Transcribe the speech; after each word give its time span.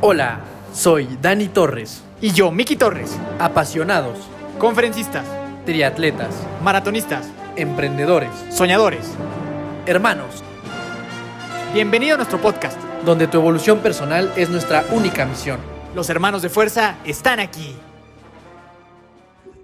Hola, 0.00 0.40
soy 0.72 1.18
Dani 1.20 1.48
Torres. 1.48 2.02
Y 2.20 2.32
yo, 2.32 2.50
Miki 2.52 2.76
Torres. 2.76 3.16
Apasionados, 3.38 4.18
Conferencistas, 4.58 5.24
triatletas, 5.66 6.34
maratonistas, 6.62 7.28
emprendedores, 7.56 8.30
soñadores. 8.50 9.12
hermanos, 9.86 10.42
Bienvenido 11.74 12.14
a 12.14 12.16
nuestro 12.18 12.40
podcast. 12.40 12.78
donde 13.04 13.26
tu 13.28 13.38
evolución 13.38 13.78
personal 13.78 14.32
es 14.36 14.50
nuestra 14.50 14.84
única 14.90 15.24
misión. 15.24 15.60
Los 15.94 16.10
hermanos 16.10 16.42
de 16.42 16.48
fuerza 16.48 16.96
están 17.04 17.38
aquí. 17.40 17.74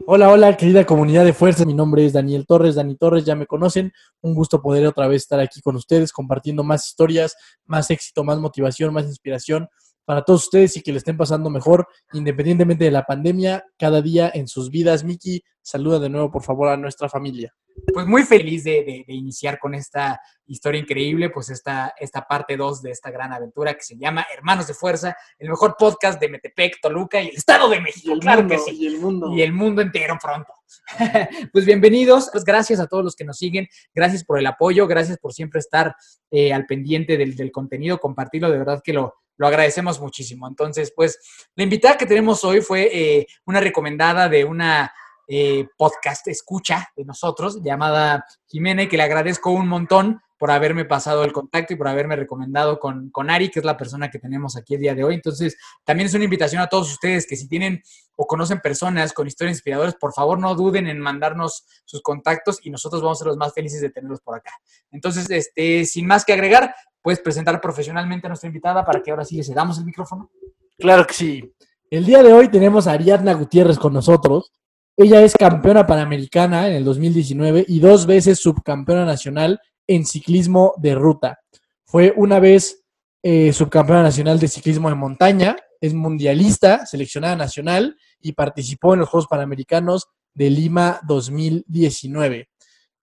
Hola, 0.06 0.30
hola, 0.30 0.56
querida 0.56 0.84
comunidad 0.84 1.24
de 1.24 1.32
fuerza. 1.32 1.64
Mi 1.64 1.74
nombre 1.74 2.04
es 2.06 2.12
Daniel 2.12 2.46
Torres, 2.46 2.74
Dani 2.76 2.94
Torres, 2.96 3.24
ya 3.24 3.34
me 3.34 3.46
conocen. 3.46 3.92
Un 4.20 4.34
gusto 4.34 4.60
poder 4.62 4.86
otra 4.86 5.08
vez 5.08 5.22
estar 5.22 5.40
aquí 5.40 5.60
con 5.60 5.76
ustedes, 5.76 6.12
compartiendo 6.12 6.62
más 6.62 6.86
historias, 6.86 7.36
más 7.66 7.90
éxito, 7.90 8.22
más 8.22 8.38
motivación, 8.38 8.92
más 8.92 9.04
inspiración 9.06 9.68
para 10.04 10.22
todos 10.22 10.44
ustedes 10.44 10.76
y 10.76 10.82
que 10.82 10.92
le 10.92 10.98
estén 10.98 11.16
pasando 11.16 11.50
mejor, 11.50 11.86
independientemente 12.12 12.84
de 12.84 12.90
la 12.90 13.04
pandemia, 13.04 13.64
cada 13.78 14.02
día 14.02 14.30
en 14.32 14.48
sus 14.48 14.70
vidas. 14.70 15.04
Miki, 15.04 15.42
saluda 15.62 15.98
de 15.98 16.08
nuevo, 16.08 16.30
por 16.30 16.42
favor, 16.42 16.68
a 16.68 16.76
nuestra 16.76 17.08
familia. 17.08 17.54
Pues 17.92 18.06
muy 18.06 18.22
feliz 18.22 18.64
de, 18.64 18.84
de- 18.84 19.04
de 19.06 19.14
iniciar 19.14 19.58
con 19.58 19.74
esta 19.74 20.20
historia 20.46 20.80
increíble, 20.80 21.30
pues 21.30 21.50
esta, 21.50 21.92
esta 21.98 22.22
parte 22.26 22.56
2 22.56 22.82
de 22.82 22.90
esta 22.90 23.10
gran 23.10 23.32
aventura 23.32 23.74
que 23.74 23.82
se 23.82 23.96
llama 23.96 24.26
Hermanos 24.32 24.66
de 24.66 24.74
Fuerza, 24.74 25.16
el 25.38 25.48
mejor 25.48 25.74
podcast 25.78 26.20
de 26.20 26.28
Metepec, 26.28 26.80
Toluca 26.80 27.20
y 27.20 27.28
el 27.28 27.36
Estado 27.36 27.68
de 27.68 27.80
México. 27.80 28.14
claro 28.20 28.46
que 28.46 28.58
sí. 28.58 28.76
y 28.78 28.86
el 28.86 28.98
mundo. 29.00 29.32
y 29.34 29.42
el 29.42 29.52
mundo 29.52 29.82
entero 29.82 30.16
pronto. 30.22 30.52
pues 31.52 31.64
bienvenidos, 31.64 32.28
pues 32.32 32.44
gracias 32.44 32.78
a 32.80 32.86
todos 32.86 33.04
los 33.04 33.16
que 33.16 33.24
nos 33.24 33.38
siguen, 33.38 33.68
gracias 33.94 34.24
por 34.24 34.38
el 34.38 34.46
apoyo, 34.46 34.86
gracias 34.86 35.18
por 35.18 35.32
siempre 35.32 35.60
estar 35.60 35.94
eh, 36.30 36.52
al 36.52 36.66
pendiente 36.66 37.16
del, 37.16 37.34
del 37.36 37.50
contenido, 37.52 37.98
compartirlo, 37.98 38.50
de 38.50 38.58
verdad 38.58 38.82
que 38.84 38.92
lo, 38.92 39.14
lo 39.36 39.46
agradecemos 39.46 40.00
muchísimo. 40.00 40.46
Entonces, 40.46 40.92
pues 40.94 41.18
la 41.56 41.64
invitada 41.64 41.96
que 41.96 42.06
tenemos 42.06 42.44
hoy 42.44 42.60
fue 42.60 42.88
eh, 42.92 43.26
una 43.46 43.60
recomendada 43.60 44.28
de 44.28 44.44
una 44.44 44.92
eh, 45.28 45.66
podcast 45.76 46.28
escucha 46.28 46.88
de 46.96 47.04
nosotros 47.04 47.60
llamada 47.62 48.24
Jimena 48.46 48.82
y 48.82 48.88
que 48.88 48.96
le 48.96 49.02
agradezco 49.02 49.50
un 49.50 49.68
montón 49.68 50.20
por 50.38 50.50
haberme 50.50 50.84
pasado 50.84 51.24
el 51.24 51.32
contacto 51.32 51.72
y 51.72 51.76
por 51.76 51.88
haberme 51.88 52.16
recomendado 52.16 52.78
con, 52.78 53.08
con 53.10 53.30
Ari, 53.30 53.50
que 53.50 53.60
es 53.60 53.64
la 53.64 53.76
persona 53.76 54.10
que 54.10 54.18
tenemos 54.18 54.56
aquí 54.56 54.74
el 54.74 54.80
día 54.80 54.94
de 54.94 55.04
hoy. 55.04 55.14
Entonces, 55.14 55.56
también 55.84 56.06
es 56.06 56.14
una 56.14 56.24
invitación 56.24 56.60
a 56.60 56.66
todos 56.66 56.90
ustedes 56.92 57.26
que 57.26 57.36
si 57.36 57.48
tienen 57.48 57.82
o 58.16 58.26
conocen 58.26 58.60
personas 58.60 59.12
con 59.12 59.26
historias 59.26 59.56
inspiradoras, 59.56 59.94
por 59.94 60.12
favor 60.12 60.38
no 60.38 60.54
duden 60.54 60.86
en 60.86 61.00
mandarnos 61.00 61.64
sus 61.84 62.02
contactos 62.02 62.58
y 62.62 62.70
nosotros 62.70 63.00
vamos 63.00 63.18
a 63.18 63.20
ser 63.20 63.28
los 63.28 63.36
más 63.36 63.54
felices 63.54 63.80
de 63.80 63.90
tenerlos 63.90 64.20
por 64.20 64.36
acá. 64.36 64.52
Entonces, 64.90 65.30
este, 65.30 65.86
sin 65.86 66.06
más 66.06 66.24
que 66.24 66.32
agregar, 66.34 66.74
puedes 67.00 67.20
presentar 67.20 67.60
profesionalmente 67.60 68.26
a 68.26 68.30
nuestra 68.30 68.48
invitada 68.48 68.84
para 68.84 69.02
que 69.02 69.10
ahora 69.10 69.24
sí 69.24 69.36
le 69.36 69.44
cedamos 69.44 69.78
el 69.78 69.84
micrófono. 69.84 70.30
Claro 70.78 71.06
que 71.06 71.14
sí. 71.14 71.54
El 71.90 72.04
día 72.04 72.22
de 72.22 72.32
hoy 72.32 72.48
tenemos 72.48 72.86
a 72.86 72.92
Ariadna 72.92 73.34
Gutiérrez 73.34 73.78
con 73.78 73.92
nosotros. 73.92 74.52
Ella 74.96 75.22
es 75.22 75.34
campeona 75.34 75.86
panamericana 75.86 76.68
en 76.68 76.74
el 76.74 76.84
2019 76.84 77.64
y 77.66 77.80
dos 77.80 78.06
veces 78.06 78.38
subcampeona 78.38 79.04
nacional 79.04 79.60
en 79.88 80.06
ciclismo 80.06 80.74
de 80.76 80.94
ruta. 80.94 81.40
Fue 81.84 82.12
una 82.16 82.38
vez 82.38 82.84
eh, 83.22 83.52
subcampeona 83.52 84.04
nacional 84.04 84.38
de 84.38 84.46
ciclismo 84.46 84.88
de 84.88 84.94
montaña, 84.94 85.56
es 85.80 85.94
mundialista, 85.94 86.86
seleccionada 86.86 87.34
nacional 87.34 87.96
y 88.20 88.32
participó 88.32 88.94
en 88.94 89.00
los 89.00 89.08
Juegos 89.08 89.26
Panamericanos 89.26 90.06
de 90.32 90.48
Lima 90.48 91.00
2019. 91.06 92.48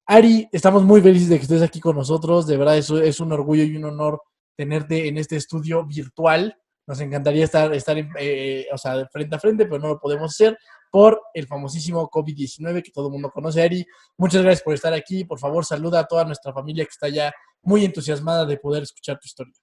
Ari, 0.05 0.48
estamos 0.52 0.83
muy 0.83 1.02
felices 1.02 1.28
de 1.28 1.38
que 1.38 1.44
estés 1.44 1.61
aquí 1.61 1.80
con 1.80 1.98
nosotros. 1.98 2.48
De 2.48 2.58
verdad, 2.58 2.78
eso 2.78 3.02
es 3.02 3.20
un 3.20 3.33
orgullo 3.33 3.64
y 3.64 3.76
un 3.76 3.86
honor 3.86 4.22
tenerte 4.55 5.08
en 5.08 5.17
este 5.17 5.36
estudio 5.36 5.86
virtual. 5.86 6.58
Nos 6.92 7.00
encantaría 7.00 7.45
estar, 7.45 7.73
estar 7.73 7.97
en, 7.97 8.09
eh, 8.20 8.67
o 8.70 8.78
sea, 8.78 9.08
frente 9.08 9.34
a 9.34 9.39
frente, 9.39 9.64
pero 9.66 9.80
no 9.80 9.88
lo 9.88 9.97
podemos 9.97 10.30
hacer 10.30 10.58
por 10.92 11.22
el 11.33 11.48
famosísimo 11.48 12.09
COVID-19 12.09 12.83
que 12.83 12.92
todo 12.92 13.08
el 13.08 13.14
mundo 13.14 13.31
conoce. 13.31 13.64
Ari, 13.64 13.86
muchas 14.17 14.42
gracias 14.42 14.61
por 14.61 14.73
estar 14.73 14.93
aquí. 14.93 15.23
Por 15.23 15.39
favor, 15.39 15.64
saluda 15.64 16.02
a 16.02 16.04
toda 16.04 16.26
nuestra 16.26 16.52
familia 16.52 16.83
que 16.83 16.89
está 16.89 17.08
ya 17.08 17.32
muy 17.61 17.86
entusiasmada 17.86 18.45
de 18.45 18.58
poder 18.58 18.83
escuchar 18.83 19.17
tu 19.17 19.26
historia. 19.26 19.54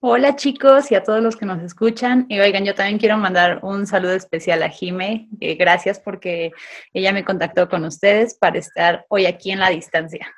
Hola 0.00 0.34
chicos 0.34 0.90
y 0.90 0.96
a 0.96 1.04
todos 1.04 1.22
los 1.22 1.36
que 1.36 1.46
nos 1.46 1.62
escuchan. 1.62 2.26
Y 2.28 2.40
oigan, 2.40 2.64
yo 2.64 2.74
también 2.74 2.98
quiero 2.98 3.16
mandar 3.16 3.60
un 3.62 3.86
saludo 3.86 4.14
especial 4.14 4.64
a 4.64 4.70
Jime. 4.70 5.28
Eh, 5.38 5.54
gracias 5.54 6.00
porque 6.00 6.50
ella 6.92 7.12
me 7.12 7.24
contactó 7.24 7.68
con 7.68 7.84
ustedes 7.84 8.34
para 8.34 8.58
estar 8.58 9.06
hoy 9.08 9.26
aquí 9.26 9.52
en 9.52 9.60
la 9.60 9.70
distancia. 9.70 10.34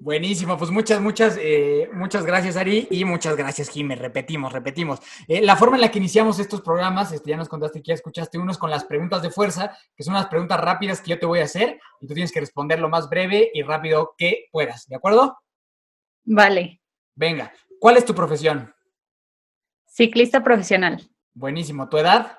Buenísimo, 0.00 0.58
pues 0.58 0.70
muchas, 0.70 1.00
muchas, 1.00 1.38
eh, 1.40 1.88
muchas 1.94 2.26
gracias 2.26 2.56
Ari 2.56 2.86
y 2.90 3.06
muchas 3.06 3.34
gracias 3.34 3.70
Jimé. 3.70 3.96
Repetimos, 3.96 4.52
repetimos. 4.52 5.00
Eh, 5.26 5.40
la 5.40 5.56
forma 5.56 5.76
en 5.76 5.80
la 5.80 5.90
que 5.90 5.98
iniciamos 5.98 6.38
estos 6.38 6.60
programas, 6.60 7.12
este, 7.12 7.30
ya 7.30 7.38
nos 7.38 7.48
contaste 7.48 7.80
que 7.80 7.88
ya 7.88 7.94
escuchaste 7.94 8.36
unos 8.38 8.58
con 8.58 8.68
las 8.70 8.84
preguntas 8.84 9.22
de 9.22 9.30
fuerza, 9.30 9.74
que 9.96 10.02
son 10.02 10.14
unas 10.14 10.26
preguntas 10.26 10.60
rápidas 10.60 11.00
que 11.00 11.10
yo 11.10 11.18
te 11.18 11.24
voy 11.24 11.40
a 11.40 11.44
hacer 11.44 11.80
y 12.00 12.06
tú 12.06 12.12
tienes 12.12 12.30
que 12.30 12.40
responder 12.40 12.78
lo 12.78 12.90
más 12.90 13.08
breve 13.08 13.50
y 13.54 13.62
rápido 13.62 14.14
que 14.18 14.48
puedas, 14.52 14.86
¿de 14.86 14.96
acuerdo? 14.96 15.38
Vale, 16.24 16.80
Venga, 17.14 17.52
¿cuál 17.78 17.96
es 17.96 18.04
tu 18.04 18.14
profesión? 18.14 18.74
ciclista 19.86 20.42
profesional, 20.44 21.10
Buenísimo, 21.34 21.88
¿tu 21.88 21.96
edad? 21.98 22.38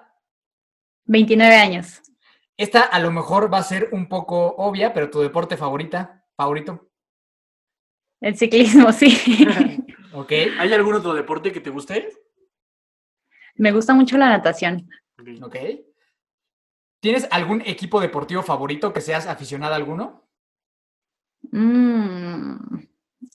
29 1.06 1.56
años. 1.56 2.02
Esta 2.56 2.82
a 2.82 3.00
lo 3.00 3.12
mejor 3.12 3.52
va 3.52 3.58
a 3.58 3.64
ser 3.64 3.90
un 3.92 4.08
poco 4.08 4.56
obvia, 4.58 4.94
pero 4.94 5.10
tu 5.10 5.22
deporte 5.22 5.58
favorita, 5.58 6.26
favorito, 6.36 6.91
El 8.22 8.38
ciclismo, 8.38 8.92
sí. 8.94 9.18
¿ok? 10.14 10.32
¿Hay 10.60 10.74
algún 10.74 10.94
otro 10.96 11.14
deporte 11.14 11.52
que 11.52 11.60
te 11.62 11.70
guste? 11.70 12.10
me 13.56 13.72
gusta 13.72 13.94
mucho 13.94 14.18
la 14.18 14.30
natación. 14.30 14.90
¿Ok? 15.44 15.56
¿Tienes 17.00 17.28
algún 17.32 17.62
equipo 17.62 18.00
deportivo 18.00 18.42
favorito 18.42 18.94
que 18.94 19.02
seas 19.02 19.28
aficionada 19.28 19.74
a 19.76 19.78
alguno? 19.78 20.28
Mm, 21.52 22.56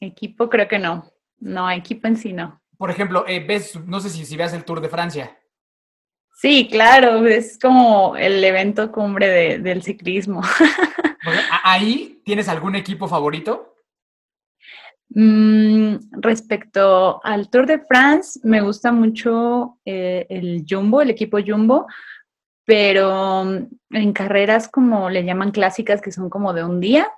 equipo 0.01 0.49
creo 0.49 0.67
que 0.69 0.79
no. 0.79 1.11
No, 1.39 1.71
equipo 1.71 2.09
en 2.09 2.17
sí 2.17 2.33
no. 2.33 2.61
Por 2.79 2.91
ejemplo, 2.91 3.25
eh, 3.29 3.45
ves, 3.47 3.77
no 3.87 4.01
sé 4.01 4.11
si, 4.11 4.25
si 4.25 4.37
veas 4.37 4.53
el 4.53 4.65
Tour 4.65 4.81
de 4.81 4.89
Francia. 4.89 5.39
Sí, 6.35 6.69
claro, 6.71 7.25
es 7.27 7.59
como 7.59 8.17
el 8.17 8.43
evento 8.45 8.91
cumbre 8.93 9.29
de- 9.29 9.59
del 9.59 9.83
ciclismo. 9.83 10.43
¿Ahí 11.65 12.21
tienes 12.25 12.49
algún 12.49 12.75
equipo 12.75 13.07
favorito? 13.09 13.76
Mm, 15.19 15.97
respecto 16.21 17.25
al 17.25 17.49
Tour 17.49 17.65
de 17.67 17.79
France, 17.79 18.39
me 18.43 18.61
gusta 18.61 18.93
mucho 18.93 19.79
eh, 19.87 20.27
el 20.29 20.67
Jumbo, 20.69 21.01
el 21.01 21.09
equipo 21.09 21.39
Jumbo, 21.45 21.87
pero 22.67 23.43
mm, 23.47 23.67
en 23.97 24.13
carreras 24.13 24.69
como 24.69 25.09
le 25.09 25.25
llaman 25.25 25.53
clásicas, 25.53 26.03
que 26.03 26.13
son 26.13 26.29
como 26.29 26.53
de 26.53 26.65
un 26.65 26.81
día, 26.81 27.11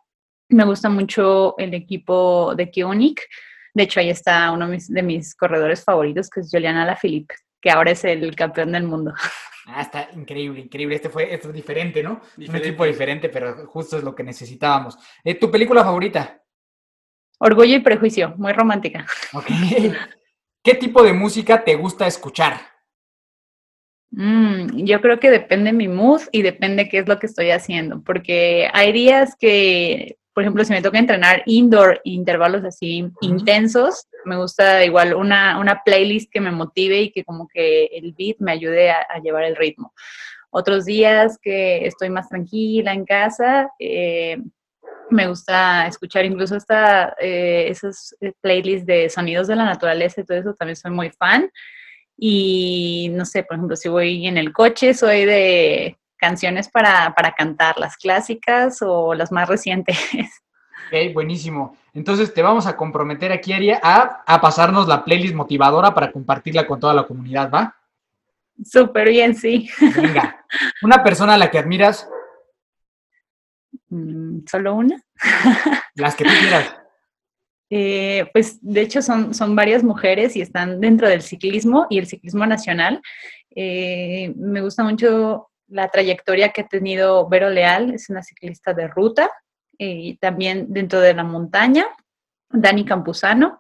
me 0.49 0.65
gusta 0.65 0.89
mucho 0.89 1.59
el 1.59 1.75
equipo 1.75 2.55
de 2.55 2.71
Kionic. 2.71 3.21
De 3.75 3.83
hecho, 3.83 3.99
ahí 3.99 4.11
está 4.11 4.53
uno 4.53 4.67
de 4.69 4.75
mis, 4.77 4.89
de 4.89 5.03
mis 5.03 5.35
corredores 5.35 5.83
favoritos, 5.83 6.31
que 6.31 6.39
es 6.39 6.51
Julian 6.53 6.77
Alaphilippe, 6.77 7.35
que 7.61 7.71
ahora 7.73 7.91
es 7.91 8.05
el 8.05 8.37
campeón 8.37 8.71
del 8.71 8.85
mundo. 8.85 9.13
Ah, 9.67 9.83
está 9.83 10.09
increíble, 10.15 10.61
increíble. 10.61 10.95
Este 10.95 11.11
fue, 11.11 11.35
este 11.35 11.49
es 11.49 11.53
diferente, 11.53 12.01
¿no? 12.03 12.13
Un 12.13 12.21
Diferente. 12.37 12.69
equipo 12.69 12.85
diferente, 12.85 13.29
pero 13.29 13.67
justo 13.67 13.99
es 13.99 14.05
lo 14.05 14.15
que 14.15 14.23
necesitábamos. 14.23 14.97
Eh, 15.25 15.35
¿Tu 15.35 15.51
película 15.51 15.83
favorita? 15.83 16.41
Orgullo 17.39 17.77
y 17.77 17.81
prejuicio, 17.81 18.35
muy 18.37 18.53
romántica. 18.53 19.07
¿Qué 20.63 20.75
tipo 20.75 21.03
de 21.03 21.13
música 21.13 21.65
te 21.65 21.77
gusta 21.77 22.07
escuchar? 22.07 22.61
Mm, 24.11 24.85
yo 24.85 25.01
creo 25.01 25.21
que 25.21 25.31
depende 25.31 25.73
mi 25.73 25.87
mood 25.87 26.23
y 26.33 26.43
depende 26.43 26.89
qué 26.89 26.99
es 26.99 27.09
lo 27.09 27.19
que 27.19 27.27
estoy 27.27 27.51
haciendo, 27.51 28.03
porque 28.03 28.69
hay 28.73 28.93
días 28.93 29.37
que, 29.39 30.17
por 30.35 30.43
ejemplo, 30.43 30.65
si 30.65 30.73
me 30.73 30.83
toca 30.83 30.99
entrenar 30.99 31.43
indoor, 31.47 32.01
intervalos 32.05 32.65
así 32.65 33.07
intensos, 33.21 34.07
me 34.25 34.37
gusta 34.37 34.85
igual 34.85 35.15
una, 35.15 35.59
una 35.61 35.83
playlist 35.85 36.31
que 36.33 36.41
me 36.41 36.51
motive 36.51 37.03
y 37.03 37.13
que 37.13 37.25
como 37.25 37.49
que 37.49 37.85
el 37.87 38.15
beat 38.19 38.39
me 38.41 38.53
ayude 38.53 38.91
a, 38.91 39.07
a 39.09 39.21
llevar 39.21 39.45
el 39.45 39.57
ritmo. 39.57 39.93
Otros 40.51 40.87
días 40.87 41.39
que 41.41 41.87
estoy 41.87 42.09
más 42.09 42.29
tranquila 42.29 42.95
en 42.95 43.05
casa, 43.05 43.71
eh, 43.79 44.39
me 45.11 45.27
gusta 45.29 45.87
escuchar 45.87 46.25
incluso 46.25 46.57
hasta 46.57 47.15
eh, 47.19 47.67
esos 47.69 48.15
eh, 48.21 48.33
playlists 48.41 48.87
de 48.87 49.09
sonidos 49.09 49.49
de 49.49 49.57
la 49.57 49.65
naturaleza 49.65 50.21
y 50.21 50.25
todo 50.25 50.39
eso, 50.39 50.55
también 50.55 50.77
soy 50.77 50.91
muy 50.91 51.11
fan. 51.11 51.51
Y 52.17 53.11
no 53.13 53.25
sé, 53.25 53.45
por 53.45 53.57
ejemplo, 53.57 53.77
si 53.77 53.89
voy 53.89 54.27
en 54.27 54.39
el 54.39 54.53
coche, 54.53 54.93
soy 54.95 55.25
de 55.25 55.99
canciones 56.17 56.69
para, 56.69 57.15
para 57.15 57.33
cantar, 57.33 57.79
las 57.79 57.97
clásicas 57.97 58.79
o 58.83 59.15
las 59.15 59.33
más 59.33 59.49
recientes. 59.49 59.99
Ok, 60.91 61.13
buenísimo. 61.13 61.77
Entonces 61.93 62.33
te 62.33 62.41
vamos 62.41 62.67
a 62.67 62.75
comprometer 62.75 63.31
aquí, 63.31 63.53
Aria, 63.53 63.79
a, 63.83 64.23
a 64.27 64.41
pasarnos 64.41 64.89
la 64.89 65.05
playlist 65.05 65.35
motivadora 65.35 65.93
para 65.93 66.11
compartirla 66.11 66.67
con 66.67 66.81
toda 66.81 66.95
la 66.95 67.07
comunidad, 67.07 67.51
¿va? 67.51 67.77
Súper 68.65 69.11
bien, 69.11 69.35
sí. 69.35 69.69
Venga. 69.95 70.45
Una 70.83 71.03
persona 71.03 71.35
a 71.35 71.37
la 71.39 71.51
que 71.51 71.59
admiras, 71.59 72.09
¿Solo 74.51 74.75
una? 74.75 75.03
las 75.95 76.15
que 76.15 76.25
tú 76.25 76.31
quieras. 76.41 76.75
Eh, 77.71 78.29
pues 78.33 78.59
de 78.63 78.81
hecho 78.81 79.03
son, 79.03 79.35
son 79.35 79.55
varias 79.55 79.83
mujeres 79.83 80.37
y 80.37 80.41
están 80.41 80.81
dentro 80.81 81.09
del 81.09 81.23
ciclismo 81.23 81.87
y 81.91 81.99
el 81.99 82.07
ciclismo 82.07 82.47
nacional. 82.47 83.01
Eh, 83.55 84.33
me 84.37 84.61
gusta 84.61 84.83
mucho 84.83 85.51
la 85.67 85.89
trayectoria 85.89 86.51
que 86.51 86.63
ha 86.63 86.67
tenido 86.67 87.29
Vero 87.29 87.51
Leal, 87.51 87.93
es 87.95 88.09
una 88.09 88.23
ciclista 88.23 88.73
de 88.73 88.89
ruta 88.89 89.31
y 89.77 90.17
también 90.17 90.67
dentro 90.73 91.01
de 91.01 91.15
la 91.15 91.25
montaña, 91.25 91.87
Dani 92.51 92.85
Campuzano 92.85 93.59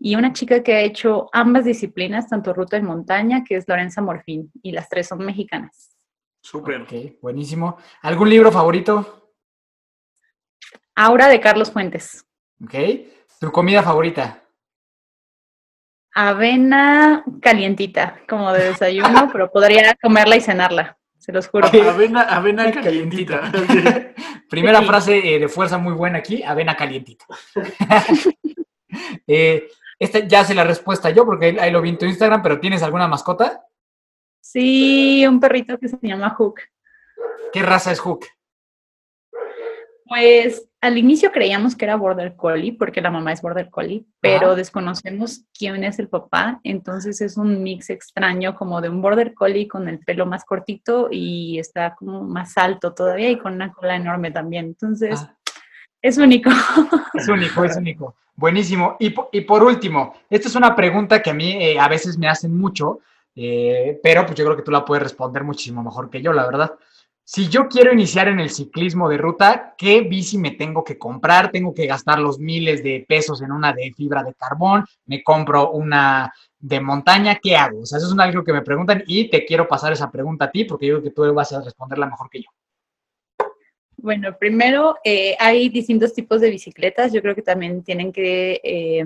y 0.00 0.14
una 0.14 0.32
chica 0.32 0.62
que 0.62 0.74
ha 0.74 0.80
hecho 0.82 1.28
ambas 1.32 1.64
disciplinas, 1.64 2.28
tanto 2.28 2.52
ruta 2.52 2.76
y 2.76 2.82
montaña, 2.82 3.42
que 3.44 3.56
es 3.56 3.66
Lorenza 3.66 4.00
Morfín, 4.00 4.50
y 4.62 4.72
las 4.72 4.88
tres 4.88 5.08
son 5.08 5.18
mexicanas. 5.24 5.96
Súper. 6.40 6.82
Ok, 6.82 7.20
buenísimo. 7.20 7.76
¿Algún 8.02 8.30
libro 8.30 8.52
favorito? 8.52 9.17
Aura 11.00 11.28
de 11.28 11.38
Carlos 11.38 11.70
Fuentes. 11.70 12.26
Ok. 12.60 12.74
¿Tu 13.38 13.52
comida 13.52 13.84
favorita? 13.84 14.42
Avena 16.12 17.22
calientita, 17.40 18.18
como 18.28 18.52
de 18.52 18.70
desayuno, 18.70 19.28
pero 19.32 19.48
podría 19.48 19.94
comerla 20.02 20.34
y 20.34 20.40
cenarla, 20.40 20.98
se 21.16 21.30
los 21.30 21.46
juro. 21.46 21.68
Avena, 21.68 22.22
avena 22.22 22.72
calientita. 22.72 23.52
Primera 24.50 24.82
frase 24.82 25.36
eh, 25.36 25.38
de 25.38 25.48
fuerza 25.48 25.78
muy 25.78 25.92
buena 25.92 26.18
aquí, 26.18 26.42
avena 26.42 26.74
calientita. 26.74 27.26
eh, 29.28 29.68
esta 30.00 30.18
ya 30.26 30.44
sé 30.44 30.52
la 30.56 30.64
respuesta 30.64 31.10
yo, 31.10 31.24
porque 31.24 31.56
ahí 31.60 31.70
lo 31.70 31.80
vi 31.80 31.90
en 31.90 31.98
tu 31.98 32.06
Instagram, 32.06 32.42
pero 32.42 32.58
¿tienes 32.58 32.82
alguna 32.82 33.06
mascota? 33.06 33.64
Sí, 34.40 35.24
un 35.28 35.38
perrito 35.38 35.78
que 35.78 35.88
se 35.88 35.98
llama 36.02 36.30
Hook. 36.30 36.62
¿Qué 37.52 37.62
raza 37.62 37.92
es 37.92 38.00
Hook? 38.00 38.26
Pues 40.08 40.68
al 40.80 40.96
inicio 40.96 41.32
creíamos 41.32 41.76
que 41.76 41.84
era 41.84 41.96
Border 41.96 42.34
Collie, 42.36 42.72
porque 42.72 43.00
la 43.00 43.10
mamá 43.10 43.32
es 43.32 43.42
Border 43.42 43.68
Collie, 43.68 44.06
pero 44.20 44.54
desconocemos 44.54 45.42
quién 45.56 45.82
es 45.84 45.98
el 45.98 46.08
papá, 46.08 46.60
entonces 46.64 47.20
es 47.20 47.36
un 47.36 47.62
mix 47.62 47.90
extraño 47.90 48.54
como 48.54 48.80
de 48.80 48.88
un 48.88 49.02
Border 49.02 49.34
Collie 49.34 49.68
con 49.68 49.88
el 49.88 49.98
pelo 49.98 50.24
más 50.24 50.44
cortito 50.44 51.08
y 51.10 51.58
está 51.58 51.94
como 51.94 52.22
más 52.22 52.56
alto 52.56 52.94
todavía 52.94 53.30
y 53.30 53.38
con 53.38 53.54
una 53.54 53.72
cola 53.72 53.96
enorme 53.96 54.30
también. 54.30 54.66
Entonces, 54.66 55.20
ah. 55.20 55.36
es 56.00 56.16
único. 56.18 56.50
Es 57.14 57.28
único, 57.28 57.64
es 57.64 57.76
único. 57.76 58.14
Buenísimo. 58.36 58.96
Y, 59.00 59.12
y, 59.32 59.40
por 59.40 59.64
último, 59.64 60.14
esta 60.30 60.46
es 60.46 60.54
una 60.54 60.76
pregunta 60.76 61.20
que 61.20 61.30
a 61.30 61.34
mí 61.34 61.52
eh, 61.60 61.80
a 61.80 61.88
veces 61.88 62.16
me 62.16 62.28
hacen 62.28 62.56
mucho, 62.56 63.00
eh, 63.34 63.98
pero 64.00 64.24
pues 64.24 64.38
yo 64.38 64.44
creo 64.44 64.56
que 64.56 64.62
tú 64.62 64.70
la 64.70 64.84
puedes 64.84 65.02
responder 65.02 65.42
muchísimo 65.42 65.82
mejor 65.82 66.08
que 66.08 66.22
yo, 66.22 66.32
la 66.32 66.46
verdad. 66.46 66.72
Si 67.30 67.46
yo 67.50 67.68
quiero 67.68 67.92
iniciar 67.92 68.28
en 68.28 68.40
el 68.40 68.48
ciclismo 68.48 69.06
de 69.06 69.18
ruta, 69.18 69.74
¿qué 69.76 70.00
bici 70.00 70.38
me 70.38 70.52
tengo 70.52 70.82
que 70.82 70.96
comprar? 70.96 71.50
¿Tengo 71.50 71.74
que 71.74 71.86
gastar 71.86 72.18
los 72.20 72.38
miles 72.38 72.82
de 72.82 73.04
pesos 73.06 73.42
en 73.42 73.52
una 73.52 73.74
de 73.74 73.92
fibra 73.94 74.22
de 74.22 74.32
carbón? 74.32 74.86
¿Me 75.04 75.22
compro 75.22 75.72
una 75.72 76.32
de 76.58 76.80
montaña? 76.80 77.34
¿Qué 77.34 77.54
hago? 77.54 77.80
O 77.80 77.84
sea, 77.84 77.98
eso 77.98 78.06
es 78.06 78.18
algo 78.18 78.42
que 78.42 78.54
me 78.54 78.62
preguntan 78.62 79.04
y 79.06 79.28
te 79.28 79.44
quiero 79.44 79.68
pasar 79.68 79.92
esa 79.92 80.10
pregunta 80.10 80.46
a 80.46 80.50
ti 80.50 80.64
porque 80.64 80.86
yo 80.86 80.94
creo 80.94 81.04
que 81.04 81.10
tú 81.10 81.34
vas 81.34 81.52
a 81.52 81.60
responderla 81.60 82.06
mejor 82.06 82.30
que 82.30 82.40
yo. 82.40 82.48
Bueno, 83.98 84.34
primero 84.38 84.96
eh, 85.04 85.36
hay 85.38 85.68
distintos 85.68 86.14
tipos 86.14 86.40
de 86.40 86.48
bicicletas. 86.48 87.12
Yo 87.12 87.20
creo 87.20 87.34
que 87.34 87.42
también 87.42 87.84
tienen 87.84 88.10
que 88.10 88.58
eh, 88.64 89.04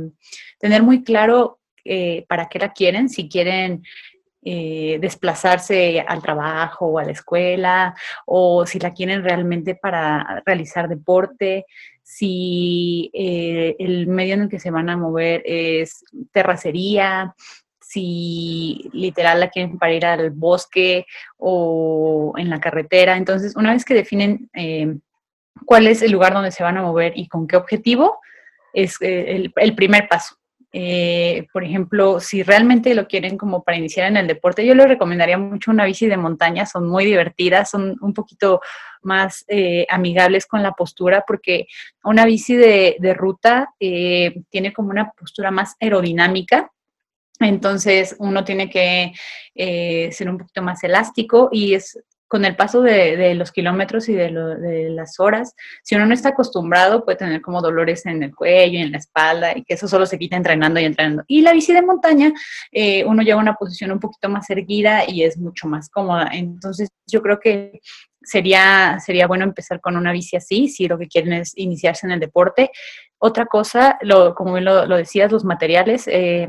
tener 0.61 0.85
muy 0.85 1.03
claro 1.03 1.59
eh, 1.85 2.25
para 2.29 2.49
qué 2.49 2.61
la 2.61 2.73
quieren, 2.73 3.09
si 3.09 3.29
quieren 3.29 3.83
desplazarse 4.45 6.01
al 6.01 6.21
trabajo 6.21 6.87
o 6.87 6.99
a 6.99 7.05
la 7.05 7.13
escuela, 7.13 7.95
o 8.27 8.67
si 8.67 8.81
la 8.81 8.93
quieren 8.93 9.23
realmente 9.23 9.77
para 9.77 10.43
realizar 10.45 10.89
deporte, 10.89 11.65
si 12.03 13.09
el 13.13 14.07
medio 14.09 14.35
en 14.35 14.43
el 14.43 14.49
que 14.49 14.59
se 14.59 14.73
van 14.73 14.91
a 14.91 14.97
mover 14.97 15.43
es 15.45 16.05
terracería, 16.33 17.35
si 17.93 18.89
literal 18.93 19.41
la 19.41 19.51
quieren 19.51 19.79
para 19.79 19.93
ir 19.93 20.07
al 20.07 20.31
bosque 20.31 21.05
o 21.37 22.33
en 22.39 22.49
la 22.49 22.59
carretera. 22.59 23.19
Entonces, 23.19 23.55
una 23.55 23.73
vez 23.75 23.85
que 23.85 23.93
definen 23.93 24.49
eh, 24.55 24.97
cuál 25.67 25.87
es 25.87 26.01
el 26.01 26.11
lugar 26.11 26.33
donde 26.33 26.53
se 26.53 26.63
van 26.63 26.79
a 26.79 26.83
mover 26.83 27.13
y 27.15 27.29
con 27.29 27.47
qué 27.47 27.57
objetivo, 27.57 28.19
es 28.73 28.97
eh, 29.03 29.51
el, 29.55 29.75
primer 29.75 30.09
paso. 30.09 30.37
Eh, 30.73 31.47
por 31.53 31.65
ejemplo, 31.65 32.19
si 32.19 32.43
realmente 32.43 32.95
lo 32.95 33.07
quieren 33.07 33.37
como 33.37 33.63
para 33.63 33.77
iniciar 33.77 34.09
en 34.09 34.17
el 34.17 34.27
deporte, 34.27 34.65
yo 34.65 34.75
les 34.75 34.89
recomendaría 34.89 35.39
mucho 35.39 35.71
una 35.71 35.85
bici 35.85 36.07
de 36.07 36.17
montaña, 36.17 36.65
son 36.67 36.89
muy 36.89 37.05
divertidas, 37.05 37.71
son 37.71 37.97
un 38.01 38.15
poquito 38.15 38.61
más 39.03 39.45
amigables 39.89 40.47
con 40.47 40.63
la 40.63 40.73
postura, 40.73 41.25
porque 41.27 41.67
una 42.05 42.25
bici 42.25 42.55
de, 42.57 42.97
de 43.01 43.15
ruta 43.15 43.75
tiene 43.79 44.73
como 44.73 44.91
una 44.91 45.11
postura 45.11 45.51
más 45.51 45.75
aerodinámica, 45.81 46.71
entonces 47.41 48.17
uno 48.19 48.45
tiene 48.45 48.71
que 48.71 49.13
eh, 49.55 50.11
ser 50.13 50.31
un 50.31 50.39
poquito 50.39 50.63
más 50.63 50.83
elástico 50.85 51.49
y 51.53 51.75
es 51.75 51.99
con 52.33 52.47
el 52.47 52.57
paso 52.57 52.81
de, 52.81 53.35
los 53.35 53.53
kilómetros 53.53 54.09
y 54.09 54.15
de, 54.15 54.31
las 54.89 55.21
horas, 55.21 55.55
si 55.83 55.97
uno 55.97 56.07
no 56.07 56.15
está 56.15 56.31
acostumbrado, 56.31 57.05
puede 57.05 57.19
tener 57.19 57.43
como 57.43 57.61
dolores 57.61 58.07
en 58.07 58.23
el 58.23 58.35
cuello 58.35 58.79
y 58.79 58.83
en 58.83 58.93
la 58.93 58.97
espalda, 58.97 59.53
y 59.55 59.63
que 59.65 59.75
eso 59.75 59.87
solo 59.87 60.07
se 60.07 60.19
quita 60.19 60.39
entrenando 60.39 60.81
y 60.81 60.87
entrenando. 60.87 61.25
Y 61.27 61.43
la 61.43 61.53
bici 61.53 61.75
de 61.75 61.83
montaña, 61.83 62.33
eh, 62.71 63.05
uno 63.05 63.23
lleva 63.23 63.39
una 63.39 63.53
posición 63.53 63.93
un 63.93 64.01
poquito 64.01 64.31
más 64.31 64.49
erguida 64.49 65.03
y 65.07 65.25
es 65.25 65.37
mucho 65.37 65.69
más 65.69 65.91
cómoda. 65.91 66.31
Entonces, 66.33 66.89
yo 67.07 67.21
creo 67.21 67.39
que 67.39 67.81
sería, 68.23 68.99
sería 69.05 69.27
bueno 69.27 69.45
empezar 69.45 69.83
con 69.83 69.99
una 69.99 70.11
bici 70.11 70.35
así, 70.35 70.69
si 70.69 70.89
lo 70.89 70.99
que 70.99 71.09
quieren 71.09 71.35
es 71.35 71.53
iniciarse 71.57 72.07
en 72.07 72.13
el 72.13 72.21
deporte. 72.21 72.71
Otra 73.19 73.45
cosa, 73.45 73.99
lo, 74.01 74.35
como 74.35 74.59
lo, 74.59 74.87
lo 74.87 74.97
decías, 74.97 75.31
los 75.31 75.45
materiales. 75.45 76.09
Eh, 76.09 76.49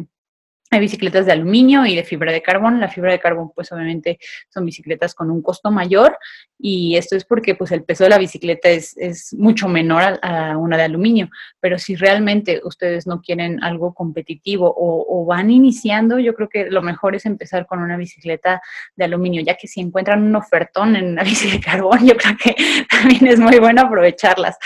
hay 0.73 0.79
bicicletas 0.79 1.25
de 1.25 1.31
aluminio 1.31 1.85
y 1.85 1.95
de 1.95 2.03
fibra 2.03 2.31
de 2.31 2.41
carbón. 2.41 2.79
La 2.79 2.89
fibra 2.89 3.11
de 3.11 3.19
carbón, 3.19 3.51
pues 3.53 3.71
obviamente 3.71 4.19
son 4.49 4.65
bicicletas 4.65 5.15
con 5.15 5.31
un 5.31 5.41
costo 5.41 5.71
mayor 5.71 6.17
y 6.59 6.95
esto 6.95 7.15
es 7.15 7.25
porque 7.25 7.55
pues 7.55 7.71
el 7.71 7.83
peso 7.83 8.05
de 8.05 8.09
la 8.09 8.17
bicicleta 8.17 8.69
es, 8.69 8.95
mucho 9.37 9.67
menor 9.67 10.19
a, 10.21 10.57
una 10.57 10.77
de 10.77 10.83
aluminio. 10.83 11.29
Pero 11.59 11.77
si 11.77 11.95
realmente 11.95 12.61
ustedes 12.63 13.05
no 13.05 13.21
quieren 13.21 13.63
algo 13.63 13.93
competitivo 13.93 14.73
o, 14.75 15.25
van 15.25 15.51
iniciando, 15.51 16.19
yo 16.19 16.33
creo 16.33 16.49
que 16.49 16.69
lo 16.69 16.81
mejor 16.81 17.15
es 17.15 17.25
empezar 17.25 17.65
con 17.65 17.81
una 17.81 17.97
bicicleta 17.97 18.61
de 18.95 19.05
aluminio, 19.05 19.41
ya 19.41 19.55
que 19.55 19.67
si 19.67 19.79
encuentran 19.81 20.23
un 20.23 20.35
ofertón 20.35 20.95
en 20.95 21.05
una 21.11 21.23
bici 21.23 21.49
de 21.49 21.59
carbón, 21.59 22.05
yo 22.05 22.15
creo 22.17 22.35
que 22.37 22.55
también 22.89 23.27
es 23.27 23.39
muy 23.39 23.59
bueno 23.59 23.81
aprovecharlas. 23.81 24.57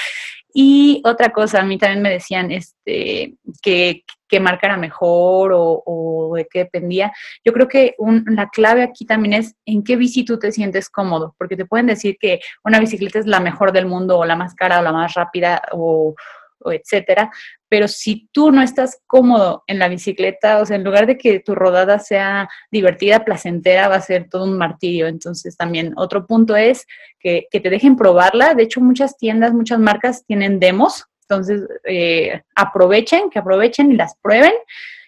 Y 0.53 1.01
otra 1.03 1.31
cosa, 1.31 1.61
a 1.61 1.63
mí 1.63 1.77
también 1.77 2.01
me 2.01 2.09
decían 2.09 2.51
este, 2.51 3.35
que, 3.61 4.03
que 4.27 4.39
marca 4.39 4.67
era 4.67 4.77
mejor 4.77 5.51
o, 5.53 6.33
de 6.35 6.47
qué 6.47 6.59
dependía. 6.59 7.11
Yo 7.43 7.53
creo 7.53 7.67
que 7.67 7.95
la 8.25 8.49
clave 8.49 8.83
aquí 8.83 9.05
también 9.05 9.33
es 9.33 9.55
en 9.65 9.83
qué 9.83 9.95
bici 9.95 10.23
tú 10.25 10.37
te 10.37 10.51
sientes 10.51 10.89
cómodo, 10.89 11.35
porque 11.37 11.55
te 11.55 11.65
pueden 11.65 11.87
decir 11.87 12.17
que 12.19 12.39
una 12.63 12.79
bicicleta 12.79 13.19
es 13.19 13.25
la 13.25 13.39
mejor 13.39 13.71
del 13.71 13.85
mundo 13.85 14.17
o 14.17 14.25
la 14.25 14.35
más 14.35 14.53
cara 14.53 14.79
o 14.79 14.83
la 14.83 14.91
más 14.91 15.13
rápida 15.13 15.61
o, 15.71 16.15
o 16.59 16.71
etcétera, 16.71 17.31
pero 17.69 17.87
si 17.87 18.29
tú 18.31 18.51
no 18.51 18.61
estás 18.61 19.01
cómodo 19.07 19.63
en 19.67 19.79
la 19.79 19.89
bicicleta, 19.89 20.61
o 20.61 20.65
sea, 20.65 20.77
en 20.77 20.83
lugar 20.83 21.05
de 21.05 21.17
que 21.17 21.39
tu 21.39 21.53
rodada 21.53 21.99
sea 21.99 22.49
divertida, 22.71 23.25
placentera, 23.25 23.87
va 23.87 23.95
a 23.95 24.01
ser 24.01 24.29
todo 24.29 24.45
un 24.45 24.57
martirio. 24.57 25.07
Entonces 25.07 25.57
también 25.57 25.93
otro 25.97 26.25
punto 26.25 26.55
es 26.55 26.85
que, 27.19 27.47
te 27.51 27.69
dejen 27.69 27.97
probarla. 27.97 28.53
De 28.53 28.63
hecho, 28.63 28.79
muchas 28.79 29.17
tiendas, 29.17 29.53
muchas 29.53 29.79
marcas 29.79 30.23
tienen 30.25 30.59
demos. 30.59 31.05
Entonces, 31.29 31.67
eh, 31.83 32.41
aprovechen, 32.55 33.29
que 33.29 33.39
aprovechen 33.39 33.91
y 33.91 33.95
las 33.95 34.15
prueben. 34.21 34.53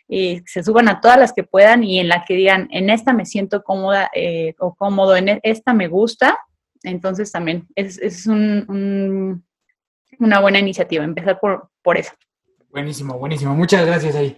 Y 0.07 0.41
se 0.45 0.63
suban 0.63 0.89
a 0.89 0.99
todas 1.01 1.19
las 1.19 1.33
que 1.33 1.43
puedan 1.43 1.83
y 1.83 1.99
en 1.99 2.07
la 2.07 2.25
que 2.25 2.33
digan, 2.33 2.67
en 2.71 2.89
esta 2.89 3.13
me 3.13 3.25
siento 3.25 3.63
cómoda 3.63 4.09
eh, 4.13 4.55
o 4.57 4.73
cómodo, 4.73 5.15
en 5.15 5.29
e, 5.29 5.39
esta 5.43 5.73
me 5.73 5.88
gusta. 5.88 6.39
Entonces 6.83 7.31
también 7.31 7.67
es, 7.75 8.25
una 8.27 9.39
buena 10.41 10.59
iniciativa, 10.59 11.03
empezar 11.03 11.39
por, 11.39 11.69
por 11.83 11.97
eso. 11.97 12.11
Buenísimo, 12.69 13.17
buenísimo. 13.17 13.55
Muchas 13.55 13.85
gracias 13.85 14.15
ahí. 14.15 14.35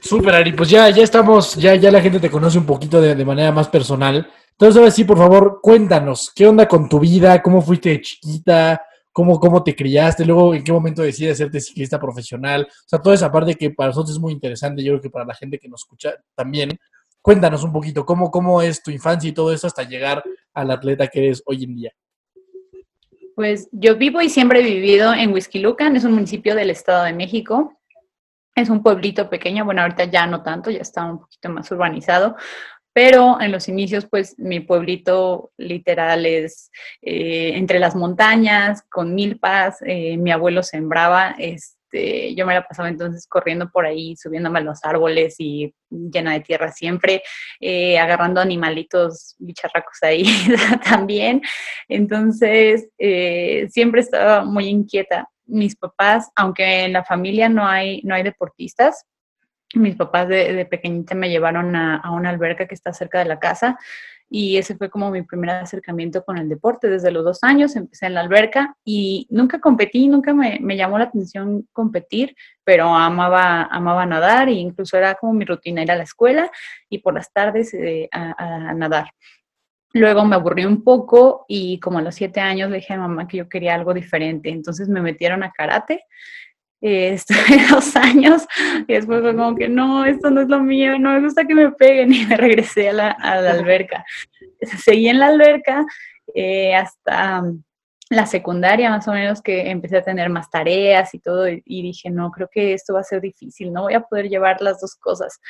Súper, 0.00 0.34
Ari. 0.34 0.52
Pues 0.52 0.68
ya, 0.68 0.90
ya 0.90 1.02
estamos, 1.02 1.54
ya, 1.54 1.74
ya 1.74 1.90
la 1.90 2.02
gente 2.02 2.20
te 2.20 2.30
conoce 2.30 2.58
un 2.58 2.66
poquito 2.66 3.00
de, 3.00 3.24
manera 3.24 3.50
más 3.50 3.68
personal. 3.68 4.30
Entonces, 4.50 4.76
ahora 4.78 4.90
sí, 4.90 5.04
por 5.04 5.16
favor, 5.16 5.60
cuéntanos, 5.62 6.30
¿qué 6.34 6.46
onda 6.46 6.68
con 6.68 6.88
tu 6.88 7.00
vida? 7.00 7.42
¿Cómo 7.42 7.62
fuiste 7.62 7.88
de 7.88 8.00
chiquita? 8.02 8.82
¿Cómo, 9.14 9.38
cómo 9.38 9.62
te 9.62 9.76
criaste? 9.76 10.24
Luego, 10.24 10.56
¿en 10.56 10.64
qué 10.64 10.72
momento 10.72 11.00
decides 11.00 11.34
hacerte 11.34 11.60
ciclista 11.60 12.00
profesional? 12.00 12.66
O 12.68 12.88
sea, 12.88 12.98
toda 12.98 13.14
esa 13.14 13.30
parte 13.30 13.54
que 13.54 13.70
para 13.70 13.90
nosotros 13.90 14.16
es 14.16 14.20
muy 14.20 14.32
interesante, 14.32 14.82
yo 14.82 14.90
creo 14.90 15.02
que 15.02 15.08
para 15.08 15.24
la 15.24 15.36
gente 15.36 15.56
que 15.56 15.68
nos 15.68 15.82
escucha 15.82 16.14
también. 16.34 16.70
Cuéntanos 17.22 17.62
un 17.62 17.72
poquito, 17.72 18.04
¿cómo, 18.04 18.28
cómo 18.32 18.60
es 18.60 18.82
tu 18.82 18.90
infancia 18.90 19.30
y 19.30 19.32
todo 19.32 19.52
eso 19.52 19.68
hasta 19.68 19.84
llegar 19.84 20.20
al 20.52 20.68
atleta 20.68 21.06
que 21.06 21.26
eres 21.26 21.44
hoy 21.46 21.62
en 21.62 21.76
día? 21.76 21.92
Pues 23.36 23.68
yo 23.70 23.94
vivo 23.94 24.20
y 24.20 24.28
siempre 24.28 24.58
he 24.58 24.64
vivido 24.64 25.14
en 25.14 25.32
Huizquilucan, 25.32 25.94
es 25.94 26.02
un 26.02 26.14
municipio 26.14 26.56
del 26.56 26.70
Estado 26.70 27.04
de 27.04 27.12
México. 27.12 27.72
Es 28.56 28.68
un 28.68 28.82
pueblito 28.82 29.30
pequeño, 29.30 29.64
bueno, 29.64 29.82
ahorita 29.82 30.04
ya 30.06 30.26
no 30.26 30.42
tanto, 30.42 30.70
ya 30.70 30.80
está 30.80 31.04
un 31.04 31.20
poquito 31.20 31.50
más 31.50 31.70
urbanizado, 31.70 32.36
pero 32.94 33.40
en 33.40 33.50
los 33.50 33.68
inicios, 33.68 34.06
pues 34.08 34.38
mi 34.38 34.60
pueblito 34.60 35.50
literal 35.58 36.24
es 36.26 36.70
eh, 37.02 37.52
entre 37.56 37.80
las 37.80 37.96
montañas, 37.96 38.82
con 38.88 39.16
milpas, 39.16 39.82
eh, 39.84 40.16
mi 40.16 40.30
abuelo 40.30 40.62
sembraba, 40.62 41.34
este, 41.36 42.36
yo 42.36 42.46
me 42.46 42.54
la 42.54 42.66
pasaba 42.66 42.88
entonces 42.88 43.26
corriendo 43.26 43.68
por 43.68 43.84
ahí, 43.84 44.14
subiéndome 44.14 44.60
a 44.60 44.62
los 44.62 44.84
árboles 44.84 45.34
y 45.38 45.74
llena 45.90 46.34
de 46.34 46.40
tierra 46.40 46.70
siempre, 46.70 47.24
eh, 47.60 47.98
agarrando 47.98 48.40
animalitos 48.40 49.34
bicharracos 49.38 50.00
ahí 50.02 50.24
también. 50.88 51.42
Entonces, 51.88 52.88
siempre 53.70 54.02
estaba 54.02 54.44
muy 54.44 54.68
inquieta. 54.68 55.28
Mis 55.46 55.74
papás, 55.74 56.30
aunque 56.36 56.84
en 56.84 56.92
la 56.92 57.04
familia 57.04 57.48
no 57.48 57.66
hay, 57.66 58.00
no 58.04 58.14
hay 58.14 58.22
deportistas, 58.22 59.04
mis 59.78 59.96
papás 59.96 60.28
de, 60.28 60.66
pequeñita 60.66 61.14
me 61.14 61.30
llevaron 61.30 61.74
a, 61.76 61.96
a, 61.96 62.10
una 62.10 62.30
alberca 62.30 62.66
que 62.66 62.74
está 62.74 62.92
cerca 62.92 63.18
de 63.18 63.26
la 63.26 63.38
casa 63.38 63.78
y 64.30 64.56
ese 64.56 64.76
fue 64.76 64.90
como 64.90 65.10
mi 65.10 65.22
primer 65.22 65.50
acercamiento 65.50 66.24
con 66.24 66.38
el 66.38 66.48
deporte. 66.48 66.88
Desde 66.88 67.10
los 67.10 67.24
dos 67.24 67.44
años 67.44 67.76
empecé 67.76 68.06
en 68.06 68.14
la 68.14 68.20
alberca 68.20 68.76
y 68.84 69.26
nunca 69.30 69.60
competí, 69.60 70.08
nunca 70.08 70.34
me, 70.34 70.58
me 70.60 70.76
llamó 70.76 70.98
la 70.98 71.04
atención 71.04 71.68
competir, 71.72 72.34
pero 72.64 72.86
amaba, 72.86 73.64
amaba 73.64 74.06
nadar 74.06 74.48
e 74.48 74.54
incluso 74.54 74.96
era 74.96 75.14
como 75.14 75.34
mi 75.34 75.44
rutina 75.44 75.82
ir 75.82 75.90
a 75.92 75.96
la 75.96 76.04
escuela 76.04 76.50
y 76.88 76.98
por 76.98 77.14
las 77.14 77.32
tardes 77.32 77.74
eh, 77.74 78.08
a, 78.10 78.70
a 78.70 78.74
nadar. 78.74 79.10
Luego 79.92 80.24
me 80.24 80.34
aburrí 80.34 80.64
un 80.64 80.82
poco 80.82 81.44
y 81.46 81.78
como 81.78 82.00
a 82.00 82.02
los 82.02 82.16
siete 82.16 82.40
años 82.40 82.68
le 82.70 82.78
dije 82.78 82.94
a 82.94 82.98
mamá 82.98 83.28
que 83.28 83.36
yo 83.36 83.48
quería 83.48 83.74
algo 83.76 83.94
diferente. 83.94 84.48
Entonces 84.48 84.88
me 84.88 85.00
metieron 85.00 85.44
a 85.44 85.52
karate 85.52 86.02
eh, 86.84 87.14
estuve 87.14 87.38
dos 87.70 87.96
años 87.96 88.46
y 88.86 88.92
después 88.92 89.22
fue 89.22 89.34
como 89.34 89.56
que 89.56 89.70
no, 89.70 90.04
esto 90.04 90.28
no 90.28 90.42
es 90.42 90.48
lo 90.48 90.60
mío, 90.60 90.98
no 90.98 91.12
me 91.12 91.22
gusta 91.22 91.46
que 91.46 91.54
me 91.54 91.72
peguen 91.72 92.12
y 92.12 92.26
me 92.26 92.36
regresé 92.36 92.90
a 92.90 92.92
la, 92.92 93.10
alberca. 93.10 94.04
Seguí 94.60 95.08
en 95.08 95.18
la 95.18 95.28
alberca 95.28 95.86
eh, 96.34 96.74
hasta 96.74 97.42
la 98.10 98.26
secundaria 98.26 98.90
más 98.90 99.08
o 99.08 99.12
menos 99.12 99.40
que 99.40 99.70
empecé 99.70 99.96
a 99.96 100.04
tener 100.04 100.28
más 100.28 100.50
tareas 100.50 101.14
y 101.14 101.20
todo 101.20 101.48
y, 101.48 101.62
dije, 101.64 102.10
no, 102.10 102.30
creo 102.30 102.50
que 102.52 102.74
esto 102.74 102.92
va 102.92 103.00
a 103.00 103.04
ser 103.04 103.22
difícil, 103.22 103.72
no 103.72 103.84
voy 103.84 103.94
a 103.94 104.02
poder 104.02 104.28
llevar 104.28 104.60
las 104.60 104.78
dos 104.78 104.94
cosas. 104.94 105.40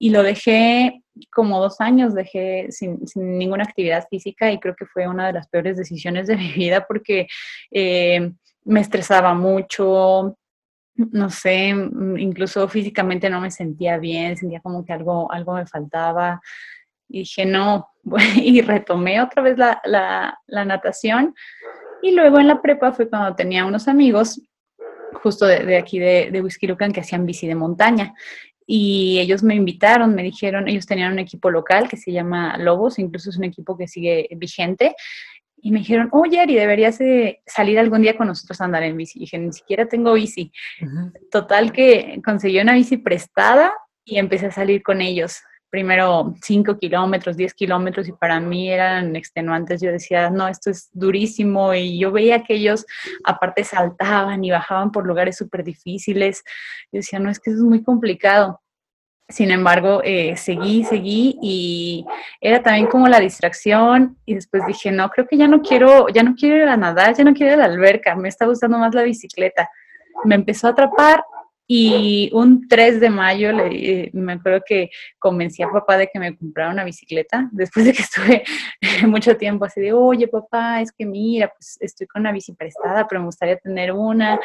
Y 0.00 0.10
lo 0.10 0.24
dejé 0.24 1.00
como 1.30 1.60
dos 1.60 1.80
años, 1.80 2.12
dejé 2.12 2.66
sin, 2.70 3.06
sin 3.06 3.38
ninguna 3.38 3.62
actividad 3.62 4.08
física 4.10 4.50
y 4.50 4.58
creo 4.58 4.74
que 4.74 4.86
fue 4.86 5.06
una 5.06 5.28
de 5.28 5.34
las 5.34 5.46
peores 5.46 5.76
decisiones 5.76 6.26
de 6.26 6.36
mi 6.36 6.52
vida 6.52 6.86
porque 6.88 7.28
eh, 7.70 8.32
me 8.64 8.80
estresaba 8.80 9.34
mucho, 9.34 10.36
no 10.94 11.30
sé, 11.30 11.74
mm, 11.74 12.18
incluso 12.18 12.68
físicamente 12.68 13.30
no 13.30 13.40
me 13.40 13.50
sentía 13.50 13.98
bien, 13.98 14.36
sentía 14.36 14.60
como 14.60 14.84
que 14.84 14.92
algo, 14.92 15.30
algo 15.32 15.54
me 15.54 15.66
faltaba. 15.66 16.40
Y 17.08 17.20
dije, 17.20 17.44
no, 17.46 17.88
y 18.36 18.60
retomé 18.62 19.20
otra 19.20 19.42
vez 19.42 19.58
la, 19.58 19.80
la, 19.84 20.64
natación. 20.64 21.34
Y 22.02 22.12
luego 22.12 22.38
en 22.38 22.48
la 22.48 22.60
prepa 22.60 22.92
fue 22.92 23.08
cuando 23.08 23.34
tenía 23.34 23.64
unos 23.64 23.88
amigos, 23.88 24.40
justo 25.22 25.46
de, 25.46 25.76
aquí 25.76 25.98
de, 25.98 26.30
de 26.30 26.68
Lucan, 26.68 26.92
que 26.92 27.00
hacían 27.00 27.26
bici 27.26 27.46
de 27.46 27.54
montaña. 27.54 28.14
Y 28.66 29.18
ellos 29.18 29.42
me 29.42 29.54
invitaron, 29.54 30.14
me 30.14 30.22
dijeron, 30.22 30.68
ellos 30.68 30.86
tenían 30.86 31.12
un 31.12 31.18
equipo 31.18 31.50
local 31.50 31.88
que 31.88 31.96
se 31.96 32.12
llama 32.12 32.56
Lobos, 32.58 32.98
incluso 32.98 33.30
es 33.30 33.36
un 33.36 33.44
equipo 33.44 33.76
que 33.76 33.88
sigue 33.88 34.28
vigente 34.36 34.94
y 35.64 35.70
me 35.70 35.78
dijeron, 35.78 36.08
oye, 36.10 36.40
Ari, 36.40 36.56
deberías 36.56 36.98
salir 37.46 37.78
algún 37.78 38.02
día 38.02 38.16
con 38.16 38.26
nosotros 38.26 38.60
a 38.60 38.64
andar 38.64 38.82
en 38.82 38.96
bici. 38.96 39.18
Y 39.18 39.22
dije, 39.22 39.38
ni 39.38 39.52
siquiera 39.52 39.86
tengo 39.86 40.12
bici. 40.14 40.52
Total 41.30 41.72
que 41.72 42.20
conseguí 42.24 42.58
una 42.58 42.74
bici 42.74 42.96
prestada 42.96 43.72
y 44.04 44.18
empecé 44.18 44.46
a 44.46 44.50
salir 44.50 44.82
con 44.82 45.00
ellos. 45.00 45.40
Primero 45.70 46.34
5 46.42 46.78
kilómetros, 46.78 47.36
10 47.36 47.54
kilómetros 47.54 48.08
y 48.08 48.12
para 48.12 48.40
mí 48.40 48.70
eran 48.72 49.14
extenuantes. 49.14 49.80
Yo 49.80 49.92
decía, 49.92 50.30
no, 50.30 50.48
esto 50.48 50.68
es 50.68 50.90
durísimo 50.92 51.72
y 51.72 51.96
yo 51.96 52.10
veía 52.10 52.42
que 52.42 52.54
ellos 52.54 52.84
aparte 53.24 53.62
saltaban 53.62 54.44
y 54.44 54.50
bajaban 54.50 54.90
por 54.90 55.06
lugares 55.06 55.36
súper 55.36 55.62
difíciles. 55.62 56.42
Yo 56.90 56.98
decía, 56.98 57.20
no, 57.20 57.30
es 57.30 57.38
que 57.38 57.50
eso 57.52 57.60
es 57.60 57.64
muy 57.64 57.84
complicado. 57.84 58.61
Sin 59.28 59.50
embargo, 59.50 60.02
eh, 60.04 60.36
seguí, 60.36 60.84
seguí 60.84 61.38
y 61.40 62.04
era 62.40 62.62
también 62.62 62.86
como 62.86 63.08
la 63.08 63.20
distracción 63.20 64.18
y 64.26 64.34
después 64.34 64.66
dije, 64.66 64.90
no, 64.90 65.08
creo 65.08 65.26
que 65.26 65.38
ya 65.38 65.48
no 65.48 65.62
quiero, 65.62 66.08
ya 66.08 66.22
no 66.22 66.34
quiero 66.34 66.56
ir 66.56 66.68
a 66.68 66.76
nadar, 66.76 67.14
ya 67.14 67.24
no 67.24 67.32
quiero 67.32 67.54
ir 67.54 67.60
a 67.60 67.66
la 67.66 67.72
alberca, 67.72 68.14
me 68.14 68.28
está 68.28 68.46
gustando 68.46 68.78
más 68.78 68.94
la 68.94 69.02
bicicleta. 69.02 69.70
Me 70.24 70.34
empezó 70.34 70.66
a 70.66 70.70
atrapar 70.70 71.24
y 71.66 72.28
un 72.34 72.68
3 72.68 73.00
de 73.00 73.08
mayo 73.08 73.50
me 74.12 74.32
acuerdo 74.34 74.60
que 74.66 74.90
convencí 75.18 75.62
a 75.62 75.70
papá 75.70 75.96
de 75.96 76.08
que 76.12 76.18
me 76.18 76.36
comprara 76.36 76.70
una 76.70 76.84
bicicleta, 76.84 77.48
después 77.52 77.86
de 77.86 77.94
que 77.94 78.02
estuve 78.02 78.44
mucho 79.06 79.36
tiempo 79.38 79.64
así 79.64 79.80
de, 79.80 79.94
oye 79.94 80.28
papá, 80.28 80.82
es 80.82 80.92
que 80.92 81.06
mira, 81.06 81.48
pues 81.48 81.78
estoy 81.80 82.06
con 82.06 82.20
una 82.20 82.32
bici 82.32 82.52
prestada, 82.52 83.06
pero 83.08 83.22
me 83.22 83.26
gustaría 83.26 83.56
tener 83.56 83.92
una. 83.92 84.38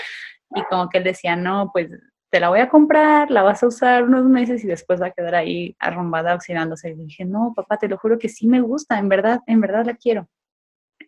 Y 0.56 0.64
como 0.70 0.88
que 0.88 1.00
él 1.00 1.04
decía, 1.04 1.36
no, 1.36 1.70
pues 1.74 1.90
te 2.30 2.40
la 2.40 2.50
voy 2.50 2.60
a 2.60 2.70
comprar, 2.70 3.32
la 3.32 3.44
vas 3.44 3.64
a 3.64 3.68
usar 3.68 4.04
unos 4.04 4.26
meses 4.26 4.64
y 4.64 4.68
después 4.68 5.02
va 5.02 5.08
a 5.08 5.12
quedar 5.12 5.36
ahí 5.36 5.76
arrumbada, 5.80 6.36
oxidándose. 6.36 6.90
Y 6.90 6.96
dije, 6.96 7.26
no, 7.26 7.54
papá, 7.56 7.78
te 7.78 7.88
lo 7.88 7.98
juro 7.98 8.20
que 8.20 8.30
sí 8.30 8.48
me 8.48 8.62
gusta, 8.62 9.00
en 9.00 9.10
verdad, 9.10 9.40
en 9.48 9.62
verdad 9.62 9.86
la 9.86 9.96
quiero. 9.96 10.28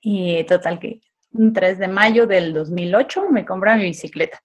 Y 0.02 0.44
total 0.46 0.80
que 0.80 1.02
un 1.32 1.54
3 1.54 1.78
de 1.80 1.88
mayo 1.88 2.26
del 2.26 2.54
2008 2.54 3.30
me 3.30 3.46
compré 3.46 3.76
mi 3.76 3.84
bicicleta. 3.84 4.40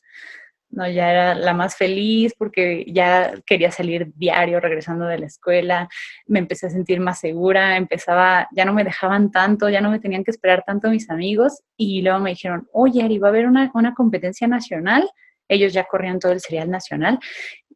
No, 0.71 0.89
ya 0.89 1.09
era 1.09 1.35
la 1.37 1.55
más 1.55 1.77
feliz 1.77 2.35
porque 2.37 2.85
ya 2.89 3.33
quería 3.47 3.71
salir 3.71 4.13
diario 4.17 4.59
regresando 4.59 5.07
de 5.07 5.19
la 5.19 5.27
escuela, 5.27 5.89
me 6.27 6.41
empecé 6.41 6.67
a 6.67 6.71
sentir 6.71 6.99
más 6.99 7.21
segura, 7.21 7.77
empezaba, 7.77 8.49
ya 8.51 8.65
no 8.65 8.73
me 8.73 8.83
dejaban 8.83 9.31
tanto, 9.31 9.69
ya 9.69 9.81
no 9.81 9.89
me 9.89 10.01
tenían 10.01 10.25
que 10.25 10.33
esperar 10.33 10.65
tanto 10.67 10.91
mis 10.91 11.09
amigos 11.11 11.63
y 11.77 12.03
luego 12.03 12.19
me 12.19 12.31
dijeron, 12.31 12.69
oye, 12.73 13.05
Ari, 13.05 13.19
va 13.19 13.29
a 13.29 13.31
haber 13.31 13.47
una, 13.47 13.71
una 13.73 13.95
competencia 13.95 14.49
nacional 14.49 15.09
ellos 15.49 15.73
ya 15.73 15.85
corrían 15.85 16.19
todo 16.19 16.33
el 16.33 16.41
serial 16.41 16.71
nacional 16.71 17.19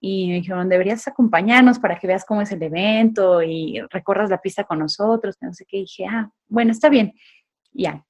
y 0.01 0.29
me 0.29 0.35
dijeron, 0.35 0.69
deberías 0.69 1.07
acompañarnos 1.09 1.79
para 1.79 1.99
que 1.99 2.07
veas 2.07 2.25
cómo 2.25 2.43
es 2.43 2.53
el 2.53 2.63
evento 2.63 3.43
y 3.43 3.81
recorras 3.91 4.31
la 4.31 4.41
pista 4.41 4.65
con 4.65 4.79
nosotros, 4.79 5.37
no 5.41 5.53
sé 5.53 5.65
qué. 5.67 5.79
dije, 5.79 6.07
ah, 6.07 6.31
bueno, 6.47 6.71
está 6.71 6.89
bien. 6.89 7.15
Ya. 7.73 8.05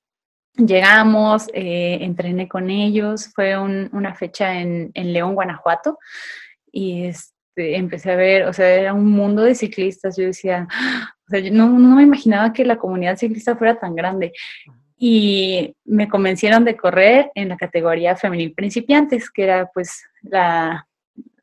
Llegamos, 0.56 1.48
eh, 1.54 1.98
entrené 2.00 2.48
con 2.48 2.68
ellos, 2.68 3.30
fue 3.34 3.56
una 3.56 4.14
fecha 4.14 4.60
en, 4.60 4.90
León, 4.94 5.34
Guanajuato, 5.34 5.98
y 6.72 7.04
este, 7.04 7.76
empecé 7.76 8.10
a 8.12 8.16
ver, 8.16 8.44
o 8.44 8.52
sea, 8.52 8.68
era 8.68 8.92
un 8.92 9.08
mundo 9.08 9.42
de 9.42 9.54
ciclistas. 9.54 10.16
Yo 10.16 10.24
decía, 10.24 10.66
no, 11.52 11.68
no 11.68 11.96
me 11.96 12.02
imaginaba 12.02 12.52
que 12.52 12.64
la 12.64 12.76
comunidad 12.76 13.16
ciclista 13.16 13.56
fuera 13.56 13.78
tan 13.78 13.94
grande 13.94 14.32
y 14.98 15.76
me 15.84 16.08
convencieron 16.08 16.64
de 16.64 16.76
correr 16.76 17.30
en 17.34 17.50
la 17.50 17.56
categoría 17.56 18.16
femenil 18.16 18.52
principiantes, 18.52 19.30
que 19.30 19.44
era 19.44 19.70
pues 19.72 20.02
la, 20.22 20.88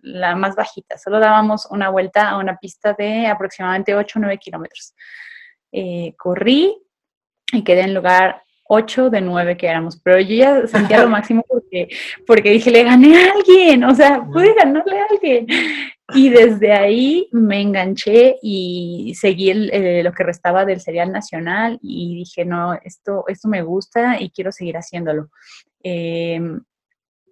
la 0.02 0.36
más 0.36 0.56
bajita. 0.56 0.98
Solo 0.98 1.20
dábamos 1.20 1.66
una 1.72 1.90
vuelta 1.90 2.30
a 2.30 2.38
una 2.38 2.58
pista 2.58 2.94
de 2.94 3.28
aproximadamente 3.28 3.96
8 3.96 4.20
o 4.20 4.22
9 4.22 4.38
kilómetros. 4.38 4.94
Eh, 5.72 6.14
corrí 6.18 6.78
y 7.52 7.64
quedé 7.64 7.82
en 7.82 7.94
lugar 7.94 8.44
8 8.68 9.10
de 9.10 9.22
9 9.22 9.58
que 9.58 9.68
éramos, 9.68 10.00
pero 10.04 10.20
yo 10.20 10.36
ya 10.36 10.68
sentía 10.68 11.02
lo 11.02 11.10
máximo 11.10 11.44
porque, 11.48 11.90
porque 12.26 12.52
dije, 12.52 12.72
le 12.72 12.84
gané 12.84 13.18
a 13.18 13.34
alguien, 13.34 13.84
o 13.84 13.96
sea, 13.96 14.24
pude 14.24 14.54
ganarle 14.54 15.00
a 15.00 15.06
alguien. 15.10 15.48
Y 16.14 16.30
desde 16.30 16.72
ahí 16.72 17.28
me 17.32 17.62
enganché 17.62 18.38
y 18.42 19.14
seguí 19.16 19.50
eh, 19.50 20.04
lo 20.04 20.14
que 20.14 20.24
restaba 20.24 20.64
del 20.64 20.80
serial 20.80 21.12
nacional 21.12 21.80
y 21.82 22.16
dije, 22.18 22.46
no, 22.46 22.76
esto, 22.76 23.26
esto 23.28 23.48
me 23.48 23.64
gusta 23.64 24.22
y 24.22 24.30
quiero 24.30 24.52
seguir 24.52 24.78
haciéndolo. 24.78 25.30
Em, 25.82 26.62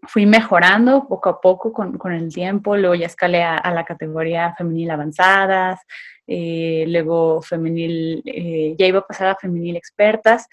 fui 0.07 0.25
mejorando 0.25 1.07
poco 1.07 1.29
a 1.29 1.39
poco 1.39 1.71
con, 1.71 1.97
con, 1.97 2.13
el 2.13 2.33
tiempo, 2.33 2.75
luego 2.75 2.95
ya 2.95 3.05
escalé 3.05 3.43
a, 3.43 3.71
la 3.71 3.85
categoría 3.85 4.53
femenil 4.57 4.89
avanzadas, 4.91 5.79
eh, 6.25 6.85
luego 6.87 7.41
femenil, 7.41 8.23
eh, 8.25 8.75
ya 8.77 8.87
iba 8.87 8.99
a 8.99 9.07
pasar 9.07 9.27
a 9.27 9.35
femenil 9.35 9.75
expertas 9.75 10.47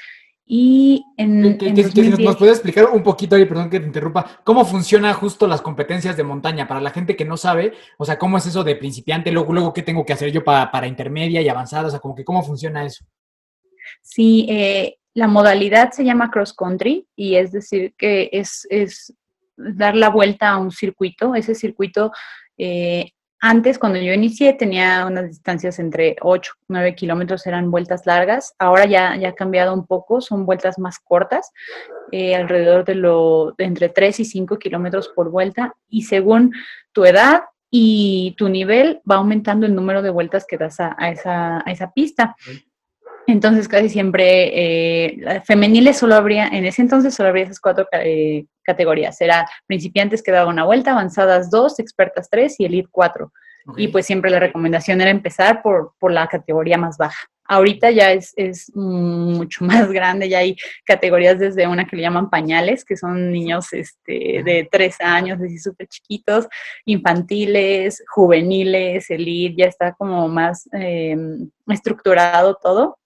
y 0.52 1.06
en, 1.16 1.42
¿Nos 2.18 2.36
puedes 2.36 2.56
explicar 2.56 2.86
un 2.90 3.04
poquito, 3.04 3.36
ahí, 3.36 3.44
perdón 3.44 3.70
que 3.70 3.78
te 3.78 3.86
interrumpa, 3.86 4.40
cómo 4.42 4.64
funciona 4.64 5.14
justo 5.14 5.46
las 5.46 5.62
competencias 5.62 6.16
de 6.16 6.24
montaña 6.24 6.66
para 6.66 6.80
la 6.80 6.90
gente 6.90 7.14
que 7.14 7.24
no 7.24 7.36
sabe? 7.36 7.72
O 7.98 8.04
sea, 8.04 8.18
¿cómo 8.18 8.36
es 8.36 8.46
eso 8.46 8.64
de 8.64 8.74
principiante? 8.74 9.30
Luego, 9.30 9.52
luego 9.52 9.72
¿qué 9.72 9.82
tengo 9.82 10.04
que 10.04 10.12
hacer 10.12 10.32
yo 10.32 10.42
para, 10.42 10.72
para 10.72 10.88
intermedia 10.88 11.40
y 11.40 11.48
avanzada? 11.48 11.86
O 11.86 11.90
sea, 11.90 12.00
como 12.00 12.16
que 12.16 12.24
¿cómo 12.24 12.42
funciona 12.42 12.84
eso? 12.84 13.04
Sí, 14.02 14.48
eh, 14.50 14.96
la 15.14 15.28
modalidad 15.28 15.92
se 15.92 16.04
llama 16.04 16.32
cross 16.32 16.52
country 16.52 17.06
y 17.14 17.36
es 17.36 17.52
decir 17.52 17.94
que 17.96 18.28
es, 18.32 18.66
es 18.70 19.14
dar 19.56 19.94
la 19.94 20.08
vuelta 20.08 20.48
a 20.48 20.58
un 20.58 20.72
circuito. 20.72 21.36
Ese 21.36 21.54
circuito 21.54 22.10
eh, 22.58 23.12
antes, 23.40 23.78
cuando 23.78 23.98
yo 23.98 24.12
inicié, 24.12 24.52
tenía 24.52 25.06
unas 25.06 25.28
distancias 25.28 25.78
entre 25.78 26.16
8, 26.20 26.52
9 26.68 26.94
kilómetros, 26.94 27.46
eran 27.46 27.70
vueltas 27.70 28.04
largas. 28.04 28.54
Ahora 28.58 28.84
ya, 28.84 29.16
ya 29.16 29.30
ha 29.30 29.34
cambiado 29.34 29.72
un 29.72 29.86
poco, 29.86 30.20
son 30.20 30.44
vueltas 30.44 30.78
más 30.78 30.98
cortas, 30.98 31.50
eh, 32.12 32.34
alrededor 32.34 32.84
de, 32.84 32.96
lo, 32.96 33.54
entre 33.56 33.88
3 33.88 34.20
y 34.20 34.24
5 34.26 34.58
kilómetros 34.58 35.08
por 35.08 35.30
vuelta. 35.30 35.74
Y 35.88 36.02
según 36.02 36.52
tu 36.92 37.06
edad 37.06 37.44
y 37.70 38.34
tu 38.36 38.50
nivel, 38.50 39.00
va 39.10 39.16
aumentando 39.16 39.64
el 39.64 39.74
número 39.74 40.02
de 40.02 40.10
vueltas 40.10 40.44
que 40.46 40.58
das 40.58 40.78
a, 40.78 40.94
esa, 41.10 41.62
a 41.64 41.70
esa, 41.70 41.92
pista. 41.92 42.36
Entonces 43.30 43.68
casi 43.68 43.88
siempre 43.88 44.50
eh, 44.52 45.42
femeniles 45.44 45.98
solo 45.98 46.16
habría, 46.16 46.48
en 46.48 46.64
ese 46.64 46.82
entonces 46.82 47.14
solo 47.14 47.28
habría 47.28 47.44
esas 47.44 47.60
cuatro 47.60 47.86
eh, 47.92 48.46
categorías. 48.62 49.20
Era 49.20 49.48
principiantes 49.66 50.22
que 50.22 50.32
daban 50.32 50.54
una 50.54 50.64
vuelta, 50.64 50.92
avanzadas 50.92 51.50
dos, 51.50 51.78
expertas 51.78 52.28
tres 52.28 52.58
y 52.58 52.64
elite 52.64 52.88
cuatro. 52.90 53.32
Y 53.76 53.88
pues 53.88 54.06
siempre 54.06 54.30
la 54.30 54.40
recomendación 54.40 55.00
era 55.00 55.10
empezar 55.10 55.62
por, 55.62 55.92
por 56.00 56.10
la 56.10 56.26
categoría 56.26 56.76
más 56.76 56.96
baja. 56.96 57.28
Ahorita 57.44 57.90
ya 57.90 58.10
es, 58.12 58.32
es, 58.36 58.72
mucho 58.74 59.64
más 59.64 59.92
grande, 59.92 60.28
ya 60.28 60.38
hay 60.38 60.56
categorías 60.84 61.38
desde 61.38 61.68
una 61.68 61.86
que 61.86 61.96
le 61.96 62.02
llaman 62.02 62.30
pañales, 62.30 62.84
que 62.84 62.96
son 62.96 63.30
niños 63.30 63.72
este, 63.72 64.42
de 64.44 64.68
tres 64.70 64.96
años, 65.00 65.40
así 65.40 65.58
súper 65.58 65.86
chiquitos, 65.86 66.48
infantiles, 66.84 68.02
juveniles, 68.08 69.10
elite, 69.10 69.62
ya 69.62 69.66
está 69.66 69.92
como 69.92 70.26
más 70.28 70.68
eh, 70.72 71.16
estructurado 71.68 72.56
todo. 72.60 72.99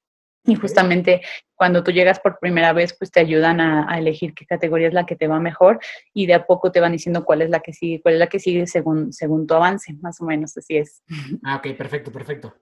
Y 0.46 0.56
justamente 0.56 1.22
cuando 1.54 1.82
tú 1.82 1.90
llegas 1.90 2.20
por 2.20 2.38
primera 2.38 2.72
vez, 2.72 2.94
pues 2.98 3.10
te 3.10 3.20
ayudan 3.20 3.60
a, 3.60 3.90
a, 3.90 3.98
elegir 3.98 4.34
qué 4.34 4.44
categoría 4.44 4.88
es 4.88 4.94
la 4.94 5.06
que 5.06 5.16
te 5.16 5.26
va 5.26 5.40
mejor 5.40 5.80
y 6.12 6.26
de 6.26 6.34
a 6.34 6.46
poco 6.46 6.70
te 6.70 6.80
van 6.80 6.92
diciendo 6.92 7.24
cuál 7.24 7.42
es 7.42 7.50
la 7.50 7.60
que 7.60 7.72
sigue, 7.72 8.02
cuál 8.02 8.14
es 8.14 8.20
la 8.20 8.26
que 8.26 8.38
sigue 8.38 8.66
según, 8.66 9.12
según 9.12 9.46
tu 9.46 9.54
avance, 9.54 9.94
más 10.02 10.20
o 10.20 10.24
menos, 10.24 10.56
así 10.56 10.76
es. 10.76 11.02
Ah, 11.44 11.56
ok, 11.56 11.76
perfecto, 11.76 12.12
perfecto. 12.12 12.54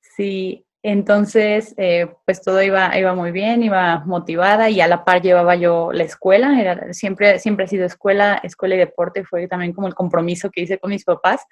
Sí, 0.00 0.66
entonces, 0.82 1.74
eh, 1.78 2.06
pues 2.24 2.42
todo 2.42 2.62
iba, 2.62 2.96
iba 2.96 3.12
muy 3.12 3.32
bien, 3.32 3.62
iba 3.62 4.04
motivada 4.06 4.70
y 4.70 4.80
a 4.80 4.86
la 4.86 5.04
par 5.04 5.20
llevaba 5.20 5.56
yo 5.56 5.90
la 5.92 6.04
escuela, 6.04 6.60
era, 6.60 6.92
siempre, 6.92 7.40
siempre 7.40 7.64
ha 7.64 7.68
sido 7.68 7.84
escuela, 7.84 8.40
escuela 8.42 8.76
y 8.76 8.78
deporte, 8.78 9.24
fue 9.24 9.48
también 9.48 9.72
como 9.72 9.88
el 9.88 9.94
compromiso 9.94 10.48
que 10.50 10.62
hice 10.62 10.78
con 10.78 10.90
mis 10.90 11.04
papás. 11.04 11.44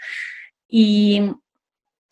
Y 0.69 1.33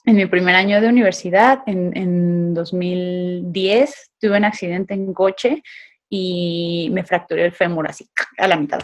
en 0.04 0.16
mi 0.16 0.26
primer 0.26 0.54
año 0.54 0.80
de 0.80 0.88
universidad, 0.88 1.60
en, 1.66 1.96
en 1.96 2.54
2010, 2.54 4.10
tuve 4.20 4.36
un 4.36 4.44
accidente 4.44 4.94
en 4.94 5.12
coche 5.14 5.62
y 6.08 6.88
me 6.92 7.04
fracturé 7.04 7.46
el 7.46 7.52
fémur 7.52 7.88
así, 7.88 8.08
a 8.38 8.48
la 8.48 8.56
mitad. 8.56 8.80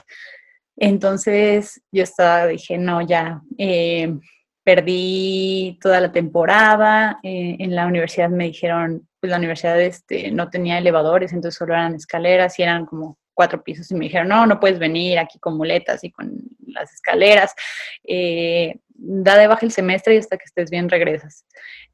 Entonces 0.77 1.83
yo 1.91 2.05
estaba, 2.05 2.47
dije, 2.47 2.79
no, 2.79 3.03
ya, 3.03 3.43
eh, 3.59 4.15
perdí 4.65 5.79
toda 5.81 6.01
la 6.01 6.13
temporada. 6.13 7.19
Eh, 7.23 7.57
en 7.59 7.75
la 7.75 7.87
universidad 7.87 8.29
me 8.29 8.45
dijeron, 8.45 9.09
pues 9.21 9.31
la 9.31 9.39
universidad 9.39 9.81
este, 9.81 10.31
no 10.31 10.49
tenía 10.51 10.79
elevadores, 10.79 11.33
entonces 11.33 11.59
solo 11.59 11.75
eran 11.75 11.95
escaleras 11.95 12.59
y 12.59 12.63
eran 12.63 12.87
como 12.87 13.19
cuatro 13.39 13.63
pisos 13.63 13.89
y 13.93 13.95
me 13.95 14.07
dijeron, 14.07 14.27
no, 14.27 14.47
no 14.47 14.59
puedes 14.59 14.81
venir 14.81 15.17
aquí 15.17 15.39
con 15.39 15.57
muletas 15.57 16.03
y 16.03 16.11
con 16.11 16.33
las 16.67 16.93
escaleras. 16.93 17.55
Eh, 18.03 18.75
da 18.89 19.39
de 19.39 19.47
baja 19.47 19.65
el 19.65 19.71
semestre 19.71 20.17
y 20.17 20.19
hasta 20.19 20.37
que 20.37 20.43
estés 20.45 20.71
bien 20.71 20.89
regresas. 20.89 21.45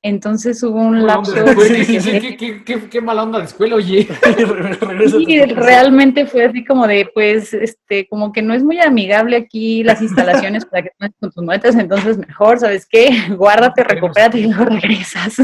Entonces 0.01 0.63
hubo 0.63 0.81
un 0.81 1.07
lapso... 1.07 1.35
Sí, 1.59 1.85
sí, 1.85 2.01
sí, 2.01 2.13
qué, 2.19 2.37
qué, 2.39 2.65
qué, 2.65 2.89
qué, 2.89 3.01
mala 3.03 3.25
onda 3.25 3.41
de 3.41 3.45
escuela, 3.45 3.77
oye. 3.77 4.09
y 5.19 5.45
realmente 5.45 6.25
fue 6.25 6.47
así 6.47 6.65
como 6.65 6.87
de, 6.87 7.11
pues, 7.13 7.53
este, 7.53 8.09
como 8.09 8.33
que 8.33 8.41
no 8.41 8.55
es 8.55 8.65
muy 8.65 8.81
amigable 8.81 9.37
aquí 9.37 9.85
las 9.85 10.01
instalaciones 10.01 10.65
para 10.65 10.85
que 10.85 10.93
tú 10.99 11.13
con 11.21 11.31
tus 11.31 11.45
muletas, 11.45 11.77
entonces 11.77 12.17
mejor, 12.17 12.59
¿sabes 12.59 12.87
qué? 12.87 13.11
Guárdate, 13.37 13.85
recupérate 13.85 14.39
y 14.39 14.47
luego 14.47 14.65
regresas. 14.65 15.37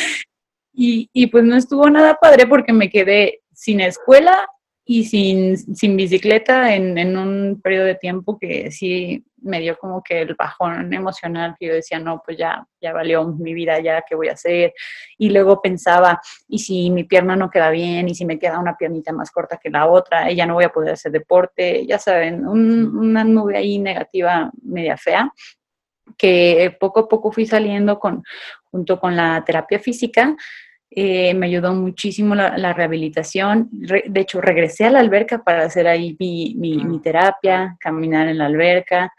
y, 0.74 1.08
y 1.14 1.28
pues 1.28 1.44
no 1.44 1.56
estuvo 1.56 1.88
nada 1.88 2.18
padre 2.20 2.46
porque 2.46 2.74
me 2.74 2.90
quedé 2.90 3.40
sin 3.54 3.80
escuela 3.80 4.46
y 4.90 5.04
sin, 5.04 5.58
sin 5.76 5.96
bicicleta 5.98 6.74
en, 6.74 6.96
en, 6.96 7.14
un 7.18 7.60
periodo 7.60 7.84
de 7.84 7.96
tiempo 7.96 8.38
que 8.38 8.70
sí 8.70 9.22
me 9.42 9.60
dio 9.60 9.76
como 9.76 10.02
que 10.02 10.22
el 10.22 10.34
bajón 10.34 10.94
emocional 10.94 11.56
que 11.60 11.66
yo 11.66 11.74
decía, 11.74 11.98
no, 11.98 12.22
pues 12.24 12.38
ya, 12.38 12.66
ya 12.80 12.94
valió 12.94 13.26
mi 13.26 13.52
vida, 13.52 13.78
ya 13.80 14.02
qué 14.08 14.14
voy 14.14 14.28
a 14.28 14.32
hacer. 14.32 14.72
Y 15.18 15.28
luego 15.28 15.60
pensaba, 15.60 16.22
y 16.48 16.60
si 16.60 16.88
mi 16.88 17.04
pierna 17.04 17.36
no 17.36 17.50
queda 17.50 17.68
bien, 17.68 18.08
y 18.08 18.14
si 18.14 18.24
me 18.24 18.38
queda 18.38 18.58
una 18.58 18.78
piernita 18.78 19.12
más 19.12 19.30
corta 19.30 19.58
que 19.62 19.68
la 19.68 19.86
otra, 19.86 20.32
y 20.32 20.36
ya 20.36 20.46
no 20.46 20.54
voy 20.54 20.64
a 20.64 20.70
poder 20.70 20.94
hacer 20.94 21.12
deporte, 21.12 21.84
ya 21.86 21.98
saben, 21.98 22.46
un, 22.46 22.96
una 22.96 23.24
nube 23.24 23.58
ahí 23.58 23.78
negativa 23.78 24.50
media 24.62 24.96
fea 24.96 25.30
que 26.16 26.74
poco 26.80 27.00
a 27.00 27.08
poco 27.08 27.30
fui 27.30 27.44
saliendo 27.44 27.98
con, 27.98 28.24
junto 28.70 28.98
con 28.98 29.14
la 29.14 29.44
terapia 29.44 29.78
física, 29.78 30.34
eh, 30.90 31.34
me 31.34 31.46
ayudó 31.46 31.74
muchísimo 31.74 32.34
la, 32.34 32.56
la 32.56 32.72
rehabilitación. 32.72 33.68
Re, 33.82 34.04
de 34.08 34.20
hecho, 34.20 34.40
regresé 34.40 34.86
a 34.86 34.90
la 34.90 35.00
alberca 35.00 35.42
para 35.42 35.64
hacer 35.64 35.86
ahí 35.86 36.16
mi, 36.18 36.54
mi, 36.56 36.78
mi, 36.84 37.00
terapia, 37.00 37.76
caminar 37.78 38.28
en 38.28 38.38
la 38.38 38.46
alberca. 38.46 39.12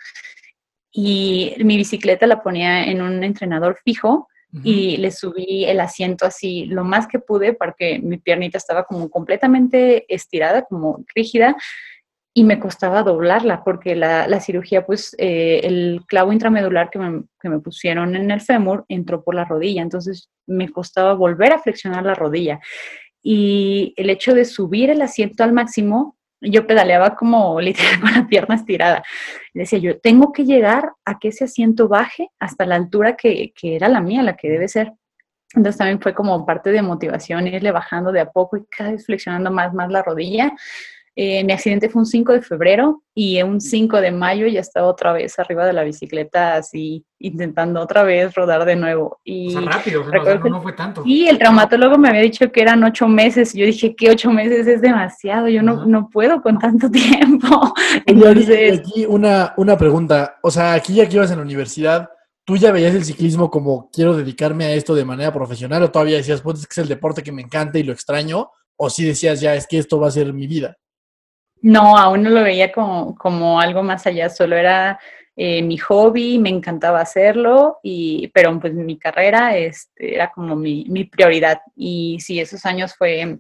Y 0.92 1.56
mi 1.60 1.78
bicicleta 1.78 2.26
la 2.26 2.42
ponía 2.42 2.86
en 2.86 3.02
un 3.02 3.24
entrenador 3.24 3.78
fijo 3.84 4.28
uh 4.52 4.58
-huh. 4.58 4.62
y 4.64 4.98
le 4.98 5.12
subí 5.12 5.66
el 5.66 5.80
asiento 5.80 6.26
así 6.26 6.66
lo 6.66 6.84
más 6.84 7.08
que 7.08 7.20
pude 7.20 7.54
porque 7.54 8.00
mi 8.00 8.18
piernita 8.18 8.58
estaba 8.58 8.84
como 8.86 9.08
completamente 9.10 10.06
estirada, 10.14 10.64
como 10.64 11.04
rígida 11.14 11.56
y 12.40 12.46
me 12.46 12.58
costaba 12.58 13.04
doblarla 13.04 13.66
porque 13.66 13.98
la, 13.98 14.26
la 14.26 14.40
cirugía, 14.40 14.86
pues 14.86 15.14
eh, 15.18 15.60
el 15.66 16.04
clavo 16.08 16.32
intramedular 16.32 16.90
que 16.90 16.98
me, 16.98 17.24
que 17.38 17.50
me, 17.50 17.60
pusieron 17.60 18.16
en 18.16 18.32
el 18.32 18.40
fémur 18.40 18.86
entró 18.88 19.22
por 19.26 19.36
la 19.36 19.44
rodilla, 19.44 19.82
entonces 19.82 20.30
me 20.48 20.70
costaba 20.70 21.16
volver 21.16 21.52
a 21.52 21.60
flexionar 21.60 22.06
la 22.06 22.16
rodilla. 22.16 22.62
Y 23.22 23.94
el 23.98 24.10
hecho 24.10 24.34
de 24.34 24.46
subir 24.46 24.90
el 24.90 25.02
asiento 25.02 25.44
al 25.44 25.52
máximo, 25.52 26.16
yo 26.40 26.66
pedaleaba 26.66 27.18
como 27.18 27.60
literal 27.60 28.00
con 28.00 28.14
la 28.14 28.26
pierna 28.26 28.56
estirada. 28.56 29.04
Decía 29.54 29.80
yo, 29.80 30.00
tengo 30.00 30.32
que 30.32 30.46
llegar 30.46 30.94
a 31.04 31.20
que 31.20 31.28
ese 31.28 31.44
asiento 31.44 31.90
baje 31.90 32.30
hasta 32.40 32.66
la 32.66 32.76
altura 32.76 33.18
que, 33.18 33.52
que 33.54 33.76
era 33.76 33.90
la 33.90 34.00
mía, 34.00 34.24
la 34.24 34.38
que 34.38 34.48
debe 34.48 34.70
ser. 34.70 34.94
Entonces 35.56 35.78
también 35.78 36.00
fue 36.00 36.14
como 36.14 36.46
parte 36.46 36.72
de 36.72 36.82
motivación 36.82 37.48
irle 37.48 37.74
bajando 37.74 38.14
de 38.14 38.22
a 38.22 38.32
poco 38.32 38.56
y 38.56 38.64
cada 38.66 38.92
vez 38.94 39.06
flexionando 39.06 39.52
más, 39.52 39.74
más 39.74 39.92
la 39.92 40.04
rodilla 40.04 40.54
eh, 41.22 41.44
mi 41.44 41.52
accidente 41.52 41.90
fue 41.90 42.00
un 42.00 42.06
5 42.06 42.32
de 42.32 42.42
febrero 42.42 43.04
y 43.14 43.42
un 43.42 43.60
5 43.60 44.00
de 44.00 44.10
mayo 44.10 44.48
ya 44.48 44.62
estaba 44.62 44.88
otra 44.88 45.12
vez 45.12 45.38
arriba 45.38 45.66
de 45.66 45.74
la 45.74 45.84
bicicleta, 45.84 46.56
así 46.56 47.04
intentando 47.20 47.82
otra 47.82 48.04
vez 48.04 48.34
rodar 48.34 48.64
de 48.64 48.78
nuevo. 48.78 49.20
Y 49.26 49.50
o 49.54 49.60
sea, 49.60 49.70
rápido, 49.70 50.02
o 50.02 50.10
sea, 50.10 50.36
no, 50.36 50.50
no, 50.50 50.62
fue 50.62 50.72
tanto. 50.72 51.04
Sí, 51.04 51.28
el 51.28 51.38
traumatólogo 51.38 51.98
me 51.98 52.08
había 52.08 52.22
dicho 52.22 52.50
que 52.54 52.62
eran 52.62 52.82
ocho 52.86 53.10
meses. 53.10 53.54
Yo 53.54 53.66
dije 53.66 53.98
que 53.98 54.10
ocho 54.10 54.32
meses 54.32 54.66
es 54.66 54.80
demasiado, 54.80 55.50
yo 55.50 55.62
no, 55.62 55.86
no 55.86 56.10
puedo 56.10 56.42
con 56.42 56.58
tanto 56.58 56.90
tiempo. 56.92 57.74
Entonces, 58.06 58.80
aquí 58.80 59.06
una, 59.06 59.54
una 59.58 59.78
pregunta, 59.78 60.38
o 60.42 60.50
sea, 60.50 60.72
aquí 60.72 60.94
ya 60.94 61.10
que 61.10 61.18
ibas 61.18 61.32
en 61.32 61.40
la 61.40 61.44
universidad, 61.44 62.10
¿tú 62.46 62.56
ya 62.56 62.72
veías 62.72 62.96
el 62.96 63.04
ciclismo 63.04 63.52
como 63.52 63.90
quiero 63.92 64.16
dedicarme 64.16 64.68
a 64.68 64.72
esto 64.72 64.96
de 64.96 65.04
manera 65.04 65.34
profesional 65.34 65.84
o 65.84 65.92
todavía 65.92 66.16
decías, 66.16 66.42
pues 66.42 66.60
es 66.60 66.66
que 66.66 66.72
es 66.72 66.78
el 66.78 66.88
deporte 66.88 67.24
que 67.24 67.34
me 67.34 67.42
encanta 67.42 67.78
y 67.78 67.84
lo 67.84 67.92
extraño? 67.92 68.52
¿O 68.78 68.90
sí 68.90 69.04
decías 69.04 69.42
ya, 69.42 69.56
es 69.56 69.68
que 69.68 69.80
esto 69.80 70.00
va 70.00 70.08
a 70.08 70.12
ser 70.12 70.32
mi 70.32 70.48
vida? 70.48 70.78
No, 71.62 71.98
aún 71.98 72.24
no 72.24 72.30
lo 72.30 72.44
veía 72.44 72.72
como, 72.72 73.16
como 73.16 73.60
algo 73.60 73.84
más 73.84 74.08
allá, 74.08 74.30
solo 74.30 74.56
era 74.56 75.00
eh, 75.36 75.62
mi 75.62 75.78
hobby, 75.78 76.38
me 76.38 76.50
encantaba 76.50 77.02
hacerlo, 77.02 77.80
y, 77.84 78.30
pero 78.34 78.60
pues 78.60 78.74
mi 78.74 78.98
carrera 78.98 79.56
este, 79.56 80.16
era 80.16 80.32
como 80.32 80.56
mi, 80.56 80.86
mi, 80.90 81.06
prioridad. 81.06 81.62
Y 81.76 82.18
sí, 82.20 82.40
esos 82.40 82.66
años 82.66 82.96
fue 82.96 83.40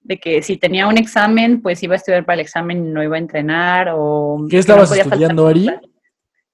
de 0.00 0.20
que 0.20 0.42
si 0.42 0.56
tenía 0.56 0.86
un 0.86 0.98
examen, 0.98 1.60
pues 1.62 1.82
iba 1.82 1.94
a 1.94 1.96
estudiar 1.96 2.24
para 2.24 2.34
el 2.34 2.40
examen 2.40 2.86
y 2.86 2.90
no 2.90 3.02
iba 3.02 3.16
a 3.16 3.20
entrenar. 3.20 3.90
O 3.92 4.46
¿Qué 4.48 4.58
estabas 4.58 4.90
no 4.90 4.96
estudiando, 4.96 5.46
Ari? 5.46 5.68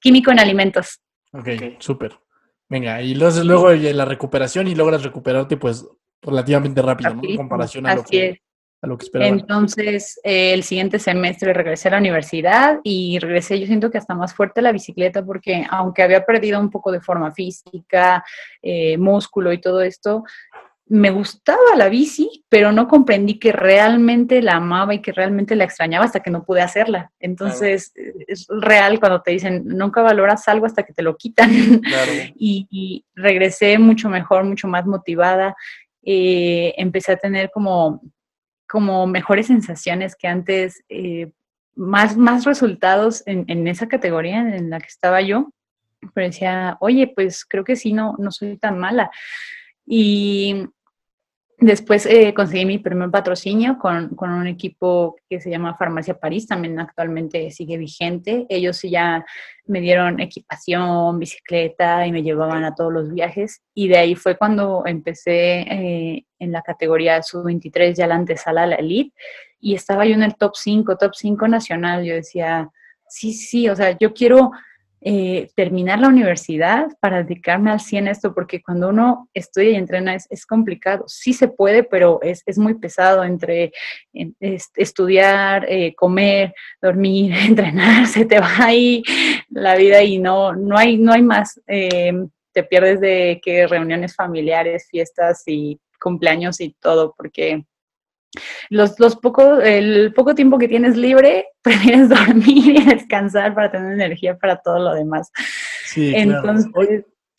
Químico 0.00 0.30
en 0.30 0.38
alimentos. 0.38 1.00
Ok, 1.32 1.40
okay. 1.40 1.76
súper. 1.80 2.18
Venga, 2.68 3.02
y 3.02 3.14
luego, 3.14 3.42
luego 3.44 3.72
la 3.72 4.04
recuperación 4.04 4.68
y 4.68 4.74
logras 4.74 5.02
recuperarte 5.02 5.56
pues 5.56 5.86
relativamente 6.20 6.82
rápido, 6.82 7.14
¿no? 7.14 7.22
En 7.24 7.36
comparación 7.36 7.86
a 7.86 7.94
lo 7.94 8.04
que... 8.04 8.28
Es 8.28 8.38
a 8.80 8.86
lo 8.86 8.96
que 8.96 9.04
esperaba. 9.04 9.30
Entonces, 9.30 10.20
eh, 10.22 10.52
el 10.52 10.62
siguiente 10.62 10.98
semestre 10.98 11.52
regresé 11.52 11.88
a 11.88 11.92
la 11.92 11.98
universidad 11.98 12.78
y 12.84 13.18
regresé, 13.18 13.58
yo 13.58 13.66
siento 13.66 13.90
que 13.90 13.98
hasta 13.98 14.14
más 14.14 14.34
fuerte 14.34 14.62
la 14.62 14.72
bicicleta 14.72 15.24
porque 15.24 15.66
aunque 15.70 16.02
había 16.02 16.24
perdido 16.24 16.60
un 16.60 16.70
poco 16.70 16.92
de 16.92 17.00
forma 17.00 17.32
física, 17.32 18.24
eh, 18.62 18.96
músculo 18.98 19.52
y 19.52 19.60
todo 19.60 19.80
esto, 19.80 20.24
me 20.90 21.10
gustaba 21.10 21.76
la 21.76 21.88
bici, 21.88 22.44
pero 22.48 22.72
no 22.72 22.88
comprendí 22.88 23.38
que 23.38 23.52
realmente 23.52 24.40
la 24.40 24.54
amaba 24.54 24.94
y 24.94 25.02
que 25.02 25.12
realmente 25.12 25.54
la 25.54 25.64
extrañaba 25.64 26.06
hasta 26.06 26.20
que 26.20 26.30
no 26.30 26.44
pude 26.44 26.62
hacerla. 26.62 27.12
Entonces, 27.20 27.92
claro. 27.94 28.12
es 28.26 28.46
real 28.48 28.98
cuando 28.98 29.20
te 29.20 29.32
dicen, 29.32 29.64
nunca 29.66 30.00
valoras 30.00 30.48
algo 30.48 30.64
hasta 30.64 30.84
que 30.84 30.94
te 30.94 31.02
lo 31.02 31.16
quitan. 31.16 31.50
Claro. 31.80 32.12
y, 32.36 32.66
y, 32.70 33.04
regresé 33.14 33.78
mucho 33.78 34.08
mejor, 34.08 34.44
mucho 34.44 34.66
más 34.66 34.86
motivada. 34.86 35.54
Eh, 36.02 36.72
empecé 36.78 37.12
a 37.12 37.16
tener 37.16 37.50
como 37.50 38.00
como 38.68 39.07
mejores 39.07 39.46
sensaciones 39.46 40.14
que 40.16 40.28
antes, 40.28 40.85
eh, 40.88 41.31
más, 41.74 42.16
más 42.16 42.44
resultados 42.44 43.22
en, 43.26 43.44
en, 43.48 43.66
esa 43.68 43.88
categoría 43.88 44.40
en 44.40 44.70
la 44.70 44.81
que 44.81 44.88
estaba 44.88 45.20
yo. 45.22 45.50
Pero 46.14 46.26
decía, 46.26 46.76
oye, 46.81 47.12
pues 47.14 47.44
creo 47.44 47.64
que 47.64 47.76
sí, 47.76 47.92
no, 47.92 48.14
no 48.18 48.31
soy 48.31 48.57
tan 48.57 48.78
mala. 48.78 49.11
Y 49.87 50.66
Después 51.60 52.06
eh, 52.06 52.32
conseguí 52.34 52.64
mi 52.64 52.78
primer 52.78 53.10
patrocinio 53.10 53.78
con, 53.78 54.10
con, 54.10 54.30
un 54.30 54.46
equipo 54.46 55.16
que 55.28 55.40
se 55.40 55.50
llama 55.50 55.74
Farmacia 55.76 56.14
París, 56.16 56.46
también 56.46 56.78
actualmente 56.78 57.50
sigue 57.50 57.76
vigente. 57.76 58.46
Ellos 58.48 58.80
ya 58.82 59.26
me 59.66 59.80
dieron 59.80 60.20
equipación, 60.20 61.18
bicicleta 61.18 62.06
y 62.06 62.12
me 62.12 62.22
llevaban 62.22 62.62
a 62.62 62.76
todos 62.76 62.92
los 62.92 63.12
viajes. 63.12 63.60
Y 63.74 63.88
de 63.88 63.98
ahí 63.98 64.14
fue 64.14 64.38
cuando 64.38 64.84
empecé 64.86 65.62
eh, 65.62 66.26
en 66.38 66.52
la 66.52 66.62
categoría 66.62 67.20
sub-23, 67.24 67.94
ya 67.94 68.06
la 68.06 68.14
antesala, 68.14 68.64
la 68.64 68.76
elite, 68.76 69.12
y 69.58 69.74
estaba 69.74 70.06
yo 70.06 70.14
en 70.14 70.22
el 70.22 70.36
top 70.36 70.52
5, 70.54 70.96
top 70.96 71.12
5 71.16 71.48
nacional. 71.48 72.04
Yo 72.04 72.14
decía, 72.14 72.70
sí, 73.08 73.32
sí, 73.32 73.68
o 73.68 73.74
sea, 73.74 73.98
yo 73.98 74.14
quiero 74.14 74.52
eh, 75.00 75.48
terminar 75.54 76.00
la 76.00 76.08
universidad 76.08 76.88
para 77.00 77.22
dedicarme 77.22 77.70
al 77.70 77.78
100 77.78 78.08
a 78.08 78.11
esto, 78.11 78.34
porque 78.34 78.61
cuando 78.61 78.88
uno 78.88 79.28
estudia 79.32 79.70
y 79.70 79.76
entrena 79.76 80.14
es, 80.14 80.46
complicado. 80.46 81.04
Sí 81.06 81.32
se 81.32 81.48
puede, 81.48 81.84
pero 81.84 82.20
es, 82.22 82.58
muy 82.58 82.74
pesado 82.74 83.22
entre 83.22 83.72
estudiar, 84.74 85.66
eh, 85.68 85.94
comer, 85.94 86.52
dormir, 86.82 87.32
entrenar, 87.46 88.06
se 88.06 88.24
te 88.24 88.40
va 88.40 88.50
ahí 88.58 89.02
la 89.50 89.76
vida 89.76 90.02
y 90.02 90.18
no, 90.18 90.54
no, 90.54 90.76
hay, 90.76 90.96
no 90.98 91.12
hay 91.12 91.22
más. 91.22 91.61
Eh, 91.68 92.12
te 92.52 92.64
pierdes 92.64 93.00
de 93.00 93.40
que 93.42 93.68
reuniones 93.68 94.16
familiares, 94.16 94.88
fiestas 94.90 95.44
y 95.46 95.78
cumpleaños 96.00 96.61
y 96.61 96.74
todo, 96.80 97.14
porque 97.16 97.64
los, 98.70 98.98
los 98.98 99.16
poco, 99.16 99.60
el 99.60 100.12
poco 100.14 100.34
tiempo 100.34 100.58
que 100.58 100.68
tienes 100.68 100.96
libre, 100.96 101.46
prefieres 101.62 102.08
dormir 102.08 102.76
y 102.76 102.84
descansar 102.84 103.54
para 103.54 103.70
tener 103.70 103.92
energía 103.92 104.36
para 104.36 104.56
todo 104.56 104.78
lo 104.78 104.94
demás. 104.94 105.30
Sí, 105.86 106.12
Entonces, 106.14 106.70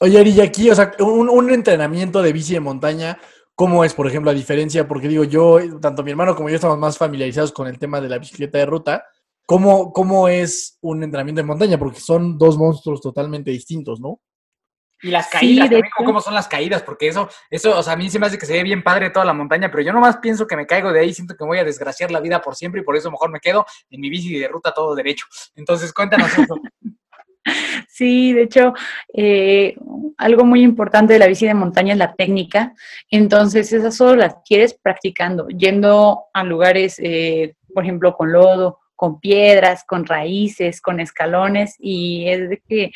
Oye, 0.02 0.18
Ari, 0.18 0.30
y 0.32 0.42
aquí, 0.42 0.70
o 0.70 0.76
sea, 0.76 0.94
un, 1.00 1.28
un, 1.28 1.52
entrenamiento 1.52 2.22
de 2.22 2.32
bici 2.32 2.54
de 2.54 2.62
montaña, 2.62 3.20
¿cómo 3.54 3.84
es, 3.84 3.94
por 3.94 4.08
ejemplo, 4.08 4.32
la 4.32 4.38
diferencia? 4.38 4.88
Porque 4.88 5.10
digo, 5.10 5.26
yo, 5.26 5.60
tanto 5.82 6.04
mi 6.04 6.12
hermano 6.12 6.38
como 6.38 6.48
yo 6.48 6.56
estamos 6.56 6.78
más 6.78 6.98
familiarizados 6.98 7.52
con 7.52 7.68
el 7.68 7.78
tema 7.78 8.00
de 8.00 8.08
la 8.08 8.18
bicicleta 8.18 8.58
de 8.58 8.66
ruta. 8.66 9.04
¿Cómo, 9.46 9.92
cómo 9.92 10.30
es 10.30 10.78
un 10.80 11.04
entrenamiento 11.04 11.42
de 11.42 11.48
montaña? 11.48 11.78
Porque 11.78 12.00
son 12.00 12.38
dos 12.38 12.58
monstruos 12.58 13.02
totalmente 13.02 13.52
distintos, 13.52 14.00
¿no? 14.00 14.22
Y 15.02 15.12
las 15.12 15.28
caídas, 15.28 15.70
también, 15.70 15.92
cómo 15.96 16.20
son 16.22 16.34
las 16.34 16.48
caídas, 16.48 16.84
porque 16.84 17.08
eso, 17.08 17.30
eso, 17.50 17.78
o 17.78 17.84
sea, 17.84 17.94
a 17.94 17.96
mí 17.96 18.10
se 18.10 18.20
me 18.20 18.26
hace 18.26 18.38
que 18.38 18.46
se 18.46 18.54
ve 18.54 18.64
bien 18.64 18.84
padre 18.84 19.10
toda 19.10 19.26
la 19.26 19.34
montaña, 19.34 19.72
pero 19.72 19.84
yo 19.84 19.94
nomás 19.94 20.18
pienso 20.18 20.46
que 20.46 20.56
me 20.56 20.66
caigo 20.66 20.92
de 20.92 21.00
ahí, 21.00 21.14
siento 21.14 21.36
que 21.36 21.46
voy 21.46 21.60
a 21.60 21.64
desgraciar 21.64 22.12
la 22.12 22.20
vida 22.20 22.42
por 22.42 22.56
siempre 22.56 22.82
y 22.82 22.84
por 22.84 22.96
eso 22.98 23.10
mejor 23.10 23.32
me 23.32 23.40
quedo 23.40 23.66
en 23.90 24.02
mi 24.02 24.10
bici 24.10 24.38
de 24.38 24.48
ruta 24.48 24.74
todo 24.74 24.96
derecho. 24.96 25.26
Entonces, 25.56 25.94
cuéntanos 25.94 26.38
eso. 26.38 26.56
Sí, 27.88 28.34
de 28.34 28.44
hecho, 28.44 28.74
eh, 29.14 29.76
algo 30.18 30.46
muy 30.46 30.62
importante 30.62 31.14
de 31.14 31.20
la 31.20 31.28
bici 31.28 31.48
de 31.48 31.54
montaña 31.54 31.94
es 31.94 32.00
la 32.00 32.14
técnica. 32.14 32.74
Entonces, 33.10 33.74
esa 33.74 33.92
solo 33.92 34.16
la 34.16 34.42
quieres 34.44 34.74
practicando, 34.74 35.48
yendo 35.48 36.26
a 36.34 36.44
lugares, 36.44 37.00
eh, 37.00 37.56
por 37.74 37.84
ejemplo, 37.84 38.16
con 38.16 38.32
lodo, 38.32 38.80
con 38.96 39.20
piedras, 39.20 39.84
con 39.86 40.06
raíces, 40.06 40.82
con 40.82 41.00
escalones, 41.00 41.76
y 41.80 42.28
es 42.28 42.50
de 42.50 42.62
que 42.68 42.92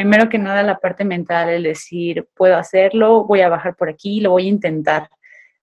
primero 0.00 0.30
que 0.30 0.38
nada 0.38 0.62
la 0.62 0.78
parte 0.78 1.04
mental, 1.04 1.50
el 1.50 1.64
decir, 1.64 2.26
puedo 2.34 2.56
hacerlo, 2.56 3.24
voy 3.24 3.42
a 3.42 3.50
bajar 3.50 3.76
por 3.76 3.90
aquí, 3.90 4.22
lo 4.22 4.30
voy 4.30 4.46
a 4.46 4.48
intentar. 4.48 5.10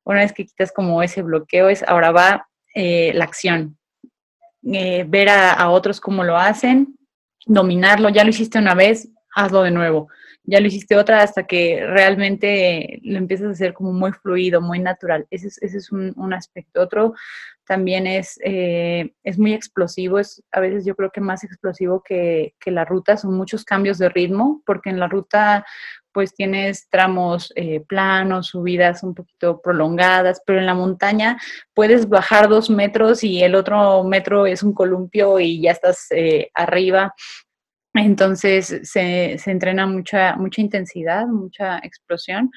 Una 0.03 0.19
vez 0.19 0.31
que 0.31 0.45
quitas 0.45 0.71
como 0.71 1.01
ese 1.01 1.23
bloqueo, 1.23 1.69
es 1.69 1.81
ahora 1.81 2.11
va 2.11 2.47
eh, 2.75 3.13
la 3.15 3.23
acción. 3.23 3.79
Eh, 4.63 5.05
ver 5.07 5.29
a, 5.29 5.67
otros 5.71 5.99
cómo 5.99 6.23
lo 6.23 6.37
hacen, 6.37 6.99
dominarlo, 7.47 8.09
ya 8.09 8.23
lo 8.23 8.29
hiciste 8.29 8.59
una 8.59 8.75
vez, 8.75 9.09
hazlo 9.33 9.63
de 9.63 9.71
nuevo. 9.71 10.07
Ya 10.43 10.59
lo 10.59 10.67
hiciste 10.67 10.95
otra 10.95 11.23
hasta 11.23 11.47
que 11.47 11.83
realmente 11.83 12.99
lo 13.01 13.17
empiezas 13.17 13.47
a 13.47 13.51
hacer 13.53 13.73
como 13.73 13.91
muy 13.91 14.11
fluido, 14.11 14.61
muy 14.61 14.77
natural. 14.77 15.25
Ese 15.31 15.47
es, 15.47 15.57
ese 15.63 15.79
es 15.79 15.91
un, 15.91 16.13
un 16.15 16.31
aspecto. 16.31 16.79
Otro 16.79 17.15
también 17.67 18.07
es, 18.07 18.39
eh, 18.43 19.13
es 19.23 19.37
muy 19.37 19.53
explosivo, 19.53 20.19
es 20.19 20.41
a 20.51 20.59
veces 20.61 20.85
yo 20.85 20.95
creo 20.95 21.11
que 21.11 21.21
más 21.21 21.43
explosivo 21.43 22.01
que, 22.01 22.53
la 22.65 22.85
ruta, 22.85 23.17
son 23.17 23.35
muchos 23.35 23.63
cambios 23.63 23.97
de 23.97 24.09
ritmo, 24.09 24.61
porque 24.65 24.89
en 24.89 24.99
la 24.99 25.07
ruta 25.07 25.65
pues 26.11 26.33
tienes 26.33 26.89
tramos 26.89 27.53
eh, 27.55 27.81
planos, 27.81 28.47
subidas 28.47 29.03
un 29.03 29.13
poquito 29.13 29.61
prolongadas, 29.61 30.41
pero 30.45 30.59
en 30.59 30.65
la 30.65 30.73
montaña 30.73 31.37
puedes 31.73 32.09
bajar 32.09 32.49
dos 32.49 32.69
metros 32.69 33.23
y 33.23 33.43
el 33.43 33.53
otro 33.53 34.03
metro 34.03 34.47
es 34.47 34.63
un 34.63 34.73
columpio 34.73 35.39
y 35.39 35.61
ya 35.61 35.71
estás 35.71 36.07
eh, 36.11 36.49
arriba. 36.55 37.13
Entonces 37.93 38.81
se, 38.83 39.37
se 39.37 39.51
entrena 39.51 39.85
mucha, 39.85 40.35
mucha 40.35 40.61
intensidad, 40.61 41.27
mucha 41.27 41.77
explosión. 41.79 42.51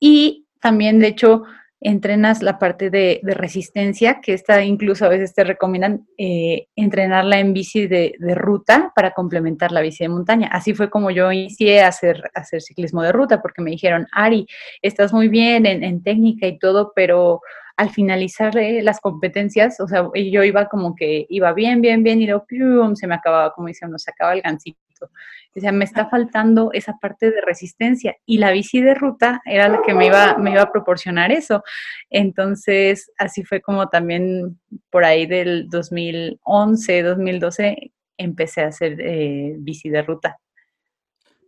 Y 0.00 0.46
también, 0.60 0.98
de 0.98 1.08
hecho, 1.08 1.44
entrenas 1.80 2.42
la 2.42 2.58
parte 2.58 2.90
de, 2.90 3.20
resistencia, 3.22 4.20
que 4.20 4.32
esta 4.32 4.64
incluso 4.64 5.04
a 5.04 5.08
veces 5.08 5.34
te 5.34 5.44
recomiendan 5.44 6.06
eh, 6.16 6.68
entrenarla 6.74 7.38
en 7.38 7.52
bici 7.52 7.86
de, 7.86 8.14
ruta 8.34 8.92
para 8.94 9.12
complementar 9.12 9.72
la 9.72 9.82
bici 9.82 10.04
de 10.04 10.08
montaña. 10.08 10.48
Así 10.48 10.74
fue 10.74 10.90
como 10.90 11.10
yo 11.10 11.30
inicié 11.30 11.82
a 11.82 11.88
hacer, 11.88 12.30
hacer 12.34 12.62
ciclismo 12.62 13.02
de 13.02 13.12
ruta, 13.12 13.42
porque 13.42 13.62
me 13.62 13.70
dijeron, 13.70 14.06
Ari, 14.12 14.46
estás 14.82 15.12
muy 15.12 15.28
bien 15.28 15.66
en, 15.66 16.02
técnica 16.02 16.46
y 16.46 16.58
todo, 16.58 16.92
pero 16.94 17.40
al 17.76 17.90
finalizar 17.90 18.54
las 18.54 19.00
competencias, 19.00 19.80
o 19.80 19.86
sea, 19.86 20.08
yo 20.14 20.42
iba 20.44 20.66
como 20.66 20.94
que 20.94 21.26
iba 21.28 21.52
bien, 21.52 21.82
bien, 21.82 22.02
bien, 22.02 22.22
y 22.22 22.26
luego 22.26 22.94
se 22.94 23.06
me 23.06 23.14
acababa, 23.14 23.52
como 23.52 23.68
dicen, 23.68 23.96
se 23.98 24.10
acaba 24.10 24.32
el 24.32 24.40
gancito. 24.40 24.85
O 25.04 25.60
sea, 25.60 25.72
me 25.72 25.84
está 25.84 26.08
faltando 26.08 26.70
esa 26.72 26.96
parte 27.00 27.30
de 27.30 27.40
resistencia 27.40 28.16
y 28.24 28.38
la 28.38 28.50
bici 28.50 28.80
de 28.80 28.94
ruta 28.94 29.42
era 29.44 29.68
la 29.68 29.82
que 29.82 29.94
me 29.94 30.06
iba, 30.06 30.36
me 30.38 30.52
iba 30.52 30.62
a 30.62 30.72
proporcionar 30.72 31.32
eso. 31.32 31.62
Entonces, 32.10 33.10
así 33.18 33.44
fue 33.44 33.60
como 33.60 33.88
también 33.88 34.58
por 34.90 35.04
ahí 35.04 35.26
del 35.26 35.68
2011, 35.68 37.02
2012, 37.02 37.92
empecé 38.18 38.62
a 38.62 38.68
hacer 38.68 39.00
eh, 39.00 39.54
bici 39.58 39.88
de 39.88 40.02
ruta. 40.02 40.38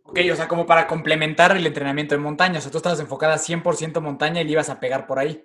Ok, 0.03 0.19
o 0.31 0.35
sea, 0.35 0.47
como 0.47 0.65
para 0.65 0.87
complementar 0.87 1.55
el 1.55 1.67
entrenamiento 1.67 2.15
de 2.15 2.21
montaña. 2.21 2.57
O 2.57 2.61
sea, 2.61 2.71
tú 2.71 2.77
estabas 2.77 2.99
enfocada 2.99 3.37
100% 3.37 4.01
montaña 4.01 4.41
y 4.41 4.45
le 4.45 4.51
ibas 4.53 4.69
a 4.69 4.79
pegar 4.79 5.05
por 5.05 5.19
ahí. 5.19 5.43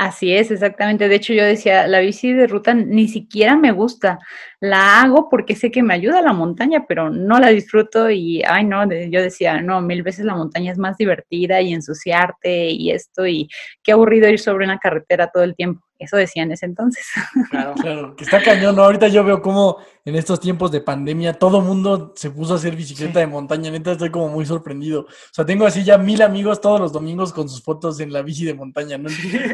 Así 0.00 0.32
es, 0.32 0.52
exactamente. 0.52 1.08
De 1.08 1.16
hecho, 1.16 1.32
yo 1.32 1.42
decía, 1.44 1.88
la 1.88 1.98
bici 1.98 2.32
de 2.32 2.46
ruta 2.46 2.72
ni 2.72 3.08
siquiera 3.08 3.56
me 3.56 3.72
gusta. 3.72 4.20
La 4.60 5.00
hago 5.00 5.28
porque 5.28 5.56
sé 5.56 5.72
que 5.72 5.82
me 5.82 5.92
ayuda 5.92 6.20
a 6.20 6.22
la 6.22 6.32
montaña, 6.32 6.84
pero 6.86 7.10
no 7.10 7.40
la 7.40 7.48
disfruto 7.48 8.08
y, 8.08 8.40
ay, 8.46 8.62
no, 8.64 8.88
yo 8.88 9.20
decía, 9.20 9.60
no, 9.60 9.80
mil 9.80 10.04
veces 10.04 10.24
la 10.24 10.36
montaña 10.36 10.70
es 10.70 10.78
más 10.78 10.96
divertida 10.98 11.60
y 11.60 11.72
ensuciarte 11.72 12.68
y 12.70 12.92
esto 12.92 13.26
y 13.26 13.48
qué 13.82 13.90
aburrido 13.90 14.28
ir 14.28 14.38
sobre 14.38 14.64
una 14.66 14.78
carretera 14.78 15.30
todo 15.32 15.42
el 15.42 15.56
tiempo. 15.56 15.87
Eso 15.98 16.16
decía 16.16 16.44
en 16.44 16.52
ese 16.52 16.66
entonces. 16.66 17.06
Claro, 17.50 17.74
claro, 17.74 18.16
que 18.16 18.24
está 18.24 18.42
cañón, 18.42 18.76
¿no? 18.76 18.84
Ahorita 18.84 19.08
yo 19.08 19.24
veo 19.24 19.40
como 19.40 19.78
en 20.04 20.14
estos 20.16 20.38
tiempos 20.38 20.70
de 20.70 20.80
pandemia 20.80 21.32
todo 21.32 21.60
mundo 21.60 22.12
se 22.14 22.30
puso 22.30 22.52
a 22.52 22.56
hacer 22.56 22.76
bicicleta 22.76 23.20
de 23.20 23.26
montaña, 23.26 23.70
neta 23.70 23.92
estoy 23.92 24.10
como 24.10 24.28
muy 24.28 24.44
sorprendido. 24.44 25.02
O 25.02 25.32
sea, 25.32 25.46
tengo 25.46 25.66
así 25.66 25.82
ya 25.84 25.96
mil 25.98 26.20
amigos 26.22 26.60
todos 26.60 26.78
los 26.78 26.92
domingos 26.92 27.32
con 27.32 27.48
sus 27.48 27.62
fotos 27.62 28.00
en 28.00 28.12
la 28.12 28.22
bici 28.22 28.44
de 28.44 28.54
montaña, 28.54 28.98
no, 28.98 29.08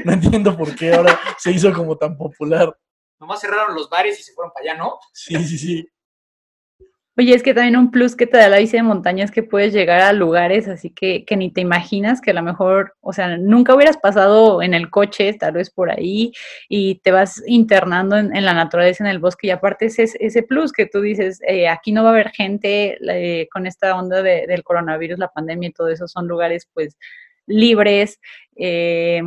no 0.05 0.13
entiendo 0.13 0.57
por 0.57 0.75
qué 0.75 0.95
ahora 0.95 1.19
se 1.39 1.53
hizo 1.53 1.73
como 1.73 1.97
tan 1.97 2.17
popular. 2.17 2.77
Nomás 3.21 3.41
cerraron 3.41 3.75
los 3.75 3.89
bares 3.89 4.19
y 4.19 4.23
se 4.23 4.33
fueron 4.33 4.53
para 4.53 4.73
allá, 4.73 4.79
¿no? 4.79 4.99
Sí, 5.13 5.37
sí, 5.45 5.59
sí. 5.59 5.89
Oye, 7.17 7.33
es 7.33 7.45
que 7.45 7.55
también 7.55 7.77
un 7.77 7.93
plus 7.93 8.17
que 8.17 8.27
te 8.27 8.39
da 8.39 8.49
la 8.49 8.59
bici 8.59 8.77
de 8.77 8.83
montaña 8.83 9.25
es 9.25 9.31
que 9.31 9.45
puedes 9.45 9.73
llegar 9.73 10.01
a 10.01 10.13
lugares 10.13 10.67
así 10.67 10.91
que, 10.91 11.25
que 11.25 11.37
ni 11.37 11.49
te 11.53 11.61
imaginas 11.61 12.21
que 12.21 12.33
a 12.33 12.35
lo 12.35 12.43
mejor, 12.43 12.97
o 13.01 13.13
sea, 13.13 13.37
nunca 13.37 13.73
hubieras 13.73 13.99
pasado 13.99 14.63
en 14.63 14.75
el 14.75 14.91
coche, 14.91 15.33
tal 15.35 15.53
vez 15.53 15.71
por 15.71 15.93
ahí, 15.93 16.33
y 16.69 16.97
te 17.05 17.13
vas 17.13 17.41
internando 17.47 18.17
en, 18.17 18.45
la 18.45 18.53
naturaleza, 18.53 19.05
en 19.05 19.11
el 19.11 19.21
bosque, 19.21 19.47
y 19.47 19.51
aparte 19.51 19.87
es 19.87 19.99
ese, 20.01 20.43
plus 20.43 20.73
que 20.73 20.87
tú 20.87 21.01
dices, 21.01 21.41
eh, 21.47 21.69
aquí 21.69 21.93
no 21.93 22.03
va 22.03 22.11
a 22.11 22.13
haber 22.15 22.31
gente 22.31 22.99
eh, 23.09 23.47
con 23.53 23.69
esta 23.69 23.95
onda 23.97 24.21
del 24.23 24.65
coronavirus, 24.65 25.19
la 25.19 25.29
pandemia 25.29 25.69
y 25.69 25.73
todo 25.73 25.89
eso, 25.91 26.09
son 26.09 26.27
lugares 26.27 26.69
pues 26.75 26.97
libres, 27.47 28.19
eh, 28.57 29.23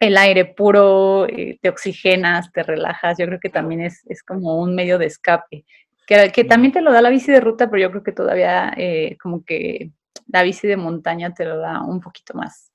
el 0.00 0.16
aire 0.16 0.44
puro, 0.44 1.28
te 1.60 1.68
oxigenas, 1.68 2.50
te 2.52 2.64
relajas, 2.64 3.16
yo 3.18 3.26
creo 3.26 3.38
que 3.38 3.50
también 3.50 3.82
es, 3.82 4.02
es 4.08 4.24
como 4.24 4.60
un 4.60 4.74
medio 4.74 4.98
de 4.98 5.06
escape 5.06 5.64
que, 6.10 6.44
también 6.44 6.72
te 6.72 6.80
lo 6.80 6.92
da 6.92 7.02
la 7.02 7.10
bici 7.10 7.30
de 7.30 7.40
ruta, 7.40 7.70
pero 7.70 7.82
yo 7.82 7.90
creo 7.90 8.02
que 8.02 8.12
todavía 8.12 8.72
eh, 8.76 9.16
como 9.22 9.44
que 9.44 9.92
la 10.26 10.42
bici 10.42 10.66
de 10.66 10.76
montaña 10.76 11.32
te 11.32 11.44
lo 11.44 11.58
da 11.58 11.82
un 11.84 12.00
poquito 12.00 12.34
más. 12.34 12.72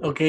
Ok, 0.00 0.20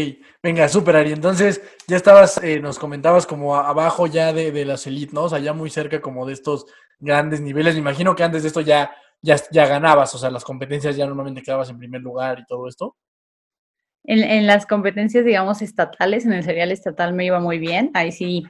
venga, 0.43 0.67
súper 0.67 0.97
Ari. 0.97 1.13
Entonces, 1.13 1.61
ya 1.87 1.95
estabas, 1.95 2.43
eh, 2.43 2.59
nos 2.59 2.77
comentabas 2.79 3.25
como 3.25 3.55
abajo 3.55 4.07
ya 4.07 4.33
de, 4.33 4.51
de 4.51 4.65
las 4.65 4.87
elite, 4.87 5.13
¿no? 5.13 5.23
O 5.23 5.29
sea, 5.29 5.39
ya 5.39 5.53
muy 5.53 5.69
cerca 5.69 6.01
como 6.01 6.25
de 6.25 6.33
estos 6.33 6.65
grandes 6.99 7.39
niveles. 7.39 7.75
Me 7.75 7.81
imagino 7.81 8.15
que 8.15 8.23
antes 8.23 8.41
de 8.41 8.47
esto 8.47 8.61
ya, 8.61 8.91
ya, 9.21 9.37
ya 9.51 9.65
ganabas, 9.65 10.13
o 10.15 10.17
sea, 10.17 10.29
las 10.29 10.43
competencias 10.43 10.97
ya 10.97 11.05
normalmente 11.05 11.41
quedabas 11.41 11.69
en 11.69 11.77
primer 11.77 12.01
lugar 12.01 12.39
y 12.39 12.45
todo 12.45 12.67
esto. 12.67 12.97
En, 14.03 14.23
en, 14.23 14.47
las 14.47 14.65
competencias, 14.65 15.23
digamos, 15.23 15.61
estatales, 15.61 16.25
en 16.25 16.33
el 16.33 16.43
serial 16.43 16.71
estatal 16.71 17.13
me 17.13 17.25
iba 17.25 17.39
muy 17.39 17.59
bien. 17.59 17.91
Ahí 17.93 18.11
sí 18.11 18.45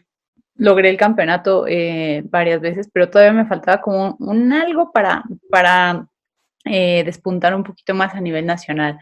logré 0.59 0.89
el 0.89 0.97
campeonato 0.97 1.65
eh, 1.67 2.21
varias 2.25 2.61
veces, 2.61 2.87
pero 2.93 3.09
todavía 3.09 3.33
me 3.33 3.47
faltaba 3.47 3.81
como 3.81 4.15
un, 4.19 4.53
algo 4.53 4.91
para, 4.91 5.23
para 5.49 6.07
eh, 6.65 7.01
despuntar 7.05 7.55
un 7.55 7.63
poquito 7.63 7.95
más 7.95 8.13
a 8.13 8.21
nivel 8.21 8.45
nacional. 8.45 8.99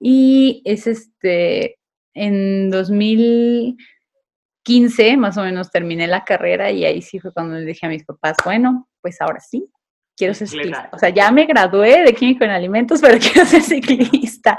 Y 0.00 0.62
es 0.64 0.86
este, 0.86 1.76
en 2.14 2.70
2015 2.70 5.18
más 5.18 5.36
o 5.36 5.42
menos 5.42 5.70
terminé 5.70 6.06
la 6.06 6.24
carrera 6.24 6.70
y 6.70 6.86
ahí 6.86 7.02
sí 7.02 7.20
fue 7.20 7.34
cuando 7.34 7.56
le 7.56 7.66
dije 7.66 7.84
a 7.84 7.90
mis 7.90 8.04
papás, 8.04 8.38
bueno, 8.42 8.88
pues 9.02 9.20
ahora 9.20 9.40
sí, 9.40 9.70
quiero 10.16 10.32
ser 10.32 10.48
ciclista. 10.48 10.88
O 10.92 10.98
sea, 10.98 11.10
ya 11.10 11.30
me 11.30 11.44
gradué 11.44 12.02
de 12.02 12.14
químico 12.14 12.44
en 12.44 12.50
alimentos, 12.50 13.00
pero 13.02 13.18
quiero 13.18 13.44
ser 13.44 13.60
ciclista. 13.60 14.56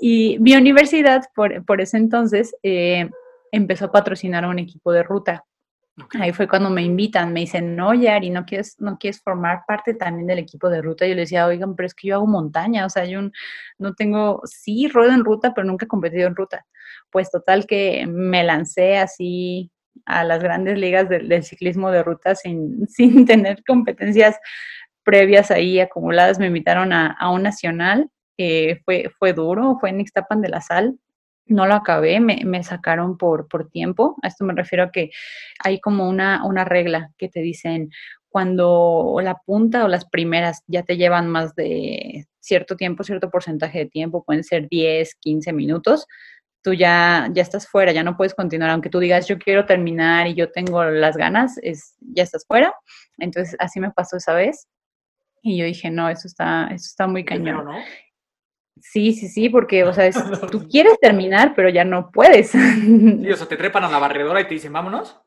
Y 0.00 0.38
mi 0.40 0.56
universidad, 0.56 1.20
por, 1.34 1.66
por 1.66 1.82
ese 1.82 1.98
entonces, 1.98 2.56
eh, 2.62 3.10
empezó 3.52 3.86
a 3.86 3.92
patrocinar 3.92 4.44
a 4.44 4.48
un 4.48 4.58
equipo 4.58 4.92
de 4.92 5.02
ruta. 5.02 5.44
Ahí 6.18 6.32
fue 6.32 6.48
cuando 6.48 6.70
me 6.70 6.82
invitan, 6.82 7.32
me 7.32 7.40
dicen, 7.40 7.76
no, 7.76 7.94
Yari, 7.94 8.30
¿no 8.30 8.44
quieres, 8.44 8.80
¿no 8.80 8.98
quieres 8.98 9.20
formar 9.20 9.62
parte 9.66 9.94
también 9.94 10.26
del 10.26 10.38
equipo 10.38 10.68
de 10.68 10.82
ruta? 10.82 11.06
Yo 11.06 11.14
les 11.14 11.28
decía, 11.28 11.46
oigan, 11.46 11.76
pero 11.76 11.86
es 11.86 11.94
que 11.94 12.08
yo 12.08 12.16
hago 12.16 12.26
montaña, 12.26 12.86
o 12.86 12.88
sea, 12.88 13.04
yo 13.04 13.20
no 13.78 13.94
tengo, 13.94 14.42
sí, 14.44 14.88
ruedo 14.88 15.12
en 15.12 15.24
ruta, 15.24 15.54
pero 15.54 15.66
nunca 15.66 15.84
he 15.84 15.88
competido 15.88 16.26
en 16.26 16.36
ruta. 16.36 16.66
Pues 17.10 17.30
total 17.30 17.66
que 17.66 18.06
me 18.06 18.44
lancé 18.44 18.98
así 18.98 19.70
a 20.06 20.24
las 20.24 20.42
grandes 20.42 20.78
ligas 20.78 21.08
del, 21.08 21.42
ciclismo 21.42 21.90
de 21.90 22.02
ruta 22.02 22.34
sin, 22.34 22.86
sin 22.88 23.26
tener 23.26 23.62
competencias 23.64 24.38
previas 25.04 25.50
ahí 25.50 25.80
acumuladas. 25.80 26.38
Me 26.38 26.46
invitaron 26.46 26.92
a, 26.92 27.16
un 27.30 27.42
nacional, 27.42 28.10
fue, 28.84 29.10
fue 29.18 29.32
duro, 29.32 29.76
fue 29.80 29.90
en 29.90 30.00
Ixtapan 30.00 30.40
de 30.40 30.48
la 30.48 30.60
Sal, 30.60 30.98
no 31.50 31.66
lo 31.66 31.74
acabé, 31.74 32.20
me, 32.20 32.42
me, 32.44 32.62
sacaron 32.62 33.18
por, 33.18 33.48
por 33.48 33.68
tiempo. 33.68 34.16
A 34.22 34.28
esto 34.28 34.44
me 34.44 34.54
refiero 34.54 34.84
a 34.84 34.90
que 34.90 35.10
hay 35.62 35.80
como 35.80 36.08
una, 36.08 36.44
una 36.44 36.64
regla 36.64 37.10
que 37.18 37.28
te 37.28 37.40
dicen 37.40 37.90
cuando 38.28 39.18
la 39.22 39.34
punta 39.34 39.84
o 39.84 39.88
las 39.88 40.04
primeras 40.04 40.62
ya 40.68 40.84
te 40.84 40.96
llevan 40.96 41.28
más 41.28 41.54
de 41.56 42.26
cierto 42.38 42.76
tiempo, 42.76 43.02
cierto 43.02 43.30
porcentaje 43.30 43.80
de 43.80 43.86
tiempo, 43.86 44.24
pueden 44.24 44.44
ser 44.44 44.68
10, 44.68 45.16
15 45.16 45.52
minutos, 45.52 46.06
tú 46.62 46.72
ya, 46.72 47.28
ya 47.32 47.42
estás 47.42 47.66
fuera, 47.66 47.92
ya 47.92 48.04
no 48.04 48.16
puedes 48.16 48.34
continuar, 48.34 48.70
aunque 48.70 48.88
tú 48.88 49.00
digas 49.00 49.26
yo 49.26 49.38
quiero 49.38 49.66
terminar 49.66 50.28
y 50.28 50.34
yo 50.34 50.50
tengo 50.52 50.84
las 50.84 51.16
ganas, 51.16 51.58
es, 51.62 51.96
ya 52.00 52.22
estás 52.22 52.46
fuera. 52.46 52.72
Entonces 53.18 53.56
así 53.58 53.80
me 53.80 53.90
pasó 53.90 54.16
esa 54.16 54.34
vez 54.34 54.68
y 55.42 55.58
yo 55.58 55.64
dije, 55.64 55.90
no, 55.90 56.08
eso 56.08 56.28
está, 56.28 56.66
eso 56.68 56.86
está 56.86 57.06
muy 57.06 57.24
cañón. 57.24 57.64
¿no? 57.64 57.78
Sí, 58.80 59.12
sí, 59.12 59.28
sí, 59.28 59.48
porque, 59.48 59.84
o 59.84 59.92
sea, 59.92 60.10
tú 60.50 60.66
quieres 60.68 60.98
terminar, 61.00 61.52
pero 61.54 61.68
ya 61.68 61.84
no 61.84 62.10
puedes. 62.10 62.50
Sí, 62.50 63.30
o 63.30 63.36
sea, 63.36 63.46
te 63.46 63.56
trepan 63.56 63.84
a 63.84 63.90
la 63.90 63.98
barredora 63.98 64.40
y 64.40 64.44
te 64.48 64.54
dicen, 64.54 64.72
vámonos. 64.72 65.20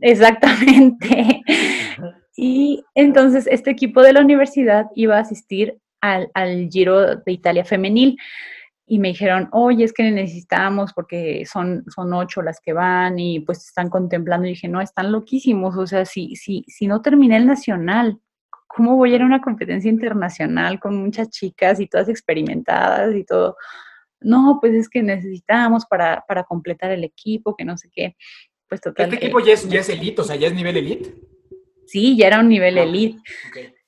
Exactamente. 0.00 1.42
Y 2.40 2.84
entonces 2.94 3.48
este 3.50 3.72
equipo 3.72 4.00
de 4.00 4.12
la 4.12 4.20
universidad 4.20 4.86
iba 4.94 5.16
a 5.16 5.22
asistir 5.22 5.80
al, 6.00 6.30
al 6.34 6.68
Giro 6.70 7.16
de 7.16 7.32
Italia 7.32 7.64
femenil 7.64 8.16
y 8.86 9.00
me 9.00 9.08
dijeron, 9.08 9.48
oye, 9.50 9.82
es 9.82 9.92
que 9.92 10.08
necesitamos 10.10 10.92
porque 10.92 11.44
son, 11.46 11.84
son 11.92 12.12
ocho 12.14 12.40
las 12.40 12.60
que 12.60 12.72
van 12.72 13.18
y 13.18 13.40
pues 13.40 13.66
están 13.66 13.90
contemplando. 13.90 14.46
Y 14.46 14.50
dije, 14.50 14.68
no, 14.68 14.80
están 14.80 15.10
loquísimos. 15.10 15.76
O 15.76 15.86
sea, 15.88 16.04
si, 16.04 16.36
si, 16.36 16.64
si 16.68 16.86
no 16.86 17.02
terminé 17.02 17.36
el 17.36 17.46
nacional, 17.46 18.20
¿cómo 18.78 18.94
voy 18.94 19.10
a 19.10 19.16
ir 19.16 19.22
a 19.22 19.26
una 19.26 19.40
competencia 19.40 19.90
internacional 19.90 20.78
con 20.78 20.94
muchas 20.94 21.30
chicas 21.30 21.80
y 21.80 21.88
todas 21.88 22.08
experimentadas 22.08 23.12
y 23.16 23.24
todo? 23.24 23.56
No, 24.20 24.58
pues 24.60 24.72
es 24.72 24.88
que 24.88 25.02
necesitamos 25.02 25.84
para, 25.84 26.24
para 26.28 26.44
completar 26.44 26.92
el 26.92 27.02
equipo, 27.02 27.56
que 27.56 27.64
no 27.64 27.76
sé 27.76 27.90
qué. 27.92 28.14
Pues 28.68 28.80
total. 28.80 29.12
¿Este 29.12 29.26
equipo 29.26 29.40
ya 29.40 29.54
es, 29.54 29.68
ya 29.68 29.80
es 29.80 29.88
elite? 29.88 30.20
O 30.20 30.24
sea, 30.24 30.36
¿ya 30.36 30.46
es 30.46 30.54
nivel 30.54 30.76
elite? 30.76 31.12
Sí, 31.86 32.16
ya 32.16 32.28
era 32.28 32.38
un 32.38 32.48
nivel 32.48 32.78
ah, 32.78 32.84
elite. 32.84 33.18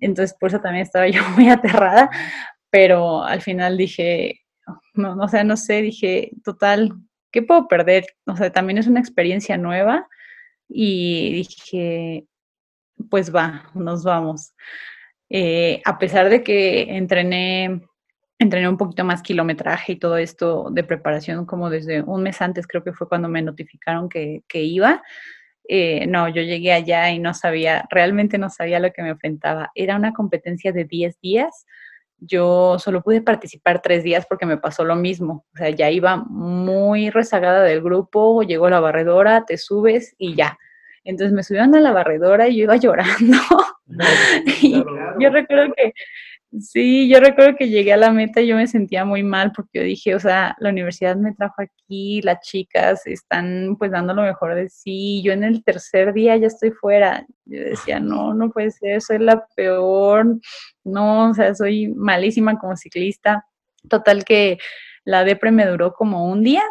Entonces, 0.01 0.37
por 0.37 0.49
eso 0.49 0.59
también 0.59 0.83
estaba 0.83 1.07
yo 1.09 1.23
muy 1.37 1.49
aterrada, 1.49 2.11
pero 2.69 3.23
al 3.23 3.43
final 3.43 3.77
dije, 3.77 4.41
no, 4.95 5.15
o 5.23 5.29
sea, 5.29 5.45
no 5.45 5.57
sé, 5.57 5.83
dije, 5.83 6.33
total, 6.43 6.95
¿qué 7.31 7.43
puedo 7.43 7.69
perder? 7.69 8.07
O 8.27 8.37
sea, 8.37 8.51
también 8.51 8.79
es 8.79 8.89
una 8.89 8.99
experiencia 8.99 9.57
nueva 9.57 10.09
y 10.69 11.33
dije, 11.33 12.27
pues 13.09 13.35
va, 13.35 13.71
nos 13.75 14.05
vamos. 14.05 14.55
Eh, 15.29 15.81
a 15.85 15.99
pesar 15.99 16.29
de 16.29 16.43
que 16.43 16.97
entrené, 16.97 17.81
entrené 18.39 18.69
un 18.69 18.77
poquito 18.77 19.05
más 19.05 19.23
kilometraje 19.23 19.93
y 19.93 19.97
todo 19.97 20.17
esto 20.17 20.69
de 20.71 20.83
preparación 20.83 21.47
como 21.47 21.71
desde 21.71 22.03
un 22.03 22.23
mes 22.23 22.43
antes, 22.43 22.67
creo 22.67 22.83
que 22.83 22.93
fue 22.93 23.09
cuando 23.09 23.29
me 23.29 23.43
notificaron 23.43 24.09
que, 24.09 24.43
iba. 24.53 25.03
Eh, 25.69 26.07
no, 26.09 26.29
yo 26.29 26.43
llegué 26.43 26.73
allá 26.73 27.11
y 27.11 27.21
no 27.21 27.33
sabía, 27.33 27.87
realmente 27.91 28.39
no 28.39 28.51
sabía 28.51 28.81
lo 28.81 28.93
que 28.93 29.03
me 29.03 29.11
enfrentaba. 29.11 29.71
Era 29.75 29.97
una 29.97 30.13
competencia 30.13 30.73
de 30.73 30.85
10 30.85 31.21
días. 31.21 31.67
Yo 32.19 32.79
solo 32.79 33.03
pude 33.03 33.23
participar 33.23 33.81
tres 33.81 34.03
días 34.05 34.27
porque 34.27 34.47
me 34.47 34.59
pasó 34.59 34.85
lo 34.85 34.97
mismo. 34.97 35.47
O 35.55 35.57
sea, 35.57 35.71
ya 35.71 35.91
iba 35.91 36.17
muy 36.17 37.09
rezagada 37.11 37.63
del 37.63 37.81
grupo, 37.81 38.43
llegó 38.43 38.69
la 38.69 38.81
barredora, 38.81 39.47
te 39.47 39.57
subes 39.57 40.15
y 40.19 40.35
ya 40.35 40.59
entonces 41.05 41.33
me 41.33 41.43
subieron 41.43 41.75
a 41.75 41.81
la 41.81 41.93
barredora 41.93 42.49
y 42.49 42.57
yo 42.57 42.65
iba 42.65 42.77
llorando. 42.77 43.39
yo 45.19 45.31
recuerdo 45.31 45.73
que, 45.77 45.93
sí, 46.59 47.09
yo 47.09 47.21
recuerdo 47.21 47.57
que 47.57 47.69
llegué 47.69 47.93
a 47.93 47.97
la 47.97 48.11
meta 48.11 48.41
y 48.41 48.49
yo 48.49 48.57
me 48.57 48.67
sentía 48.67 49.05
muy 49.05 49.23
mal 49.23 49.53
porque 49.53 49.79
yo 49.79 49.83
dije, 49.83 50.15
o 50.15 50.21
sea, 50.21 50.57
la 50.59 50.71
universidad 50.71 51.17
me 51.17 51.35
trajo 51.35 51.63
aquí, 51.63 52.21
las 52.23 52.41
chicas 52.41 53.07
están 53.07 53.77
pues 53.79 53.91
dando 53.91 54.15
lo 54.15 54.23
mejor 54.23 54.55
de 54.55 54.69
sí, 54.69 55.23
yo 55.23 55.33
en 55.33 55.45
el 55.45 55.65
tercer 55.65 56.13
día 56.13 56.37
ya 56.37 56.49
estoy 56.49 56.71
fuera. 56.73 57.27
Yo 57.45 57.61
decía, 57.61 58.01
no, 58.01 58.35
no 58.35 58.51
puede 58.51 58.71
ser, 58.71 59.01
soy 59.01 59.19
la 59.19 59.47
peor, 59.57 60.39
no, 60.85 61.31
o 61.31 61.35
sea, 61.35 61.55
soy 61.55 61.89
malísima 61.89 62.59
como 62.59 62.77
ciclista. 62.77 63.47
Total 63.89 64.25
que 64.25 64.59
la 65.05 65.25
depre 65.25 65.51
me 65.51 65.67
duró 65.67 65.93
como 65.95 66.27
un 66.27 66.43
día 66.43 66.63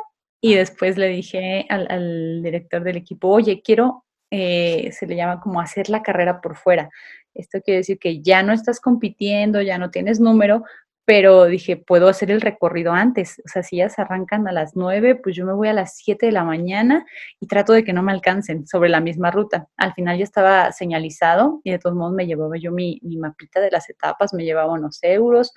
y 0.41 0.55
después 0.55 0.97
le 0.97 1.07
dije 1.07 1.65
al, 1.69 1.87
al, 1.89 2.41
director 2.43 2.83
del 2.83 2.97
equipo, 2.97 3.29
oye, 3.29 3.61
quiero 3.61 4.05
eh, 4.31 4.91
se 4.91 5.07
le 5.07 5.15
llama 5.15 5.39
como 5.39 5.61
hacer 5.61 5.89
la 5.89 6.03
carrera 6.03 6.41
por 6.41 6.55
fuera. 6.55 6.89
Esto 7.33 7.61
quiere 7.61 7.79
decir 7.79 7.99
que 7.99 8.21
ya 8.21 8.43
no 8.43 8.53
estás 8.53 8.79
compitiendo, 8.79 9.61
ya 9.61 9.77
no 9.77 9.91
tienes 9.91 10.19
número, 10.19 10.63
pero 11.09 11.45
dije, 11.45 11.75
puedo 11.75 12.07
hacer 12.07 12.29
el 12.29 12.39
recorrido 12.39 12.93
antes. 12.93 13.41
O 13.43 13.47
sea, 13.47 13.63
si 13.63 13.77
se 13.77 13.99
arrancan 13.99 14.47
a 14.47 14.51
las 14.51 14.75
9, 14.75 15.15
pues 15.15 15.35
yo 15.35 15.43
me 15.43 15.53
voy 15.53 15.67
a 15.67 15.73
las 15.73 15.95
7 15.97 16.27
de 16.27 16.31
la 16.31 16.43
mañana 16.43 17.03
y 17.39 17.47
trato 17.47 17.73
de 17.73 17.83
que 17.83 17.93
no 17.93 18.03
me 18.03 18.11
alcancen 18.11 18.67
sobre 18.67 18.89
la 18.89 19.01
misma 19.01 19.31
ruta. 19.31 19.67
Al 19.75 19.95
final 19.95 20.19
ya 20.19 20.23
estaba 20.23 20.71
señalizado 20.71 21.61
y 21.63 21.71
de 21.71 21.79
todos 21.79 21.95
modos 21.95 22.13
me 22.13 22.27
llevaba 22.27 22.57
yo 22.57 22.71
mi, 22.71 22.99
mi 23.01 23.17
mapita 23.17 23.59
de 23.59 23.71
las 23.71 23.89
etapas, 23.89 24.35
me 24.35 24.43
llevaba 24.43 24.71
unos 24.71 24.99
euros, 25.01 25.51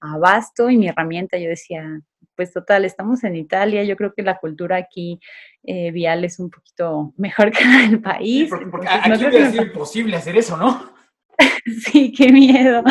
abasto 0.00 0.70
y 0.70 0.76
mi 0.76 0.88
herramienta. 0.88 1.38
Yo 1.38 1.50
decía, 1.50 2.00
pues 2.36 2.52
total, 2.52 2.84
estamos 2.84 3.24
en 3.24 3.34
Italia, 3.34 3.82
yo 3.84 3.96
creo 3.96 4.12
que 4.14 4.22
la 4.22 4.38
cultura 4.38 4.76
aquí 4.76 5.18
eh, 5.64 5.90
vial 5.90 6.24
es 6.24 6.38
un 6.38 6.50
poquito 6.50 7.14
mejor 7.16 7.50
que 7.52 7.64
la 7.64 7.88
del 7.88 8.00
país. 8.00 8.50
porque, 8.70 8.86
aquí 8.88 9.24
es 9.24 9.54
imposible 9.54 10.16
hacer 10.16 10.36
eso, 10.36 10.56
¿no? 10.56 10.92
sí, 11.80 12.12
qué 12.12 12.30
miedo. 12.30 12.84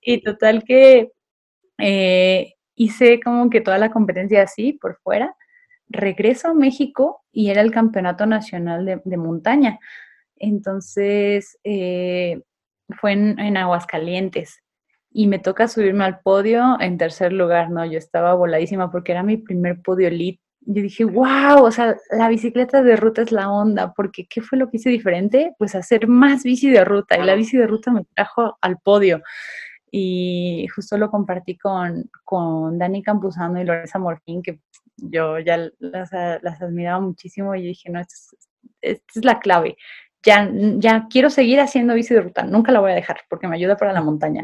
Y 0.00 0.20
total 0.22 0.64
que 0.64 1.12
eh, 1.78 2.54
hice 2.74 3.20
como 3.20 3.48
que 3.50 3.60
toda 3.60 3.78
la 3.78 3.90
competencia 3.90 4.42
así, 4.42 4.72
por 4.72 4.98
fuera. 4.98 5.34
Regreso 5.88 6.48
a 6.48 6.54
México 6.54 7.22
y 7.32 7.50
era 7.50 7.60
el 7.60 7.70
campeonato 7.70 8.26
nacional 8.26 9.02
de, 9.04 9.16
montaña. 9.16 9.78
Entonces, 10.36 11.58
eh, 11.64 12.42
fue 12.90 13.12
en, 13.12 13.38
en 13.38 13.56
Aguascalientes 13.56 14.62
y 15.18 15.28
me 15.28 15.38
toca 15.38 15.66
subirme 15.66 16.04
al 16.04 16.20
podio 16.20 16.76
en 16.78 16.98
tercer 16.98 17.32
lugar, 17.32 17.70
¿no? 17.70 17.86
Yo 17.86 17.96
estaba 17.96 18.34
voladísima 18.34 18.92
porque 18.92 19.12
era 19.12 19.22
mi 19.22 19.38
primer 19.38 19.80
podio 19.80 20.08
elite. 20.08 20.42
Yo 20.60 20.82
dije, 20.82 21.04
wow, 21.04 21.64
o 21.64 21.70
sea, 21.70 21.96
la 22.10 22.28
bicicleta 22.28 22.82
de 22.82 22.96
ruta 22.96 23.22
es 23.22 23.32
la 23.32 23.50
onda, 23.50 23.94
porque 23.94 24.26
¿qué 24.28 24.42
fue 24.42 24.58
lo 24.58 24.68
que 24.68 24.76
hice 24.76 24.90
diferente? 24.90 25.54
Pues 25.58 25.74
hacer 25.74 26.06
más 26.06 26.42
bici 26.42 26.68
de 26.68 26.84
ruta 26.84 27.16
y 27.16 27.24
la 27.24 27.34
bici 27.34 27.56
de 27.56 27.66
ruta 27.66 27.90
me 27.92 28.04
trajo 28.14 28.58
al 28.60 28.76
podio. 28.76 29.22
Y 29.90 30.66
justo 30.74 30.98
lo 30.98 31.10
compartí 31.10 31.56
con, 31.56 32.10
con 32.22 32.76
Dani 32.78 33.02
Campuzano 33.02 33.58
y 33.58 33.64
Lorenza 33.64 33.98
Morfín, 33.98 34.42
que 34.42 34.60
yo 34.98 35.38
ya 35.38 35.56
las, 35.78 36.10
las 36.42 36.60
admiraba 36.60 37.00
muchísimo 37.00 37.54
y 37.54 37.62
dije, 37.62 37.88
no, 37.88 38.00
esta 38.00 38.12
es, 38.12 38.36
esta 38.82 39.20
es 39.20 39.24
la 39.24 39.40
clave. 39.40 39.78
Ya, 40.22 40.50
ya 40.52 41.06
quiero 41.08 41.30
seguir 41.30 41.60
haciendo 41.60 41.94
bici 41.94 42.12
de 42.12 42.20
ruta, 42.20 42.42
nunca 42.42 42.70
la 42.70 42.80
voy 42.80 42.92
a 42.92 42.96
dejar 42.96 43.20
porque 43.30 43.48
me 43.48 43.56
ayuda 43.56 43.78
para 43.78 43.94
la 43.94 44.02
montaña. 44.02 44.42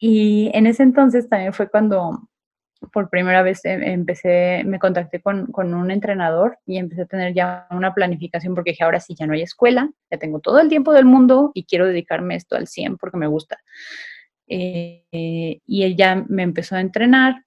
Y 0.00 0.50
en 0.54 0.66
ese 0.66 0.82
entonces 0.82 1.28
también 1.28 1.52
fue 1.52 1.70
cuando 1.70 2.26
por 2.92 3.10
primera 3.10 3.42
vez 3.42 3.64
em, 3.66 3.82
empecé, 3.82 4.62
me 4.64 4.78
contacté 4.78 5.20
con, 5.20 5.46
con, 5.48 5.74
un 5.74 5.90
entrenador 5.90 6.58
y 6.66 6.78
empecé 6.78 7.02
a 7.02 7.06
tener 7.06 7.34
ya 7.34 7.66
una 7.70 7.92
planificación 7.92 8.54
porque 8.54 8.70
dije, 8.70 8.84
ahora 8.84 9.00
sí, 9.00 9.14
ya 9.14 9.26
no 9.26 9.34
hay 9.34 9.42
escuela, 9.42 9.90
ya 10.10 10.18
tengo 10.18 10.40
todo 10.40 10.58
el 10.60 10.70
tiempo 10.70 10.92
del 10.94 11.04
mundo 11.04 11.52
y 11.54 11.64
quiero 11.64 11.86
dedicarme 11.86 12.36
esto 12.36 12.56
al 12.56 12.66
100 12.66 12.96
porque 12.96 13.18
me 13.18 13.26
gusta. 13.26 13.58
Eh, 14.48 15.60
y 15.64 15.82
él 15.82 15.94
ya 15.96 16.24
me 16.28 16.42
empezó 16.42 16.74
a 16.76 16.80
entrenar 16.80 17.44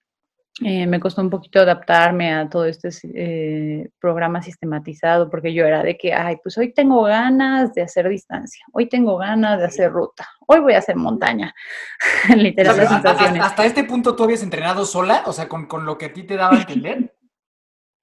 eh, 0.62 0.86
me 0.86 1.00
costó 1.00 1.22
un 1.22 1.32
poquito 1.32 1.60
adaptarme 1.60 2.34
a 2.34 2.48
todo 2.48 2.66
este 2.66 2.90
eh, 3.16 3.90
programa 4.00 4.42
sistematizado, 4.44 5.30
porque 5.30 5.54
yo 5.54 5.66
era 5.66 5.82
de 5.82 5.98
que, 5.98 6.14
ay, 6.14 6.38
pues 6.44 6.58
hoy 6.60 6.74
tengo 6.74 7.02
ganas 7.04 7.74
de 7.74 7.82
hacer 7.82 8.08
distancia, 8.08 8.64
hoy 8.72 8.88
tengo 8.88 9.18
ganas 9.18 9.60
de 9.60 9.66
hacer 9.66 9.92
ruta, 9.92 10.30
hoy 10.48 10.60
voy 10.60 10.74
a 10.74 10.78
hacer 10.78 10.96
montaña. 10.96 11.56
Literal, 12.36 12.80
hasta, 12.80 13.66
este 13.66 13.84
punto 13.84 14.16
tú 14.16 14.24
habías 14.24 14.44
entrenado 14.44 14.86
sola, 14.86 15.24
o 15.26 15.34
sea, 15.34 15.50
con, 15.50 15.66
con 15.66 15.86
lo 15.86 15.98
que 15.98 16.06
a 16.06 16.14
ti 16.14 16.24
te 16.24 16.36
daba 16.38 16.56
a 16.56 16.60
entender. 16.60 17.14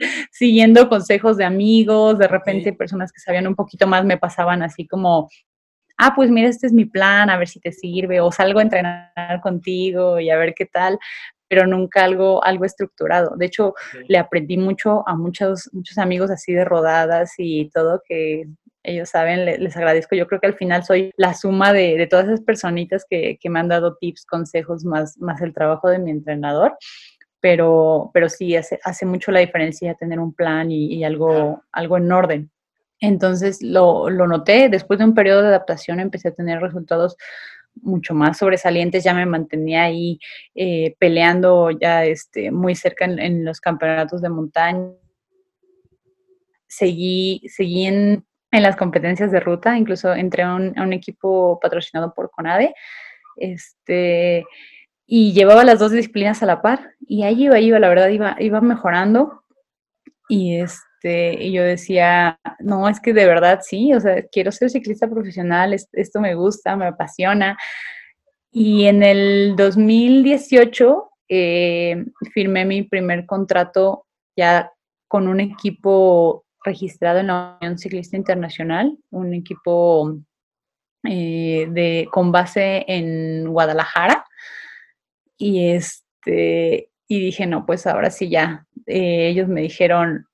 siguiendo 0.30 0.88
consejos 0.88 1.36
de 1.36 1.44
amigos, 1.44 2.18
de 2.18 2.28
repente 2.28 2.72
personas 2.72 3.12
que 3.12 3.20
sabían 3.20 3.46
un 3.46 3.54
poquito 3.54 3.86
más 3.86 4.04
me 4.04 4.16
pasaban 4.16 4.62
así 4.62 4.86
como, 4.86 5.28
ah, 5.98 6.14
pues 6.14 6.30
mira, 6.30 6.48
este 6.48 6.66
es 6.66 6.72
mi 6.72 6.84
plan, 6.84 7.30
a 7.30 7.36
ver 7.36 7.48
si 7.48 7.60
te 7.60 7.72
sirve, 7.72 8.20
o 8.20 8.32
salgo 8.32 8.58
a 8.58 8.62
entrenar 8.62 9.40
contigo 9.42 10.18
y 10.18 10.30
a 10.30 10.36
ver 10.36 10.54
qué 10.54 10.66
tal, 10.66 10.98
pero 11.50 11.66
nunca 11.66 12.04
algo, 12.04 12.44
algo 12.44 12.64
estructurado. 12.64 13.34
De 13.36 13.46
hecho, 13.46 13.74
le 14.06 14.18
aprendí 14.18 14.56
mucho 14.56 15.02
a 15.08 15.16
muchos, 15.16 15.68
muchos 15.72 15.98
amigos 15.98 16.30
así 16.30 16.52
de 16.52 16.64
rodadas 16.64 17.32
y 17.38 17.68
todo 17.70 18.00
que 18.06 18.46
ellos 18.84 19.08
saben, 19.08 19.44
les, 19.44 19.76
agradezco. 19.76 20.14
Yo 20.14 20.28
creo 20.28 20.40
que 20.40 20.46
al 20.46 20.54
final 20.54 20.84
soy 20.84 21.10
la 21.16 21.34
suma 21.34 21.72
de, 21.72 22.06
todas 22.08 22.26
esas 22.26 22.42
personitas 22.42 23.04
que, 23.10 23.36
me 23.46 23.58
han 23.58 23.66
dado 23.66 23.96
tips, 23.96 24.26
consejos, 24.26 24.84
más, 24.84 25.18
más 25.18 25.42
el 25.42 25.52
trabajo 25.52 25.88
de 25.88 25.98
mi 25.98 26.12
entrenador. 26.12 26.78
Pero, 27.40 28.12
pero 28.14 28.28
sí, 28.28 28.54
hace, 28.54 28.78
hace 28.84 29.04
mucho 29.04 29.32
la 29.32 29.40
diferencia 29.40 29.94
tener 29.94 30.20
un 30.20 30.32
plan 30.32 30.70
y, 30.70 31.02
algo, 31.02 31.64
algo 31.72 31.96
en 31.96 32.12
orden. 32.12 32.50
Entonces 33.00 33.60
lo, 33.60 34.08
lo, 34.08 34.28
noté, 34.28 34.68
después 34.68 35.00
de 35.00 35.06
un 35.06 35.14
periodo 35.14 35.42
de 35.42 35.48
adaptación 35.48 35.98
empecé 35.98 36.28
a 36.28 36.34
tener 36.34 36.60
resultados 36.60 37.16
mucho 37.74 38.14
más 38.14 38.38
sobresalientes, 38.38 39.04
ya 39.04 39.14
me 39.14 39.26
mantenía 39.26 39.84
ahí 39.84 40.18
eh, 40.54 40.94
peleando 40.98 41.70
ya 41.70 42.04
este, 42.04 42.50
muy 42.50 42.74
cerca 42.74 43.04
en, 43.04 43.44
los 43.44 43.60
campeonatos 43.60 44.22
de 44.22 44.28
montaña. 44.28 44.90
Seguí, 46.68 47.42
seguí 47.48 47.86
en, 47.86 48.24
en, 48.52 48.62
las 48.62 48.76
competencias 48.76 49.32
de 49.32 49.40
ruta, 49.40 49.76
incluso 49.76 50.12
entré 50.14 50.42
a 50.42 50.54
un, 50.54 50.78
a 50.78 50.82
un 50.82 50.92
equipo 50.92 51.58
patrocinado 51.60 52.14
por 52.14 52.30
CONADE. 52.30 52.74
Este, 53.36 54.44
y 55.12 55.32
llevaba 55.32 55.64
las 55.64 55.80
dos 55.80 55.90
disciplinas 55.90 56.40
a 56.42 56.46
la 56.46 56.62
par 56.62 56.94
y 57.00 57.24
ahí 57.24 57.44
iba, 57.44 57.58
iba, 57.58 57.80
la 57.80 57.88
verdad 57.88 58.08
iba, 58.10 58.36
iba 58.38 58.60
mejorando 58.60 59.42
y 60.28 60.60
es, 60.60 60.80
este, 61.02 61.42
y 61.42 61.52
yo 61.52 61.62
decía, 61.62 62.38
no, 62.58 62.88
es 62.88 63.00
que 63.00 63.14
de 63.14 63.24
verdad 63.24 63.60
sí, 63.62 63.94
o 63.94 64.00
sea, 64.00 64.22
quiero 64.30 64.52
ser 64.52 64.68
ciclista 64.68 65.08
profesional, 65.08 65.74
esto 65.92 66.20
me 66.20 66.34
gusta, 66.34 66.76
me 66.76 66.86
apasiona. 66.86 67.56
Y 68.52 68.84
en 68.84 69.02
el 69.02 69.54
2018 69.56 71.10
eh, 71.28 72.04
firmé 72.34 72.66
mi 72.66 72.82
primer 72.82 73.24
contrato 73.24 74.06
ya 74.36 74.70
con 75.08 75.26
un 75.26 75.40
equipo 75.40 76.44
registrado 76.62 77.20
en 77.20 77.28
la 77.28 77.56
Unión 77.62 77.78
Ciclista 77.78 78.16
Internacional, 78.16 78.98
un 79.10 79.32
equipo 79.32 80.18
eh, 81.04 81.66
de, 81.70 82.08
con 82.10 82.30
base 82.30 82.84
en 82.86 83.48
Guadalajara. 83.48 84.26
Y, 85.38 85.70
este, 85.70 86.90
y 87.08 87.20
dije, 87.20 87.46
no, 87.46 87.64
pues 87.64 87.86
ahora 87.86 88.10
sí 88.10 88.28
ya. 88.28 88.66
Eh, 88.86 89.28
ellos 89.28 89.48
me 89.48 89.62
dijeron, 89.62 90.26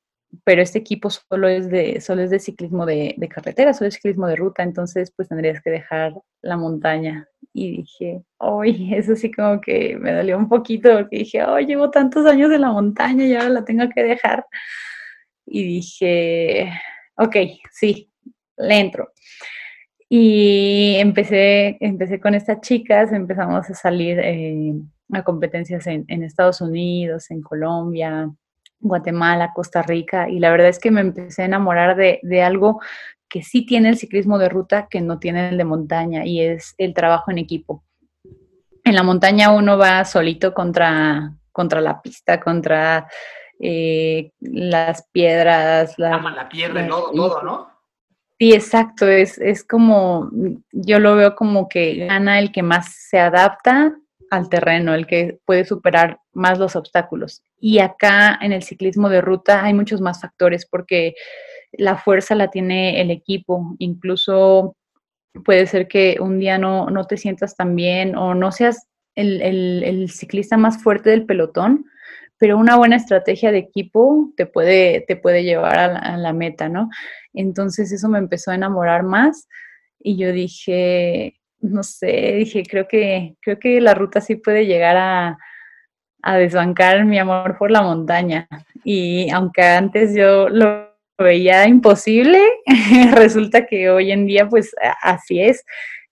pero 0.44 0.62
este 0.62 0.79
equipo 0.79 1.11
solo 1.11 1.49
es 1.49 1.68
de, 1.70 2.01
solo 2.01 2.22
es 2.22 2.31
de 2.31 2.38
ciclismo 2.38 2.87
de, 2.87 3.14
carretera, 3.31 3.75
solo 3.75 3.88
es 3.88 3.94
ciclismo 3.94 4.27
de 4.27 4.37
ruta, 4.37 4.62
entonces 4.62 5.12
pues 5.14 5.29
tendrías 5.29 5.62
que 5.62 5.70
dejar 5.70 6.14
la 6.42 6.57
montaña. 6.57 7.29
Y 7.53 7.79
dije, 7.79 8.22
hoy 8.38 8.94
eso 8.94 9.16
sí 9.16 9.31
como 9.31 9.61
que 9.61 9.96
me 9.96 10.12
dolió 10.12 10.38
un 10.38 10.49
poquito, 10.49 10.92
porque 10.94 11.18
dije, 11.18 11.42
oh, 11.44 11.59
llevo 11.59 11.90
tantos 11.90 12.27
años 12.27 12.53
en 12.53 12.61
la 12.62 12.72
montaña 12.72 13.25
y 13.25 13.35
ahora 13.35 13.49
la 13.51 13.64
tengo 13.64 13.88
que 13.94 14.03
dejar. 14.03 14.44
Y 15.46 15.64
dije, 15.64 16.72
ok, 17.16 17.37
sí, 17.70 18.11
le 18.57 18.79
entro. 18.81 19.12
Y 20.09 20.96
empecé, 20.99 21.77
empecé 21.81 22.20
con 22.20 22.35
estas 22.35 22.61
chicas, 22.61 23.12
empezamos 23.12 23.68
a 23.68 23.75
salir 23.75 24.18
eh, 24.20 24.72
a 25.12 25.22
competencias 25.25 25.87
en, 25.87 26.05
en 26.09 26.22
Estados 26.22 26.61
Unidos, 26.61 27.31
en 27.31 27.42
Colombia, 27.42 28.31
Guatemala, 28.81 29.53
Costa 29.55 29.83
Rica, 29.83 30.29
y 30.29 30.39
la 30.39 30.51
verdad 30.51 30.69
es 30.69 30.79
que 30.79 30.91
me 30.91 31.01
empecé 31.01 31.43
a 31.43 31.47
enamorar 31.47 31.97
de, 31.97 32.43
algo 32.43 32.81
que 33.29 33.43
sí 33.43 33.67
tiene 33.67 33.89
el 33.89 33.99
ciclismo 33.99 34.39
de 34.39 34.49
ruta 34.49 34.87
que 34.89 35.01
no 35.01 35.19
tiene 35.19 35.49
el 35.49 35.59
de 35.59 35.65
montaña, 35.65 36.25
y 36.25 36.41
es 36.41 36.75
el 36.79 36.95
trabajo 36.95 37.31
en 37.31 37.39
equipo. 37.39 37.85
En 38.85 38.95
la 38.95 39.03
montaña 39.03 39.51
uno 39.51 39.77
va 39.77 40.05
solito 40.05 40.55
contra, 40.55 41.33
contra 41.53 41.81
la 41.81 42.01
pista, 42.01 42.41
contra 42.41 43.09
eh, 43.59 44.31
las 44.41 45.07
piedras. 45.11 45.99
La, 45.99 46.19
la 46.19 46.49
piedra, 46.49 46.87
todo, 46.87 47.11
todo, 47.11 47.43
¿no? 47.43 47.77
Sí, 48.39 48.53
exacto, 48.53 49.09
es, 49.09 49.39
es 49.39 49.65
como, 49.65 50.31
yo 50.71 51.01
lo 51.01 51.17
veo 51.17 51.35
como 51.35 51.69
que 51.69 52.07
gana 52.07 52.39
el 52.39 52.53
que 52.53 52.62
más 52.62 52.95
se 52.95 53.19
adapta 53.19 53.97
al 54.31 54.49
terreno, 54.49 54.95
el 54.95 55.07
que 55.07 55.39
puede 55.45 55.65
superar 55.65 56.21
más 56.33 56.59
los 56.59 56.77
obstáculos. 56.77 57.43
Y 57.59 57.79
acá 57.79 58.39
en 58.41 58.53
el 58.53 58.62
ciclismo 58.62 59.09
de 59.09 59.21
ruta 59.21 59.65
hay 59.65 59.75
muchos 59.75 60.01
más 60.01 60.21
factores 60.21 60.67
porque 60.67 61.15
la 61.73 61.97
fuerza 61.97 62.35
la 62.35 62.49
tiene 62.49 63.01
el 63.01 63.11
equipo, 63.11 63.75
incluso 63.79 64.77
puede 65.45 65.67
ser 65.67 65.89
que 65.89 66.17
un 66.21 66.39
día 66.39 66.59
no, 66.59 66.91
no 66.91 67.05
te 67.05 67.17
sientas 67.17 67.57
tan 67.57 67.77
bien 67.77 68.17
o 68.17 68.35
no 68.35 68.53
seas 68.53 68.87
el, 69.15 70.09
ciclista 70.11 70.57
más 70.57 70.83
fuerte 70.83 71.11
del 71.11 71.27
pelotón, 71.27 71.87
pero 72.39 72.59
una 72.59 72.77
buena 72.77 72.97
estrategia 72.97 73.51
de 73.51 73.59
equipo 73.59 74.31
te 74.37 74.47
puede, 74.47 75.05
te 75.07 75.17
puede 75.17 75.43
llevar 75.43 75.79
a 75.79 75.89
la, 75.89 75.99
a 75.99 76.17
la 76.17 76.33
meta, 76.33 76.69
¿no? 76.69 76.91
Entonces 77.33 77.93
eso 77.93 78.09
me 78.09 78.19
empezó 78.19 78.51
a 78.51 78.55
enamorar 78.55 79.03
más 79.03 79.49
y 79.99 80.17
yo 80.17 80.33
dije, 80.33 81.41
no 81.61 81.83
sé, 81.83 82.35
dije, 82.38 82.62
creo 82.69 82.87
que, 82.88 83.37
creo 83.40 83.59
que 83.59 83.81
la 83.81 83.95
ruta 83.95 84.21
sí 84.21 84.37
puede 84.37 84.66
llegar 84.66 84.97
a, 84.97 85.38
desbancar 86.38 87.05
mi 87.05 87.21
amor 87.21 87.57
por 87.57 87.71
la 87.71 87.83
montaña. 87.83 88.49
Y 88.83 89.31
aunque 89.31 89.62
antes 89.62 90.12
yo 90.12 90.49
lo 90.49 90.90
veía 91.16 91.69
imposible, 91.69 92.40
resulta 93.12 93.64
que 93.64 93.90
hoy 93.90 94.11
en 94.11 94.27
día 94.27 94.49
pues 94.49 94.75
así 95.03 95.40
es. 95.40 95.64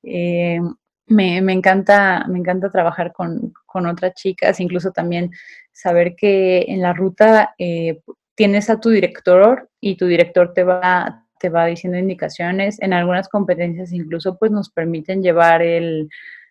Eh, 0.04 0.60
me, 1.06 1.38
encanta, 1.38 2.26
me 2.28 2.38
encanta 2.38 2.70
trabajar 2.70 3.12
con, 3.12 3.52
otras 3.74 4.14
chicas, 4.14 4.60
incluso 4.60 4.92
también 4.92 5.32
saber 5.72 6.14
que 6.14 6.64
en 6.68 6.80
la 6.80 6.92
ruta 6.92 7.54
eh, 7.58 8.00
tienes 8.36 8.70
a 8.70 8.78
tu 8.78 8.90
director 8.90 9.68
y 9.80 9.96
tu 9.96 10.06
director 10.06 10.52
te 10.54 10.62
va, 10.62 11.23
te 11.44 11.50
va 11.50 11.66
diciendo 11.66 11.98
indicaciones. 11.98 12.80
En 12.80 12.94
algunas 12.94 13.28
competencias 13.28 13.92
incluso 13.92 14.38
pues 14.38 14.50
nos 14.50 14.70
permiten 14.70 15.22
llevar 15.22 15.60
el 15.60 16.08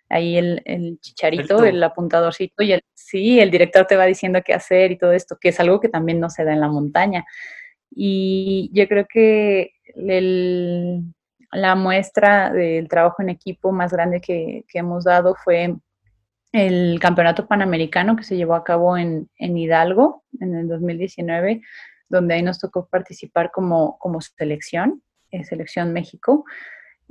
ahí 0.07 0.37
el, 0.37 0.99
chicharito, 1.01 1.63
el, 1.65 1.81
apuntadorcito 1.81 2.61
y 2.61 2.73
el 2.73 2.83
sí, 2.93 3.39
el 3.39 3.49
director 3.49 3.87
te 3.87 3.95
va 3.95 4.05
diciendo 4.05 4.43
qué 4.45 4.53
hacer 4.53 4.91
y 4.91 4.99
todo 4.99 5.13
esto, 5.13 5.35
que 5.41 5.49
es 5.49 5.59
algo 5.59 5.79
que 5.79 5.89
también 5.89 6.19
no 6.19 6.29
se 6.29 6.43
da 6.43 6.53
en 6.53 6.59
la 6.59 6.67
montaña. 6.67 7.25
Y 7.89 8.69
yo 8.71 8.87
creo 8.87 9.07
que 9.09 9.71
la 9.95 11.73
muestra 11.73 12.53
del 12.53 12.87
trabajo 12.87 13.23
en 13.23 13.29
equipo 13.29 13.71
más 13.71 13.91
grande 13.91 14.21
que, 14.21 14.63
hemos 14.75 15.05
dado 15.05 15.33
fue 15.43 15.75
el 16.51 16.99
campeonato 16.99 17.47
panamericano 17.47 18.15
que 18.15 18.23
se 18.23 18.37
llevó 18.37 18.53
a 18.53 18.63
cabo 18.63 18.95
en, 18.95 19.27
en 19.39 19.57
Hidalgo 19.57 20.23
en 20.39 20.53
el 20.53 20.67
2019 20.67 21.63
donde 22.13 22.35
ahí 22.35 22.43
nos 22.43 22.59
tocó 22.59 22.87
participar 22.87 23.51
como, 23.51 23.97
como 23.97 24.21
selección, 24.21 25.01
eh, 25.31 25.43
Selección 25.43 25.93
México. 25.93 26.45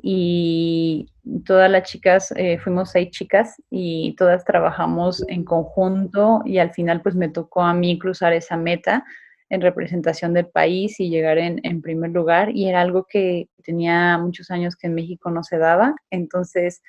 Y 0.01 1.09
todas 1.45 1.71
las 1.71 1.89
chicas, 1.89 2.33
eh, 2.37 2.59
fuimos 2.59 2.91
seis 2.91 3.11
chicas 3.11 3.61
y 3.71 4.15
todas 4.17 4.45
trabajamos 4.45 5.23
en 5.29 5.45
conjunto 5.45 6.41
y 6.45 6.59
al 6.59 6.73
final 6.73 7.03
pues 7.03 7.15
me 7.15 7.29
tocó 7.29 7.63
a 7.63 7.75
mí 7.75 7.99
cruzar 7.99 8.33
esa 8.33 8.57
meta 8.57 9.05
en 9.51 9.61
representación 9.61 10.33
del 10.33 10.47
país 10.47 10.99
y 10.99 11.11
llegar 11.11 11.37
en, 11.37 11.61
en, 11.63 11.83
primer 11.83 12.11
lugar 12.11 12.57
y 12.57 12.69
era 12.69 12.81
algo 12.81 13.07
que 13.07 13.49
tenía 13.63 14.17
muchos 14.19 14.51
años 14.51 14.77
que 14.77 14.87
en 14.87 14.95
México 14.95 15.31
no 15.31 15.45
se 15.45 15.59
daba. 15.59 15.95
Entonces, 16.11 16.81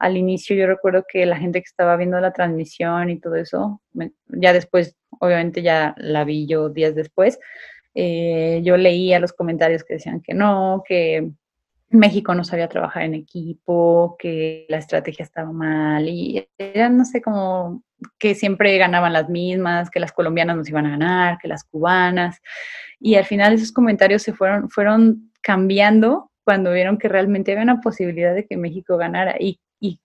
al 0.00 0.16
inicio 0.16 0.56
yo 0.56 0.66
recuerdo 0.66 1.04
que 1.06 1.26
la 1.26 1.36
gente 1.36 1.60
que 1.60 1.68
estaba 1.68 1.96
viendo 1.96 2.18
la 2.20 2.32
transmisión 2.32 3.10
y 3.10 3.20
todo 3.20 3.36
eso, 3.36 3.80
ya 4.28 4.52
después 4.52 4.96
obviamente 5.20 5.62
ya 5.62 5.94
la 5.98 6.24
vi 6.24 6.46
yo 6.46 6.70
días 6.70 6.94
después, 6.94 7.38
eh, 7.94 8.60
yo 8.64 8.76
leía 8.76 9.20
los 9.20 9.32
comentarios 9.32 9.84
que 9.84 9.94
decían 9.94 10.22
que 10.22 10.32
no, 10.32 10.82
que 10.88 11.30
México 11.90 12.34
no 12.34 12.44
sabía 12.44 12.68
trabajar 12.68 13.02
en 13.02 13.14
equipo, 13.14 14.16
que 14.18 14.64
la 14.68 14.78
estrategia 14.78 15.24
estaba 15.24 15.52
mal 15.52 16.08
y 16.08 16.48
era, 16.56 16.88
no 16.88 17.04
sé, 17.04 17.20
como 17.20 17.82
que 18.18 18.34
siempre 18.34 18.78
ganaban 18.78 19.12
las 19.12 19.28
mismas, 19.28 19.90
que 19.90 20.00
las 20.00 20.12
colombianas 20.12 20.56
nos 20.56 20.68
iban 20.68 20.86
a 20.86 20.90
ganar, 20.90 21.38
que 21.38 21.48
las 21.48 21.64
cubanas. 21.64 22.40
Y 22.98 23.16
al 23.16 23.24
final 23.26 23.52
esos 23.52 23.72
comentarios 23.72 24.22
se 24.22 24.32
fueron, 24.32 24.70
fueron 24.70 25.30
cambiando 25.42 26.30
cuando 26.44 26.72
vieron 26.72 26.96
que 26.96 27.08
realmente 27.08 27.52
había 27.52 27.64
una 27.64 27.80
posibilidad 27.80 28.34
de 28.34 28.46
que 28.46 28.56
México 28.56 28.96
ganara. 28.96 29.36
Y, 29.38 29.60
y 29.80 30.00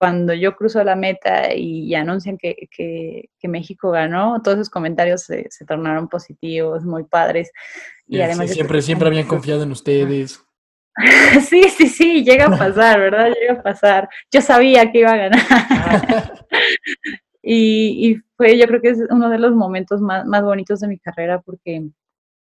cuando 0.00 0.32
yo 0.32 0.56
cruzo 0.56 0.82
la 0.82 0.96
meta 0.96 1.54
y, 1.54 1.94
anuncian 1.94 2.38
que, 2.38 3.28
México 3.42 3.90
ganó, 3.90 4.40
todos 4.42 4.56
esos 4.56 4.70
comentarios 4.70 5.24
se, 5.24 5.48
tornaron 5.68 6.08
positivos, 6.08 6.84
muy 6.84 7.04
padres. 7.04 7.52
Y 8.06 8.22
además 8.22 8.50
siempre, 8.50 8.80
siempre 8.80 9.08
habían 9.08 9.26
confiado 9.28 9.62
en 9.62 9.72
ustedes. 9.72 10.42
Sí, 11.48 11.62
sí, 11.70 11.86
sí, 11.86 12.24
llega 12.24 12.46
a 12.46 12.50
pasar, 12.58 12.98
¿verdad? 12.98 13.32
Llega 13.32 13.60
a 13.60 13.62
pasar. 13.62 14.08
Yo 14.30 14.42
sabía 14.42 14.90
que 14.90 14.98
iba 14.98 15.12
a 15.12 15.16
ganar. 15.16 16.46
Y, 17.42 18.10
y, 18.10 18.22
fue, 18.36 18.58
yo 18.58 18.66
creo 18.66 18.80
que 18.82 18.90
es 18.90 18.98
uno 19.08 19.30
de 19.30 19.38
los 19.38 19.52
momentos 19.52 20.00
más, 20.00 20.26
más 20.26 20.42
bonitos 20.42 20.80
de 20.80 20.88
mi 20.88 20.98
carrera 20.98 21.40
porque 21.40 21.88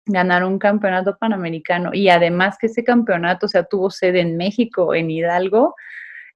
ganar 0.05 0.43
un 0.43 0.59
campeonato 0.59 1.17
panamericano 1.17 1.91
y 1.93 2.09
además 2.09 2.57
que 2.59 2.67
ese 2.67 2.83
campeonato, 2.83 3.45
o 3.45 3.49
sea, 3.49 3.63
tuvo 3.63 3.89
sede 3.89 4.19
en 4.19 4.37
México, 4.37 4.93
en 4.93 5.09
Hidalgo, 5.09 5.75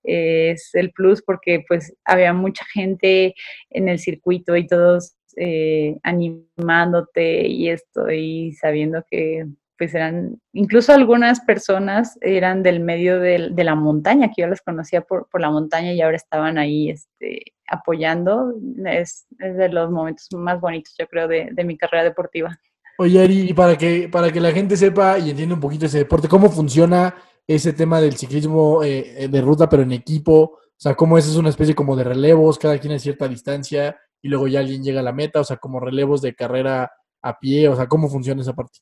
es 0.03 0.69
el 0.73 0.91
plus 0.91 1.21
porque 1.21 1.63
pues 1.67 1.93
había 2.05 2.33
mucha 2.33 2.65
gente 2.73 3.33
en 3.69 3.89
el 3.89 3.99
circuito 3.99 4.55
y 4.55 4.67
todos 4.67 5.15
eh, 5.37 5.97
animándote 6.03 7.47
y 7.47 7.69
esto 7.69 8.09
y 8.09 8.53
sabiendo 8.53 9.03
que 9.09 9.45
pues 9.77 9.93
eran, 9.93 10.41
incluso 10.53 10.91
algunas 10.91 11.39
personas 11.41 12.17
eran 12.21 12.63
del 12.63 12.79
medio 12.79 13.19
de, 13.19 13.51
la 13.55 13.75
montaña, 13.75 14.31
que 14.35 14.41
yo 14.41 14.47
las 14.47 14.61
conocía 14.61 15.01
por, 15.01 15.27
la 15.39 15.51
montaña 15.51 15.93
y 15.93 16.01
ahora 16.01 16.17
estaban 16.17 16.57
ahí 16.57 16.89
este, 16.89 17.53
apoyando. 17.67 18.55
Es, 18.85 19.27
de 19.37 19.69
los 19.69 19.91
momentos 19.91 20.27
más 20.31 20.59
bonitos, 20.59 20.95
yo 20.97 21.07
creo, 21.07 21.27
de, 21.27 21.49
de 21.51 21.63
mi 21.63 21.77
carrera 21.77 22.03
deportiva. 22.03 22.59
Oye, 22.99 23.21
Ari, 23.21 23.41
y 23.51 23.53
para 23.53 23.77
que, 23.77 24.09
para 24.09 24.31
que 24.31 24.39
la 24.39 24.51
gente 24.51 24.75
sepa 24.75 25.19
y 25.19 25.29
entienda 25.29 25.53
un 25.53 25.61
poquito 25.61 25.85
ese 25.85 25.99
deporte, 25.99 26.27
¿cómo 26.27 26.49
funciona 26.49 27.13
ese 27.47 27.73
tema 27.73 28.01
del 28.01 28.17
ciclismo 28.17 28.83
eh, 28.83 29.27
de 29.29 29.41
ruta, 29.41 29.69
pero 29.69 29.83
en 29.83 29.93
equipo? 29.93 30.59
O 30.77 30.79
sea, 30.79 30.95
¿cómo 30.95 31.17
es? 31.17 31.27
Es 31.27 31.37
una 31.37 31.49
especie 31.49 31.73
como 31.73 31.95
de 31.95 32.03
relevos, 32.03 32.59
cada 32.59 32.77
quien 32.77 32.93
a 32.93 32.99
cierta 32.99 33.27
distancia 33.27 33.97
y 34.21 34.29
luego 34.29 34.47
ya 34.47 34.59
alguien 34.59 34.83
llega 34.83 34.99
a 34.99 35.03
la 35.03 35.13
meta, 35.13 35.39
o 35.39 35.43
sea, 35.43 35.57
como 35.57 35.79
relevos 35.79 36.21
de 36.21 36.35
carrera 36.35 36.91
a 37.21 37.39
pie, 37.39 37.67
o 37.67 37.75
sea, 37.75 37.87
¿cómo 37.87 38.09
funciona 38.09 38.41
esa 38.41 38.53
parte? 38.53 38.79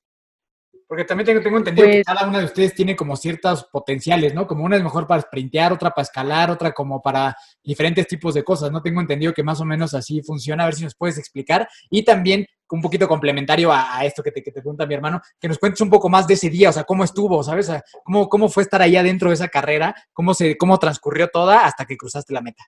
Porque 0.87 1.03
también 1.03 1.25
tengo, 1.25 1.41
tengo 1.41 1.57
entendido 1.57 1.87
que 1.87 1.93
Pues 2.03 2.05
cada 2.05 2.27
una 2.27 2.39
de 2.39 2.45
ustedes 2.45 2.75
tiene 2.75 2.95
como 2.95 3.15
ciertos 3.15 3.65
potenciales, 3.71 4.35
¿no? 4.35 4.45
Como 4.45 4.63
una 4.63 4.77
es 4.77 4.83
mejor 4.83 5.07
para 5.07 5.21
sprintear, 5.21 5.73
otra 5.73 5.89
para 5.91 6.03
escalar, 6.03 6.51
otra 6.51 6.73
como 6.73 7.01
para 7.01 7.35
diferentes 7.63 8.07
tipos 8.07 8.35
de 8.35 8.43
cosas, 8.43 8.71
¿no? 8.71 8.81
Tengo 8.81 9.01
entendido 9.01 9.33
que 9.33 9.43
más 9.43 9.59
o 9.61 9.65
menos 9.65 9.93
así 9.95 10.21
funciona, 10.21 10.63
a 10.63 10.67
ver 10.67 10.75
si 10.75 10.83
nos 10.83 10.95
puedes 10.95 11.17
explicar. 11.17 11.67
Y 11.89 12.03
también 12.03 12.45
un 12.71 12.81
poquito 12.81 13.07
complementario 13.07 13.71
a, 13.71 14.03
esto 14.03 14.23
que 14.23 14.31
te, 14.31 14.41
que 14.41 14.51
te 14.51 14.61
pregunta 14.61 14.85
mi 14.85 14.95
hermano, 14.95 15.21
que 15.39 15.47
nos 15.47 15.59
cuentes 15.59 15.81
un 15.81 15.89
poco 15.89 16.09
más 16.09 16.27
de 16.27 16.33
ese 16.33 16.49
día, 16.49 16.69
o 16.69 16.73
sea, 16.73 16.83
cómo 16.83 17.03
estuvo, 17.03 17.43
¿sabes? 17.43 17.71
Cómo, 18.03 18.27
cómo 18.27 18.49
fue 18.49 18.63
estar 18.63 18.81
ahí 18.81 18.95
adentro 18.95 19.29
de 19.29 19.35
esa 19.35 19.47
carrera, 19.47 19.95
cómo, 20.13 20.33
se, 20.33 20.57
cómo 20.57 20.77
transcurrió 20.79 21.27
toda 21.27 21.65
hasta 21.65 21.85
que 21.85 21.97
cruzaste 21.97 22.33
la 22.33 22.41
meta. 22.41 22.63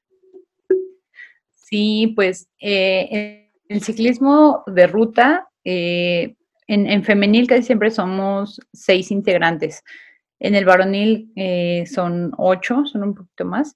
Sí, 1.53 2.13
pues 2.15 2.47
eh, 2.59 3.49
el 3.67 3.81
ciclismo 3.81 4.63
de 4.67 4.87
ruta, 4.87 5.49
eh, 5.63 6.35
en, 6.67 6.87
en, 6.87 7.03
femenil 7.03 7.47
casi 7.47 7.63
siempre 7.63 7.91
somos 7.91 8.59
seis 8.71 9.11
integrantes. 9.11 9.83
En 10.39 10.55
el 10.55 10.65
varonil 10.65 11.31
eh, 11.35 11.85
son 11.87 12.31
ocho, 12.37 12.85
son 12.85 13.03
un 13.03 13.15
poquito 13.15 13.45
más. 13.45 13.75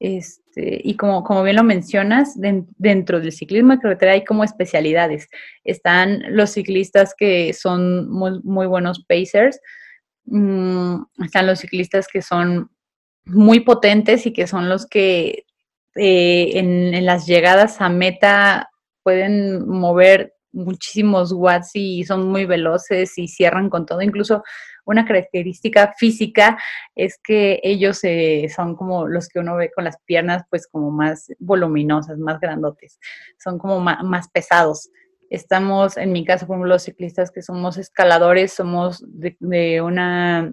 Este, 0.00 0.80
y 0.82 0.96
como, 0.96 1.22
como 1.24 1.42
bien 1.42 1.56
lo 1.56 1.62
mencionas, 1.62 2.38
de, 2.40 2.64
dentro 2.78 3.20
del 3.20 3.32
ciclismo 3.32 3.74
de 3.74 3.80
carretera 3.80 4.12
hay 4.12 4.24
como 4.24 4.44
especialidades. 4.44 5.28
Están 5.64 6.22
los 6.34 6.50
ciclistas 6.50 7.14
que 7.16 7.52
son 7.52 8.10
muy, 8.10 8.66
buenos 8.66 9.04
pacers, 9.08 9.60
mmm, 10.26 11.02
están 11.24 11.46
los 11.46 11.60
ciclistas 11.60 12.06
que 12.12 12.22
son 12.22 12.70
muy 13.26 13.60
potentes 13.60 14.26
y 14.26 14.32
que 14.32 14.46
son 14.46 14.68
los 14.68 14.86
que 14.86 15.44
eh, 15.96 16.50
en, 16.58 16.94
en, 16.94 17.06
las 17.06 17.26
llegadas 17.26 17.80
a 17.80 17.88
meta 17.88 18.68
pueden 19.02 19.66
mover 19.68 20.34
muchísimos 20.52 21.32
watts 21.32 21.70
y 21.74 22.04
son 22.04 22.28
muy 22.28 22.46
veloces 22.46 23.16
y 23.18 23.28
cierran 23.28 23.70
con 23.70 23.86
todo. 23.86 24.02
Incluso 24.02 24.42
una 24.84 25.04
característica 25.04 25.94
física 25.98 26.58
es 26.94 27.18
que 27.22 27.60
ellos 27.62 28.00
eh, 28.04 28.50
son 28.54 28.76
como 28.76 29.06
los 29.06 29.28
que 29.28 29.38
uno 29.38 29.56
ve 29.56 29.70
con 29.74 29.84
las 29.84 29.98
piernas 30.04 30.42
pues 30.50 30.66
como 30.66 30.90
más 30.90 31.32
voluminosas, 31.38 32.18
más 32.18 32.40
grandotes, 32.40 32.98
son 33.42 33.58
como 33.58 33.80
más, 33.80 34.28
pesados. 34.28 34.90
Estamos, 35.30 35.96
en 35.96 36.12
mi 36.12 36.24
caso, 36.24 36.46
como 36.46 36.66
los 36.66 36.84
ciclistas 36.84 37.30
que 37.30 37.42
somos 37.42 37.76
escaladores, 37.78 38.52
somos 38.52 39.02
de, 39.06 39.80
una 39.80 40.52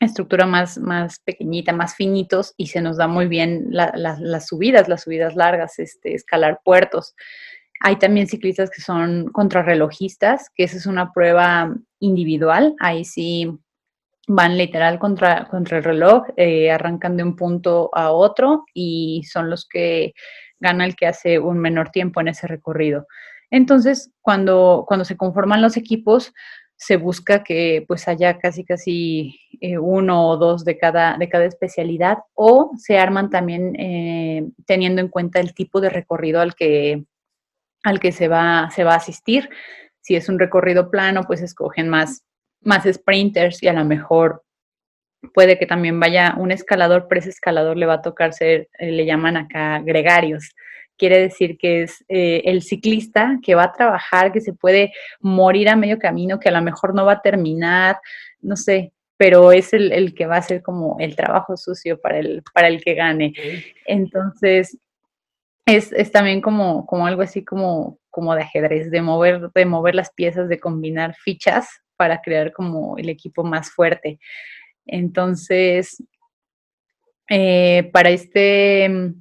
estructura 0.00 0.46
más, 0.46 0.78
más 0.78 1.20
pequeñita, 1.20 1.72
más 1.72 1.94
finitos 1.94 2.52
y 2.56 2.66
se 2.66 2.80
nos 2.80 2.96
da 2.96 3.06
muy 3.06 3.26
bien 3.26 3.66
la, 3.70 3.92
la, 3.96 4.16
las 4.20 4.48
subidas, 4.48 4.88
las 4.88 5.02
subidas 5.04 5.34
largas, 5.36 5.78
este, 5.78 6.14
escalar 6.14 6.60
puertos. 6.64 7.14
Hay 7.80 7.96
también 7.96 8.26
ciclistas 8.26 8.70
que 8.70 8.80
son 8.80 9.26
contrarrelojistas, 9.26 10.50
que 10.54 10.64
esa 10.64 10.76
es 10.76 10.86
una 10.86 11.12
prueba 11.12 11.74
individual. 12.00 12.74
Ahí 12.80 13.04
sí 13.04 13.58
van 14.26 14.56
literal 14.56 14.98
contra, 14.98 15.48
contra 15.48 15.78
el 15.78 15.84
reloj, 15.84 16.24
eh, 16.36 16.70
arrancan 16.70 17.16
de 17.16 17.24
un 17.24 17.36
punto 17.36 17.90
a 17.92 18.10
otro 18.10 18.64
y 18.72 19.22
son 19.30 19.50
los 19.50 19.68
que 19.68 20.14
gana 20.60 20.86
el 20.86 20.96
que 20.96 21.06
hace 21.06 21.38
un 21.38 21.58
menor 21.58 21.90
tiempo 21.90 22.20
en 22.20 22.28
ese 22.28 22.46
recorrido. 22.46 23.06
Entonces, 23.50 24.10
cuando, 24.22 24.84
cuando 24.88 25.04
se 25.04 25.16
conforman 25.16 25.60
los 25.60 25.76
equipos, 25.76 26.32
se 26.76 26.96
busca 26.96 27.44
que 27.44 27.84
pues 27.86 28.08
haya 28.08 28.38
casi 28.38 28.64
casi 28.64 29.38
eh, 29.60 29.78
uno 29.78 30.28
o 30.28 30.36
dos 30.36 30.64
de 30.64 30.76
cada, 30.76 31.16
de 31.18 31.28
cada 31.28 31.44
especialidad 31.44 32.18
o 32.34 32.72
se 32.76 32.98
arman 32.98 33.30
también 33.30 33.76
eh, 33.78 34.48
teniendo 34.66 35.00
en 35.00 35.08
cuenta 35.08 35.38
el 35.38 35.54
tipo 35.54 35.80
de 35.80 35.90
recorrido 35.90 36.40
al 36.40 36.54
que, 36.54 37.04
al 37.84 38.00
que 38.00 38.10
se, 38.10 38.26
va, 38.26 38.70
se 38.74 38.82
va 38.82 38.94
a 38.94 38.96
asistir. 38.96 39.48
Si 40.00 40.16
es 40.16 40.28
un 40.28 40.38
recorrido 40.38 40.90
plano, 40.90 41.22
pues 41.24 41.40
escogen 41.42 41.88
más, 41.88 42.24
más 42.62 42.84
sprinters 42.90 43.62
y 43.62 43.68
a 43.68 43.72
lo 43.72 43.84
mejor 43.84 44.42
puede 45.32 45.58
que 45.58 45.66
también 45.66 46.00
vaya 46.00 46.34
un 46.36 46.50
escalador, 46.50 47.06
pero 47.08 47.20
ese 47.20 47.30
escalador 47.30 47.76
le 47.76 47.86
va 47.86 47.94
a 47.94 48.02
tocar 48.02 48.32
ser, 48.32 48.68
eh, 48.78 48.90
le 48.90 49.06
llaman 49.06 49.36
acá 49.36 49.80
gregarios. 49.80 50.50
Quiere 50.96 51.18
decir 51.18 51.56
que 51.58 51.82
es 51.82 52.04
eh, 52.08 52.42
el 52.44 52.62
ciclista 52.62 53.38
que 53.42 53.54
va 53.54 53.64
a 53.64 53.72
trabajar, 53.72 54.32
que 54.32 54.40
se 54.40 54.52
puede 54.52 54.92
morir 55.20 55.68
a 55.68 55.76
medio 55.76 55.98
camino, 55.98 56.38
que 56.38 56.48
a 56.48 56.52
lo 56.52 56.62
mejor 56.62 56.94
no 56.94 57.04
va 57.04 57.12
a 57.12 57.22
terminar, 57.22 57.98
no 58.40 58.56
sé, 58.56 58.92
pero 59.16 59.52
es 59.52 59.72
el, 59.72 59.92
el 59.92 60.14
que 60.14 60.26
va 60.26 60.36
a 60.36 60.40
hacer 60.40 60.62
como 60.62 60.96
el 61.00 61.16
trabajo 61.16 61.56
sucio 61.56 62.00
para 62.00 62.18
el, 62.18 62.42
para 62.52 62.68
el 62.68 62.82
que 62.82 62.94
gane. 62.94 63.32
Entonces, 63.86 64.78
es, 65.66 65.92
es, 65.92 66.12
también 66.12 66.40
como, 66.40 66.86
como 66.86 67.06
algo 67.06 67.22
así 67.22 67.44
como, 67.44 67.98
como 68.10 68.34
de 68.34 68.42
ajedrez, 68.42 68.90
de 68.90 69.02
mover, 69.02 69.50
de 69.54 69.66
mover 69.66 69.94
las 69.94 70.12
piezas, 70.12 70.48
de 70.48 70.60
combinar 70.60 71.14
fichas 71.14 71.68
para 71.96 72.20
crear 72.20 72.52
como 72.52 72.98
el 72.98 73.08
equipo 73.08 73.44
más 73.44 73.70
fuerte. 73.70 74.18
Entonces, 74.86 76.02
eh, 77.30 77.88
para 77.92 78.10
este 78.10 79.14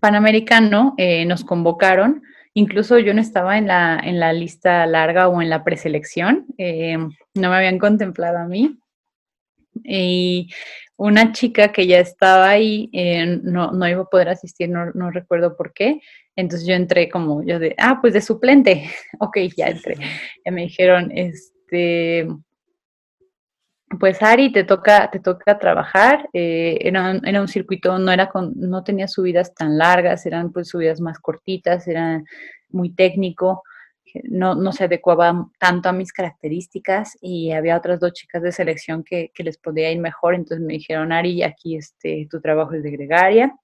Panamericano 0.00 0.94
eh, 0.98 1.24
nos 1.24 1.44
convocaron, 1.44 2.22
incluso 2.52 2.98
yo 2.98 3.14
no 3.14 3.20
estaba 3.20 3.56
en 3.56 3.66
la, 3.66 3.98
en 4.02 4.20
la 4.20 4.32
lista 4.32 4.84
larga 4.86 5.28
o 5.28 5.40
en 5.40 5.48
la 5.48 5.64
preselección, 5.64 6.46
eh, 6.58 6.98
no 6.98 7.50
me 7.50 7.56
habían 7.56 7.78
contemplado 7.78 8.38
a 8.38 8.46
mí. 8.46 8.78
Y 9.84 10.48
una 10.96 11.32
chica 11.32 11.72
que 11.72 11.86
ya 11.86 12.00
estaba 12.00 12.48
ahí 12.48 12.88
eh, 12.92 13.40
no, 13.42 13.70
no, 13.72 13.88
iba 13.88 14.02
a 14.02 14.06
poder 14.06 14.30
asistir, 14.30 14.68
no, 14.68 14.90
no, 14.94 15.10
recuerdo 15.10 15.56
por 15.56 15.72
qué. 15.72 16.00
Entonces 16.36 16.66
yo 16.66 16.74
entré 16.74 17.08
como 17.08 17.42
yo 17.42 17.58
de, 17.58 17.74
ah, 17.78 17.98
pues 18.00 18.14
de 18.14 18.20
suplente. 18.20 18.90
ok, 19.20 19.38
ya 19.56 19.68
entré. 19.68 19.96
Ya 20.44 20.52
me 20.52 20.62
dijeron, 20.62 21.10
este, 21.14 22.26
pues 24.00 24.22
Ari, 24.22 24.52
te 24.52 24.64
toca, 24.64 25.10
te 25.10 25.20
toca 25.20 25.58
trabajar. 25.58 26.28
Eh, 26.32 26.78
era, 26.80 27.10
un, 27.10 27.26
era, 27.26 27.40
un, 27.40 27.48
circuito, 27.48 27.98
no 27.98 28.10
era 28.10 28.28
con, 28.28 28.52
no 28.56 28.82
tenía 28.82 29.08
subidas 29.08 29.54
tan 29.54 29.78
largas, 29.78 30.26
eran 30.26 30.52
pues 30.52 30.68
subidas 30.68 31.00
más 31.00 31.18
cortitas, 31.18 31.86
era 31.86 32.22
muy 32.70 32.94
técnico 32.94 33.62
no, 34.24 34.54
no, 34.54 34.72
se 34.72 34.84
adecuaba 34.84 35.48
tanto 35.58 35.88
a 35.88 35.92
mis 35.92 36.12
características 36.12 37.16
y 37.20 37.52
había 37.52 37.76
otras 37.76 38.00
dos 38.00 38.12
chicas 38.12 38.42
de 38.42 38.52
selección 38.52 39.04
que, 39.04 39.30
que, 39.34 39.44
les 39.44 39.58
podía 39.58 39.90
ir 39.90 40.00
mejor, 40.00 40.34
entonces 40.34 40.64
me 40.64 40.74
dijeron, 40.74 41.12
Ari, 41.12 41.42
aquí 41.42 41.76
este, 41.76 42.26
tu 42.30 42.40
trabajo 42.40 42.74
es 42.74 42.82
de 42.82 42.90
gregaria, 42.90 43.54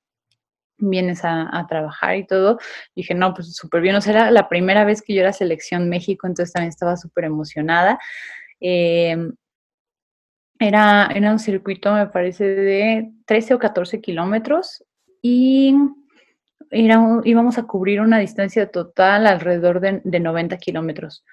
vienes 0.78 1.20
a, 1.24 1.66
trabajar 1.68 2.16
y 2.16 2.26
todo. 2.26 2.58
Dije, 2.94 3.14
no, 3.14 3.34
pues 3.34 3.54
súper 3.54 3.80
bien, 3.80 3.96
o 3.96 4.00
sea, 4.00 4.12
era 4.12 4.30
la 4.30 4.48
primera 4.48 4.84
vez 4.84 5.02
que 5.02 5.14
yo 5.14 5.20
era 5.20 5.32
selección 5.32 5.88
México, 5.88 6.26
entonces 6.26 6.52
también 6.52 6.70
estaba 6.70 6.96
súper 6.96 7.24
emocionada. 7.24 7.98
Eh, 8.60 9.16
era, 10.58 11.10
era 11.14 11.32
un 11.32 11.38
circuito, 11.38 11.92
me 11.92 12.06
parece, 12.06 12.44
de 12.44 13.12
13 13.26 13.54
o 13.54 13.58
14 13.58 14.00
kilómetros 14.00 14.84
y 15.20 15.74
era 16.72 16.98
íbamos 17.24 17.58
a 17.58 17.64
cubrir 17.64 18.00
una 18.00 18.18
distancia 18.18 18.70
total 18.70 19.26
alrededor 19.26 19.80
de, 19.80 20.00
de 20.02 20.20
90 20.20 20.56
kilómetros. 20.56 21.24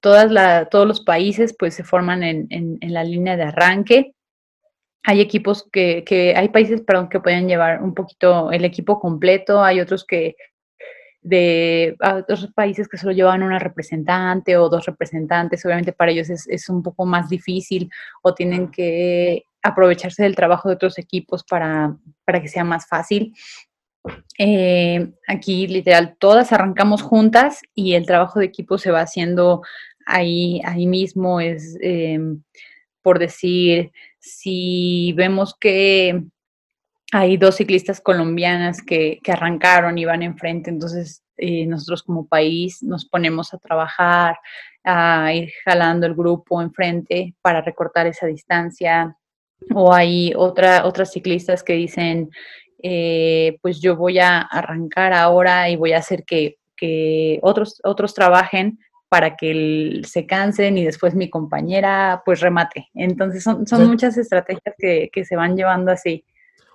Todos 0.00 0.86
los 0.86 1.00
países 1.00 1.54
pues 1.58 1.74
se 1.74 1.84
forman 1.84 2.22
en, 2.22 2.46
en, 2.50 2.78
en, 2.80 2.92
la 2.92 3.04
línea 3.04 3.36
de 3.36 3.44
arranque. 3.44 4.14
Hay 5.04 5.20
equipos 5.20 5.68
que, 5.72 6.04
que, 6.04 6.34
hay 6.36 6.48
países, 6.48 6.82
perdón, 6.82 7.08
que 7.08 7.20
pueden 7.20 7.48
llevar 7.48 7.82
un 7.82 7.94
poquito 7.94 8.50
el 8.52 8.64
equipo 8.64 9.00
completo, 9.00 9.62
hay 9.62 9.80
otros 9.80 10.04
que 10.04 10.36
de 11.20 11.96
otros 12.00 12.52
países 12.54 12.88
que 12.88 12.96
solo 12.96 13.12
llevan 13.12 13.42
una 13.42 13.58
representante 13.58 14.56
o 14.56 14.68
dos 14.68 14.86
representantes, 14.86 15.64
obviamente 15.64 15.92
para 15.92 16.12
ellos 16.12 16.30
es, 16.30 16.46
es 16.48 16.68
un 16.68 16.82
poco 16.82 17.04
más 17.04 17.28
difícil 17.28 17.90
o 18.22 18.34
tienen 18.34 18.70
que 18.70 19.44
aprovecharse 19.62 20.22
del 20.22 20.36
trabajo 20.36 20.68
de 20.68 20.76
otros 20.76 20.98
equipos 20.98 21.44
para, 21.44 21.96
para 22.24 22.40
que 22.40 22.48
sea 22.48 22.64
más 22.64 22.86
fácil 22.86 23.34
eh, 24.38 25.10
aquí 25.26 25.66
literal 25.66 26.16
todas 26.18 26.52
arrancamos 26.52 27.02
juntas 27.02 27.60
y 27.74 27.94
el 27.94 28.06
trabajo 28.06 28.38
de 28.38 28.46
equipo 28.46 28.78
se 28.78 28.90
va 28.90 29.00
haciendo 29.00 29.62
ahí, 30.06 30.60
ahí 30.64 30.86
mismo. 30.86 31.40
Es 31.40 31.76
em, 31.80 32.42
por 33.02 33.18
decir, 33.18 33.92
si 34.18 35.12
vemos 35.16 35.54
que 35.58 36.22
hay 37.12 37.36
dos 37.36 37.56
ciclistas 37.56 38.00
colombianas 38.00 38.82
que, 38.82 39.18
que 39.22 39.32
arrancaron 39.32 39.98
y 39.98 40.04
van 40.04 40.22
enfrente, 40.22 40.70
entonces 40.70 41.22
eh, 41.38 41.66
nosotros 41.66 42.02
como 42.02 42.26
país 42.26 42.82
nos 42.82 43.06
ponemos 43.06 43.54
a 43.54 43.58
trabajar, 43.58 44.36
a 44.84 45.32
ir 45.32 45.50
jalando 45.64 46.06
el 46.06 46.14
grupo 46.14 46.60
enfrente 46.60 47.34
para 47.40 47.62
recortar 47.62 48.06
esa 48.06 48.26
distancia. 48.26 49.16
O 49.74 49.92
hay 49.92 50.32
otra, 50.36 50.84
otras 50.84 51.12
ciclistas 51.12 51.62
que 51.62 51.74
dicen, 51.74 52.30
eh, 52.82 53.58
pues 53.60 53.80
yo 53.80 53.96
voy 53.96 54.18
a 54.18 54.40
arrancar 54.40 55.12
ahora 55.12 55.68
y 55.68 55.76
voy 55.76 55.92
a 55.92 55.98
hacer 55.98 56.24
que, 56.24 56.58
otros, 57.42 57.80
otros 57.82 58.14
trabajen 58.14 58.78
para 59.08 59.36
que 59.36 60.02
se 60.06 60.26
cansen 60.26 60.78
y 60.78 60.84
después 60.84 61.14
mi 61.14 61.28
compañera 61.28 62.22
pues 62.24 62.40
remate. 62.40 62.88
Entonces 62.94 63.42
son, 63.42 63.66
son 63.66 63.86
muchas 63.88 64.16
estrategias 64.16 64.74
que, 64.78 65.24
se 65.24 65.36
van 65.36 65.56
llevando 65.56 65.90
así. 65.90 66.24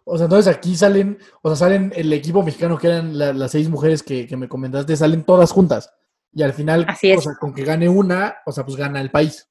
O 0.04 0.18
sea, 0.18 0.26
entonces 0.26 0.54
aquí 0.54 0.76
salen, 0.76 1.18
o 1.42 1.50
sea, 1.50 1.68
salen 1.68 1.94
el 1.96 2.12
equipo 2.12 2.44
mexicano 2.44 2.78
que 2.78 2.88
eran 2.88 3.18
las 3.18 3.52
seis 3.52 3.70
mujeres 3.70 4.04
que, 4.04 4.28
me 4.36 4.50
comentaste, 4.50 4.96
salen 4.98 5.24
todas 5.24 5.52
juntas. 5.52 5.94
Y 6.34 6.42
al 6.42 6.54
final, 6.54 6.86
o 6.90 7.22
sea, 7.22 7.34
con 7.40 7.54
que 7.54 7.64
gane 7.64 7.88
una, 7.88 8.38
o 8.46 8.52
sea, 8.52 8.66
pues 8.66 8.76
gana 8.76 9.00
el 9.00 9.12
país. 9.12 9.48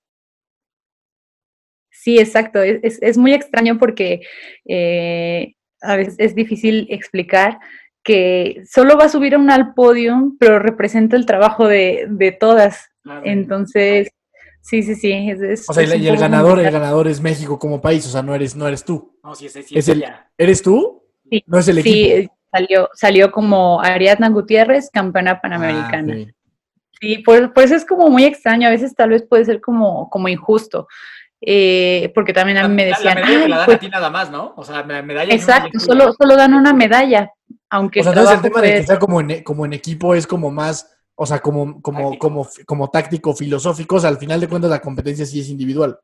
Sí, 1.90 2.18
exacto. 2.18 2.61
Es, 2.61 2.98
es, 3.00 3.16
muy 3.16 3.32
extraño 3.32 3.78
porque 3.78 4.22
eh, 4.64 5.55
a 5.83 5.97
veces 5.97 6.14
es 6.18 6.35
difícil 6.35 6.87
explicar 6.91 7.59
que 8.03 8.62
solo 8.68 8.97
va 8.97 9.05
a 9.05 9.09
subir 9.09 9.35
a 9.35 9.39
una 9.39 9.55
al 9.55 9.74
podio, 9.74 10.33
pero 10.39 10.59
representa 10.59 11.16
el 11.16 11.26
trabajo 11.26 11.68
de, 11.68 12.07
de 12.09 12.33
todas. 12.33 12.91
Entonces, 13.24 14.11
sí, 14.61 14.83
sí, 14.83 14.95
sí. 14.95 15.12
Es, 15.12 15.68
o 15.68 15.72
sea, 15.72 15.97
y 15.97 16.09
el 16.09 16.16
ganador, 16.16 16.59
el 16.59 16.70
ganador 16.70 17.09
es 17.09 17.20
México 17.20 17.59
como 17.59 17.80
país, 17.80 18.07
o 18.07 18.11
sea, 18.11 18.22
no 18.22 18.35
eres, 18.35 18.57
no 18.57 18.66
eres 18.66 18.85
tú. 18.85 19.18
No, 19.22 19.35
sí, 19.35 19.49
sí, 19.49 19.64
es, 19.70 19.89
el, 19.89 20.05
¿Eres 20.37 20.62
tú? 20.62 21.05
Sí. 21.30 21.45
No 21.47 21.59
es 21.59 21.68
el 21.68 21.78
equipo. 21.78 22.16
Sí, 22.16 22.28
salió, 22.51 22.91
salió 22.95 23.33
como 23.33 23.80
Ariadna 23.80 24.28
Gutiérrez, 24.28 24.91
campeona 24.93 25.41
panamericana. 25.41 26.16
Ah, 26.18 26.33
sí, 27.01 27.18
por, 27.18 27.53
por, 27.53 27.64
eso 27.64 27.76
es 27.76 27.85
como 27.85 28.09
muy 28.09 28.24
extraño, 28.24 28.66
a 28.66 28.72
veces 28.72 28.95
tal 28.95 29.11
vez 29.11 29.22
puede 29.22 29.45
ser 29.45 29.61
como, 29.61 30.11
como 30.11 30.28
injusto. 30.28 30.89
Eh, 31.45 32.12
porque 32.14 32.32
también 32.32 32.59
a 32.59 32.68
mí 32.68 32.74
me 32.74 32.84
decían. 32.84 33.16
La 33.16 33.26
medalla 33.26 33.49
la 33.49 33.57
dan 33.57 33.62
a 33.62 33.66
pues 33.66 33.80
ti 33.80 33.88
nada 33.88 34.11
más, 34.11 34.30
¿no? 34.30 34.55
O 34.57 34.62
sea, 34.62 34.86
la 34.86 35.03
medalla. 35.03 35.34
Exacto, 35.34 35.80
solo, 35.80 36.12
solo 36.12 36.36
dan 36.36 36.55
una 36.55 36.72
medalla. 36.72 37.32
Aunque 37.68 38.01
o 38.01 38.03
sea, 38.05 38.12
entonces 38.12 38.36
el 38.36 38.43
tema 38.43 38.61
de 38.61 38.74
que 38.74 38.82
sea 38.84 38.99
como 38.99 39.20
en, 39.20 39.43
como 39.43 39.66
en 39.66 39.72
equipo 39.72 40.14
es 40.14 40.26
como 40.26 40.51
más, 40.53 40.88
o 41.16 41.26
sea, 41.26 41.40
como, 41.40 41.82
como, 41.82 42.16
como, 42.16 42.49
como 42.64 42.90
táctico, 42.90 43.34
filosófico, 43.34 43.97
o 43.97 44.01
sea, 44.01 44.11
al 44.11 44.18
final 44.18 44.40
de 44.40 44.49
cuentas 44.49 44.70
la 44.70 44.80
competencia 44.80 45.26
sí 45.26 45.40
es 45.40 45.49
individual. 45.49 45.99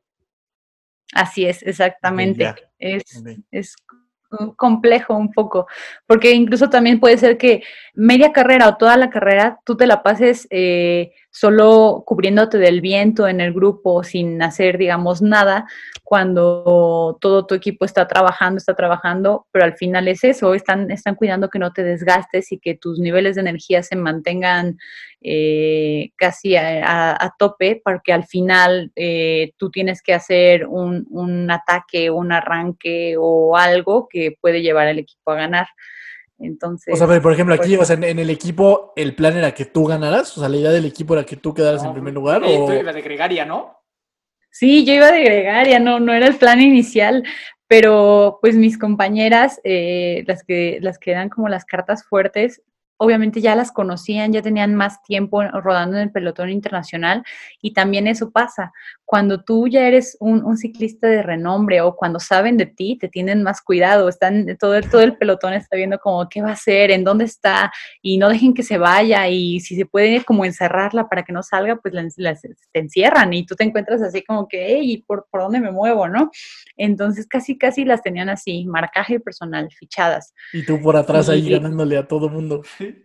Así 1.13 1.45
es, 1.45 1.63
exactamente. 1.63 2.53
Es, 2.77 3.03
es 3.49 3.75
complejo 4.57 5.15
un 5.15 5.31
poco, 5.31 5.67
porque 6.05 6.31
incluso 6.31 6.69
también 6.69 6.99
puede 6.99 7.17
ser 7.17 7.37
que 7.37 7.63
media 7.99 8.31
carrera 8.31 8.69
o 8.69 8.77
toda 8.77 8.95
la 8.95 9.09
carrera 9.09 9.59
tú 9.65 9.75
te 9.75 9.85
la 9.85 10.03
pases 10.03 10.47
eh, 10.51 11.11
solo 11.31 12.03
cubriéndote 12.05 12.57
del 12.57 12.79
viento 12.79 13.27
en 13.27 13.41
el 13.41 13.53
grupo 13.53 14.03
sin 14.03 14.41
hacer, 14.41 14.77
digamos, 14.77 15.21
nada, 15.21 15.67
cuando 16.03 17.17
todo 17.19 17.45
tu 17.45 17.55
equipo 17.55 17.83
está 17.83 18.07
trabajando, 18.07 18.57
está 18.57 18.73
trabajando, 18.73 19.47
pero 19.51 19.65
al 19.65 19.75
final 19.75 20.07
es 20.07 20.23
eso, 20.23 20.53
están, 20.53 20.89
están 20.91 21.15
cuidando 21.15 21.49
que 21.49 21.59
no 21.59 21.73
te 21.73 21.83
desgastes 21.83 22.51
y 22.53 22.59
que 22.59 22.75
tus 22.75 22.99
niveles 22.99 23.35
de 23.35 23.41
energía 23.41 23.83
se 23.83 23.97
mantengan 23.97 24.77
eh, 25.21 26.11
casi 26.15 26.55
a, 26.55 27.33
tope, 27.37 27.81
porque 27.83 28.13
al 28.13 28.25
final 28.25 28.91
eh, 28.95 29.51
tú 29.57 29.69
tienes 29.71 30.01
que 30.01 30.13
hacer 30.13 30.65
un, 30.67 31.05
un 31.09 31.51
ataque, 31.51 32.09
un 32.09 32.31
arranque 32.31 33.15
o 33.19 33.57
algo 33.57 34.07
que 34.09 34.37
puede 34.39 34.61
llevar 34.61 34.87
al 34.87 34.99
equipo 34.99 35.31
a 35.31 35.35
ganar. 35.35 35.67
Entonces. 36.39 36.93
O 36.93 36.97
sea, 36.97 37.21
por 37.21 37.33
ejemplo, 37.33 37.53
aquí, 37.53 37.75
pues, 37.75 37.89
en, 37.89 38.03
el 38.03 38.29
equipo, 38.29 38.93
¿el 38.95 39.15
plan 39.15 39.37
era 39.37 39.53
que 39.53 39.65
tú 39.65 39.85
ganaras? 39.85 40.37
O 40.37 40.41
sea, 40.41 40.49
la 40.49 40.57
idea 40.57 40.71
del 40.71 40.85
equipo 40.85 41.13
era 41.13 41.25
que 41.25 41.35
tú 41.35 41.53
quedaras 41.53 41.83
en 41.83 41.93
primer 41.93 42.13
lugar. 42.13 42.41
¿o? 42.43 42.65
Tú 42.65 42.71
ibas 42.73 42.95
de 42.95 43.01
gregaria, 43.01 43.45
¿no? 43.45 43.77
Sí, 44.51 44.85
yo 44.85 44.93
iba 44.93 45.11
de 45.11 45.23
gregaria, 45.23 45.79
no, 45.79 45.99
no 45.99 46.13
era 46.13 46.27
el 46.27 46.35
plan 46.35 46.59
inicial, 46.59 47.23
pero 47.67 48.39
pues 48.41 48.55
mis 48.55 48.77
compañeras, 48.77 49.61
eh, 49.63 50.23
las, 50.25 50.43
que, 50.43 50.79
las 50.81 50.97
que 50.97 51.11
eran 51.11 51.29
como 51.29 51.49
las 51.49 51.65
cartas 51.65 52.03
fuertes, 52.03 52.61
obviamente 53.01 53.39
ya 53.39 53.55
las 53.55 53.71
conocían, 53.71 54.33
ya 54.33 54.41
tenían 54.41 54.75
más 54.75 55.01
tiempo 55.03 55.41
rodando 55.41 55.95
en 55.95 56.03
el 56.03 56.11
pelotón 56.11 56.49
internacional 56.49 57.23
y 57.61 57.71
también 57.71 58.07
eso 58.07 58.29
pasa. 58.29 58.73
Cuando 59.05 59.41
tú 59.41 59.67
ya 59.67 59.87
eres 59.87 60.17
un, 60.19 60.57
ciclista 60.57 61.07
de 61.07 61.23
renombre 61.23 61.79
o 61.79 61.95
cuando 61.95 62.19
saben 62.19 62.57
de 62.57 62.65
ti, 62.65 62.97
te 62.99 63.07
tienen 63.07 63.41
más 63.41 63.61
cuidado, 63.61 64.09
están, 64.09 64.45
todo, 64.59 64.75
el, 64.75 64.89
todo 64.89 65.01
el 65.01 65.15
pelotón 65.15 65.53
está 65.53 65.77
viendo 65.77 65.97
como 65.97 66.27
qué 66.27 66.41
va 66.41 66.49
a 66.49 66.53
hacer, 66.53 66.91
en 66.91 67.05
dónde 67.05 67.23
está 67.23 67.71
y 68.01 68.17
no 68.17 68.27
dejen 68.27 68.53
que 68.53 68.63
se 68.63 68.77
vaya 68.77 69.29
y 69.29 69.61
si 69.61 69.77
se 69.77 69.85
puede 69.85 70.23
como 70.25 70.43
encerrarla 70.43 71.07
para 71.07 71.23
que 71.23 71.31
no 71.31 71.41
salga, 71.41 71.77
pues 71.77 71.93
la, 71.93 72.35
te 72.35 72.79
encierran 72.79 73.31
y 73.31 73.45
tú 73.45 73.55
te 73.55 73.63
encuentras 73.63 74.01
así 74.01 74.23
como 74.23 74.47
que, 74.47 74.75
hey, 74.75 75.05
¿por, 75.07 75.25
¿por 75.31 75.41
dónde 75.41 75.61
me 75.61 75.71
muevo, 75.71 76.09
no? 76.09 76.29
Entonces 76.75 77.27
casi, 77.27 77.57
casi 77.57 77.85
las 77.85 78.03
tenían 78.03 78.27
así, 78.27 78.65
marcaje 78.65 79.21
personal, 79.21 79.69
fichadas. 79.71 80.33
Y 80.51 80.65
tú 80.65 80.81
por 80.81 80.97
atrás 80.97 81.29
ahí 81.29 81.49
ganándole 81.49 81.97
a 81.97 82.05
todo 82.05 82.27
mundo. 82.27 82.61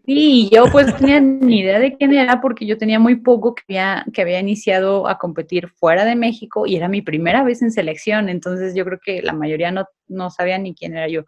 Sí, 0.07 0.51
yo 0.53 0.65
pues 0.71 0.95
tenía 0.97 1.21
ni 1.21 1.61
idea 1.61 1.79
de 1.79 1.97
quién 1.97 2.13
era 2.13 2.41
porque 2.41 2.67
yo 2.67 2.79
tenía 2.79 2.99
muy 2.99 3.17
poco 3.17 3.55
que 3.55 3.63
había, 3.69 4.05
que 4.13 4.23
había 4.23 4.41
iniciado 4.41 5.09
a 5.09 5.19
competir 5.19 5.69
fuera 5.69 6.05
de 6.05 6.17
México 6.17 6.67
y 6.67 6.77
era 6.77 6.89
mi 6.89 7.03
primera 7.03 7.43
vez 7.43 7.63
en 7.63 7.73
selección, 7.73 8.29
entonces 8.29 8.75
yo 8.75 8.85
creo 8.85 8.99
que 9.03 9.23
la 9.23 9.33
mayoría 9.33 9.71
no, 9.71 9.87
no 10.09 10.31
sabía 10.31 10.59
ni 10.59 10.75
quién 10.75 10.97
era 10.97 11.09
yo. 11.09 11.25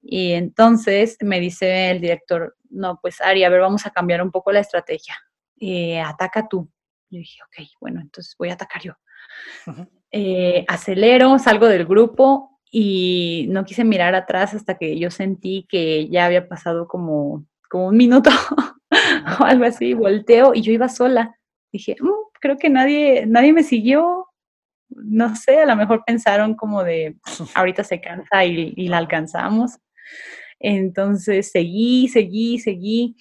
Y 0.00 0.32
entonces 0.32 1.16
me 1.20 1.40
dice 1.40 1.90
el 1.90 2.00
director, 2.00 2.56
no, 2.70 2.98
pues 3.00 3.20
Ari, 3.20 3.44
a 3.44 3.50
ver, 3.50 3.60
vamos 3.60 3.86
a 3.86 3.90
cambiar 3.90 4.22
un 4.22 4.30
poco 4.30 4.52
la 4.52 4.60
estrategia. 4.60 5.16
Eh, 5.60 6.00
ataca 6.00 6.48
tú. 6.48 6.70
Yo 7.10 7.18
dije, 7.18 7.40
ok, 7.42 7.66
bueno, 7.80 8.00
entonces 8.00 8.34
voy 8.38 8.50
a 8.50 8.54
atacar 8.54 8.82
yo. 8.82 8.92
Eh, 10.10 10.64
acelero, 10.68 11.38
salgo 11.38 11.66
del 11.66 11.84
grupo 11.84 12.58
y 12.70 13.46
no 13.50 13.66
quise 13.66 13.84
mirar 13.84 14.14
atrás 14.14 14.54
hasta 14.54 14.78
que 14.78 14.98
yo 14.98 15.10
sentí 15.10 15.66
que 15.68 16.08
ya 16.08 16.24
había 16.24 16.48
pasado 16.48 16.88
como 16.88 17.44
como 17.68 17.88
un 17.88 17.96
minuto 17.96 18.30
o 19.40 19.44
algo 19.44 19.64
así, 19.64 19.94
volteo 19.94 20.52
y 20.54 20.62
yo 20.62 20.72
iba 20.72 20.88
sola. 20.88 21.36
Dije, 21.72 21.96
mm, 22.00 22.08
creo 22.40 22.56
que 22.56 22.70
nadie, 22.70 23.26
nadie 23.26 23.52
me 23.52 23.62
siguió. 23.62 24.26
No 24.90 25.36
sé, 25.36 25.60
a 25.60 25.66
lo 25.66 25.76
mejor 25.76 26.02
pensaron 26.06 26.54
como 26.54 26.82
de, 26.82 27.16
ahorita 27.54 27.84
se 27.84 28.00
cansa 28.00 28.44
y, 28.44 28.72
y 28.76 28.88
la 28.88 28.98
alcanzamos. 28.98 29.78
Entonces 30.60 31.50
seguí, 31.50 32.08
seguí, 32.08 32.58
seguí. 32.58 33.16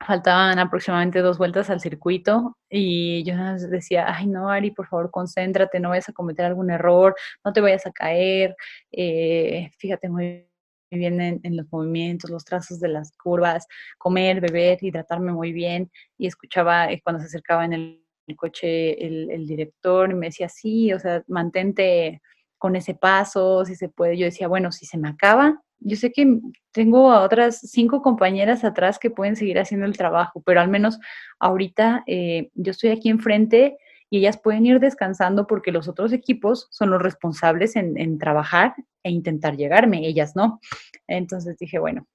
Faltaban 0.00 0.58
aproximadamente 0.60 1.20
dos 1.20 1.38
vueltas 1.38 1.70
al 1.70 1.80
circuito 1.80 2.56
y 2.70 3.24
yo 3.24 3.34
decía, 3.68 4.06
ay 4.08 4.28
no, 4.28 4.48
Ari, 4.48 4.70
por 4.70 4.86
favor, 4.86 5.10
concéntrate, 5.10 5.80
no 5.80 5.88
vayas 5.88 6.08
a 6.08 6.12
cometer 6.12 6.46
algún 6.46 6.70
error, 6.70 7.16
no 7.44 7.52
te 7.52 7.60
vayas 7.60 7.84
a 7.84 7.90
caer, 7.90 8.54
eh, 8.92 9.70
fíjate 9.76 10.08
muy 10.08 10.47
bien 10.90 11.20
en, 11.20 11.56
los 11.56 11.66
movimientos, 11.70 12.30
los 12.30 12.44
trazos 12.44 12.80
de 12.80 12.88
las 12.88 13.12
curvas, 13.16 13.66
comer, 13.98 14.40
beber, 14.40 14.78
hidratarme 14.80 15.32
muy 15.32 15.52
bien. 15.52 15.90
Y 16.16 16.26
escuchaba 16.26 16.90
eh, 16.90 17.00
cuando 17.02 17.20
se 17.20 17.26
acercaba 17.26 17.64
en 17.64 17.72
el, 17.72 18.04
coche 18.36 19.04
el, 19.04 19.46
director 19.46 20.10
y 20.10 20.14
me 20.14 20.26
decía, 20.26 20.48
sí, 20.48 20.92
o 20.92 20.98
sea, 20.98 21.22
mantente 21.28 22.20
con 22.58 22.76
ese 22.76 22.94
paso, 22.94 23.64
si 23.64 23.74
se 23.74 23.88
puede. 23.88 24.16
Yo 24.16 24.26
decía, 24.26 24.48
bueno, 24.48 24.72
si 24.72 24.86
se 24.86 24.98
me 24.98 25.08
acaba, 25.08 25.62
yo 25.80 25.96
sé 25.96 26.12
que 26.12 26.40
tengo 26.72 27.12
a 27.12 27.22
otras 27.22 27.60
cinco 27.60 28.02
compañeras 28.02 28.64
atrás 28.64 28.98
que 28.98 29.10
pueden 29.10 29.36
seguir 29.36 29.58
haciendo 29.58 29.86
el 29.86 29.96
trabajo, 29.96 30.42
pero 30.44 30.60
al 30.60 30.68
menos 30.68 30.98
ahorita 31.38 32.02
eh, 32.06 32.50
yo 32.54 32.72
estoy 32.72 32.90
aquí 32.90 33.08
enfrente 33.08 33.78
y 34.10 34.18
ellas 34.18 34.38
pueden 34.38 34.66
ir 34.66 34.80
descansando 34.80 35.46
porque 35.46 35.72
los 35.72 35.88
otros 35.88 36.12
equipos 36.12 36.68
son 36.70 36.90
los 36.90 37.02
responsables 37.02 37.76
en, 37.76 38.18
trabajar 38.18 38.74
e 39.02 39.10
intentar 39.10 39.56
llegarme, 39.56 40.06
ellas 40.06 40.34
no. 40.34 40.60
Entonces 41.06 41.58
dije, 41.58 41.78
bueno, 41.78 42.06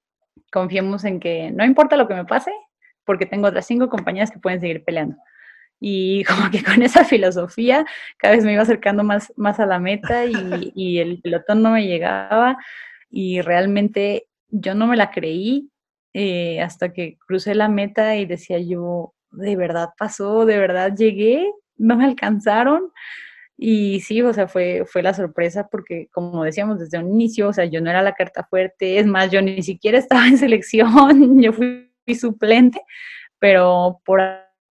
confiemos 0.50 1.04
en 1.04 1.20
que 1.20 1.50
no 1.50 1.64
importa 1.64 1.96
lo 1.96 2.08
que 2.08 2.14
me 2.14 2.24
pase, 2.24 2.52
porque 3.04 3.26
tengo 3.26 3.46
otras 3.46 3.66
cinco 3.66 3.88
compañías 3.88 4.30
que 4.30 4.40
pueden 4.40 4.60
seguir 4.60 4.84
peleando. 4.84 5.16
Y 5.80 6.24
como 6.24 6.50
que 6.50 6.64
con 6.64 6.82
esa 6.82 7.04
filosofía 7.04 7.86
cada 8.18 8.34
vez 8.34 8.44
me 8.44 8.52
iba 8.52 8.62
acercando 8.62 9.04
más, 9.04 9.32
más 9.36 9.60
a 9.60 9.66
la 9.66 9.78
meta 9.78 10.24
y, 10.74 10.98
el 10.98 11.20
pelotón 11.20 11.62
no 11.62 11.70
me 11.70 11.86
llegaba 11.86 12.58
y 13.08 13.40
realmente 13.40 14.26
yo 14.48 14.74
no 14.74 14.86
me 14.88 14.96
la 14.96 15.10
creí 15.10 15.70
eh, 16.12 16.60
hasta 16.60 16.92
que 16.92 17.18
crucé 17.26 17.54
la 17.54 17.68
meta 17.68 18.16
y 18.16 18.26
decía 18.26 18.58
yo, 18.58 19.14
de 19.30 19.56
verdad 19.56 19.90
pasó, 19.98 20.44
de 20.44 20.58
verdad 20.58 20.94
llegué 20.96 21.52
no 21.76 21.96
me 21.96 22.04
alcanzaron. 22.04 22.92
Y 23.56 24.00
sí, 24.00 24.20
o 24.22 24.32
sea, 24.32 24.48
fue, 24.48 24.84
fue 24.86 25.02
la 25.02 25.14
sorpresa 25.14 25.68
porque, 25.68 26.08
como 26.12 26.42
decíamos 26.42 26.80
desde 26.80 26.98
un 26.98 27.08
inicio, 27.12 27.48
o 27.48 27.52
sea, 27.52 27.64
yo 27.66 27.80
no 27.80 27.88
era 27.90 28.02
la 28.02 28.14
carta 28.14 28.42
fuerte, 28.44 28.98
es 28.98 29.06
más, 29.06 29.30
yo 29.30 29.40
ni 29.42 29.62
siquiera 29.62 29.98
estaba 29.98 30.26
en 30.26 30.38
selección, 30.38 31.40
yo 31.40 31.52
fui 31.52 31.88
suplente, 32.18 32.80
pero 33.38 34.00
por 34.04 34.20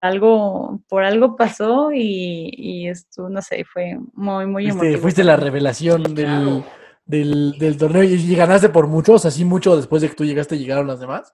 algo, 0.02 0.82
por 0.90 1.04
algo 1.06 1.38
pasó 1.38 1.92
y, 1.94 2.52
y 2.58 2.88
esto, 2.90 3.30
no 3.30 3.42
sé, 3.42 3.64
fue 3.64 3.98
muy, 4.14 4.46
muy 4.48 4.64
Fuiste, 4.64 4.86
emotivo. 4.88 5.02
fuiste 5.02 5.24
la 5.24 5.38
revelación 5.38 6.14
del, 6.14 6.64
del, 7.06 7.58
del 7.58 7.78
torneo 7.78 8.04
y, 8.04 8.14
y 8.16 8.36
ganaste 8.36 8.68
por 8.68 8.88
mucho, 8.88 9.14
o 9.14 9.20
sea, 9.20 9.32
sí 9.32 9.46
mucho 9.46 9.78
después 9.78 10.02
de 10.02 10.10
que 10.10 10.16
tú 10.16 10.26
llegaste 10.26 10.58
llegaron 10.58 10.88
las 10.88 11.00
demás. 11.00 11.34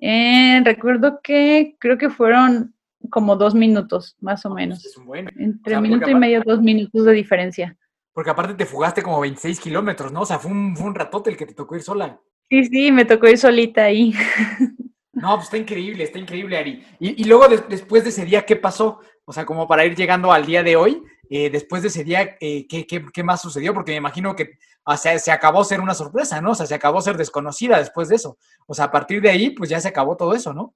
Eh, 0.00 0.60
recuerdo 0.64 1.20
que 1.22 1.76
creo 1.80 1.98
que 1.98 2.10
fueron 2.10 2.74
como 3.08 3.36
dos 3.36 3.54
minutos, 3.54 4.16
más 4.20 4.44
o 4.46 4.50
menos. 4.50 4.84
Es 4.84 4.96
un 4.96 5.06
buen. 5.06 5.28
Entre 5.38 5.74
O 5.74 5.76
sea, 5.76 5.80
minuto 5.80 6.08
y 6.10 6.14
medio, 6.14 6.42
dos 6.44 6.60
minutos 6.60 7.04
de 7.04 7.12
diferencia. 7.12 7.76
Porque 8.12 8.30
aparte 8.30 8.54
te 8.54 8.66
fugaste 8.66 9.02
como 9.02 9.20
26 9.20 9.60
kilómetros, 9.60 10.12
¿no? 10.12 10.22
O 10.22 10.26
sea, 10.26 10.38
fue 10.38 10.50
un, 10.50 10.76
fue 10.76 10.86
un 10.86 10.94
ratote 10.94 11.30
el 11.30 11.36
que 11.36 11.46
te 11.46 11.54
tocó 11.54 11.76
ir 11.76 11.82
sola. 11.82 12.20
Sí, 12.50 12.64
sí, 12.64 12.92
me 12.92 13.04
tocó 13.04 13.28
ir 13.28 13.38
solita 13.38 13.84
ahí. 13.84 14.12
No, 15.12 15.34
pues 15.34 15.46
está 15.46 15.56
increíble, 15.56 16.04
está 16.04 16.16
increíble, 16.20 16.56
Ari. 16.56 16.84
Y, 17.00 17.22
y 17.22 17.24
luego 17.24 17.48
des- 17.48 17.68
después 17.68 18.04
de 18.04 18.10
ese 18.10 18.24
día, 18.24 18.46
¿qué 18.46 18.54
pasó? 18.54 19.00
O 19.24 19.32
sea, 19.32 19.44
como 19.44 19.66
para 19.66 19.84
ir 19.84 19.96
llegando 19.96 20.32
al 20.32 20.46
día 20.46 20.62
de 20.62 20.76
hoy, 20.76 21.02
eh, 21.28 21.50
después 21.50 21.82
de 21.82 21.88
ese 21.88 22.04
día, 22.04 22.36
eh, 22.40 22.68
¿qué, 22.68 22.86
qué, 22.86 23.04
qué 23.12 23.24
más 23.24 23.42
sucedió? 23.42 23.74
Porque 23.74 23.90
me 23.90 23.96
imagino 23.98 24.36
que 24.36 24.58
o 24.84 24.96
sea, 24.96 25.18
se 25.18 25.32
acabó 25.32 25.64
ser 25.64 25.80
una 25.80 25.92
sorpresa, 25.94 26.40
¿no? 26.40 26.52
O 26.52 26.54
sea, 26.54 26.66
se 26.66 26.74
acabó 26.76 27.00
ser 27.00 27.16
desconocida 27.16 27.78
después 27.78 28.08
de 28.08 28.14
eso. 28.14 28.38
O 28.68 28.74
sea, 28.74 28.84
a 28.86 28.90
partir 28.92 29.20
de 29.20 29.28
ahí, 29.28 29.50
pues 29.50 29.68
ya 29.68 29.80
se 29.80 29.88
acabó 29.88 30.16
todo 30.16 30.34
eso, 30.34 30.54
¿no? 30.54 30.74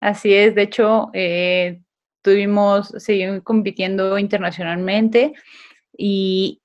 Así 0.00 0.34
es, 0.34 0.54
de 0.54 0.62
hecho, 0.62 1.10
eh, 1.14 1.80
tuvimos, 2.22 2.92
seguimos 2.98 3.42
compitiendo 3.42 4.18
internacionalmente 4.18 5.32
y 5.96 6.60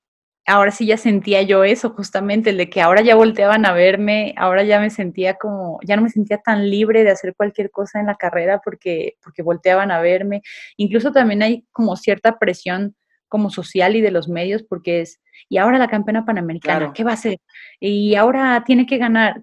ahora 0.46 0.70
sí 0.72 0.84
ya 0.86 0.96
sentía 0.96 1.42
yo 1.42 1.64
eso, 1.64 1.90
justamente, 1.90 2.50
el 2.50 2.56
de 2.56 2.68
que 2.68 2.80
ahora 2.80 3.02
ya 3.02 3.14
volteaban 3.14 3.64
a 3.66 3.72
verme, 3.72 4.34
ahora 4.36 4.64
ya 4.64 4.80
me 4.80 4.90
sentía 4.90 5.34
como, 5.34 5.78
ya 5.86 5.96
no 5.96 6.02
me 6.02 6.08
sentía 6.10 6.38
tan 6.38 6.68
libre 6.68 7.04
de 7.04 7.10
hacer 7.10 7.34
cualquier 7.36 7.70
cosa 7.70 8.00
en 8.00 8.06
la 8.06 8.16
carrera 8.16 8.60
porque, 8.64 9.16
porque 9.22 9.42
volteaban 9.42 9.90
a 9.90 10.00
verme. 10.00 10.42
Incluso 10.76 11.12
también 11.12 11.42
hay 11.42 11.64
como 11.72 11.96
cierta 11.96 12.38
presión 12.38 12.96
como 13.28 13.50
social 13.50 13.94
y 13.94 14.00
de 14.00 14.10
los 14.10 14.28
medios 14.28 14.64
porque 14.64 15.02
es, 15.02 15.20
y 15.48 15.58
ahora 15.58 15.78
la 15.78 15.88
campeona 15.88 16.24
panamericana, 16.24 16.78
Claro. 16.78 16.92
¿qué 16.94 17.04
va 17.04 17.12
a 17.12 17.14
hacer? 17.14 17.38
Y 17.78 18.16
ahora 18.16 18.64
tiene 18.66 18.86
que 18.86 18.98
ganar. 18.98 19.42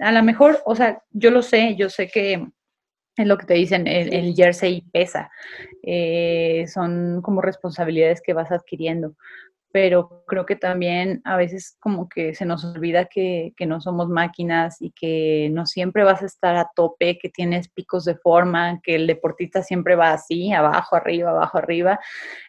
A 0.00 0.12
lo 0.12 0.22
mejor, 0.22 0.60
o 0.66 0.76
sea, 0.76 1.02
yo 1.12 1.30
lo 1.30 1.40
sé, 1.42 1.74
yo 1.76 1.88
sé 1.88 2.08
que 2.08 2.46
es 3.16 3.26
lo 3.26 3.38
que 3.38 3.46
te 3.46 3.54
dicen, 3.54 3.86
el, 3.86 4.12
el 4.12 4.34
jersey 4.34 4.82
pesa. 4.92 5.30
Eh, 5.82 6.64
son 6.66 7.20
como 7.22 7.40
responsabilidades 7.40 8.20
que 8.20 8.32
vas 8.32 8.50
adquiriendo. 8.50 9.14
Pero 9.72 10.24
creo 10.28 10.46
que 10.46 10.54
también 10.54 11.20
a 11.24 11.36
veces 11.36 11.76
como 11.80 12.08
que 12.08 12.34
se 12.34 12.44
nos 12.44 12.64
olvida 12.64 13.06
que, 13.06 13.52
que 13.56 13.66
no 13.66 13.80
somos 13.80 14.08
máquinas 14.08 14.80
y 14.80 14.92
que 14.92 15.48
no 15.52 15.66
siempre 15.66 16.04
vas 16.04 16.22
a 16.22 16.26
estar 16.26 16.54
a 16.54 16.70
tope, 16.76 17.18
que 17.18 17.28
tienes 17.28 17.68
picos 17.68 18.04
de 18.04 18.14
forma, 18.14 18.80
que 18.84 18.94
el 18.94 19.08
deportista 19.08 19.62
siempre 19.62 19.96
va 19.96 20.12
así, 20.12 20.52
abajo, 20.52 20.94
arriba, 20.94 21.30
abajo, 21.30 21.58
arriba. 21.58 21.98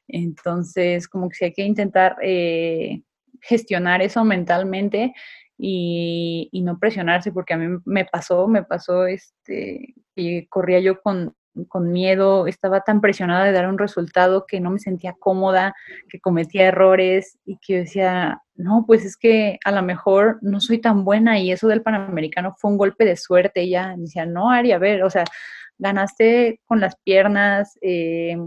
Entonces, 0.07 1.07
como 1.07 1.29
que 1.29 1.35
sí 1.35 1.45
hay 1.45 1.53
que 1.53 1.63
intentar 1.63 2.15
eh, 2.21 3.01
gestionar 3.41 4.03
eso 4.03 4.23
mentalmente 4.23 5.13
y, 5.57 6.49
y 6.51 6.61
no 6.61 6.77
presionarse, 6.77 7.31
porque 7.31 7.55
a 7.55 7.57
mí 7.57 7.79
me 7.85 8.05
pasó, 8.05 8.47
me 8.47 8.63
pasó 8.63 9.07
este, 9.07 9.95
que 10.15 10.47
corría 10.49 10.79
yo 10.79 11.01
con, 11.01 11.35
con 11.67 11.91
miedo, 11.91 12.47
estaba 12.47 12.81
tan 12.81 13.01
presionada 13.01 13.45
de 13.45 13.51
dar 13.51 13.67
un 13.67 13.77
resultado 13.77 14.45
que 14.45 14.59
no 14.59 14.71
me 14.71 14.79
sentía 14.79 15.15
cómoda, 15.17 15.73
que 16.09 16.19
cometía 16.19 16.67
errores 16.67 17.37
y 17.45 17.57
que 17.57 17.73
yo 17.73 17.79
decía, 17.79 18.41
no, 18.55 18.85
pues 18.85 19.05
es 19.05 19.17
que 19.17 19.59
a 19.63 19.71
lo 19.71 19.81
mejor 19.81 20.39
no 20.41 20.59
soy 20.59 20.79
tan 20.79 21.05
buena 21.05 21.39
y 21.39 21.51
eso 21.51 21.67
del 21.67 21.81
Panamericano 21.81 22.55
fue 22.57 22.71
un 22.71 22.77
golpe 22.77 23.05
de 23.05 23.17
suerte. 23.17 23.63
Y 23.63 23.69
ella 23.69 23.95
me 23.95 24.03
decía, 24.03 24.25
no, 24.25 24.51
Ari, 24.51 24.71
a 24.71 24.79
ver, 24.79 25.03
o 25.03 25.09
sea, 25.09 25.23
ganaste 25.77 26.59
con 26.65 26.79
las 26.79 26.95
piernas, 26.97 27.77
eh, 27.81 28.37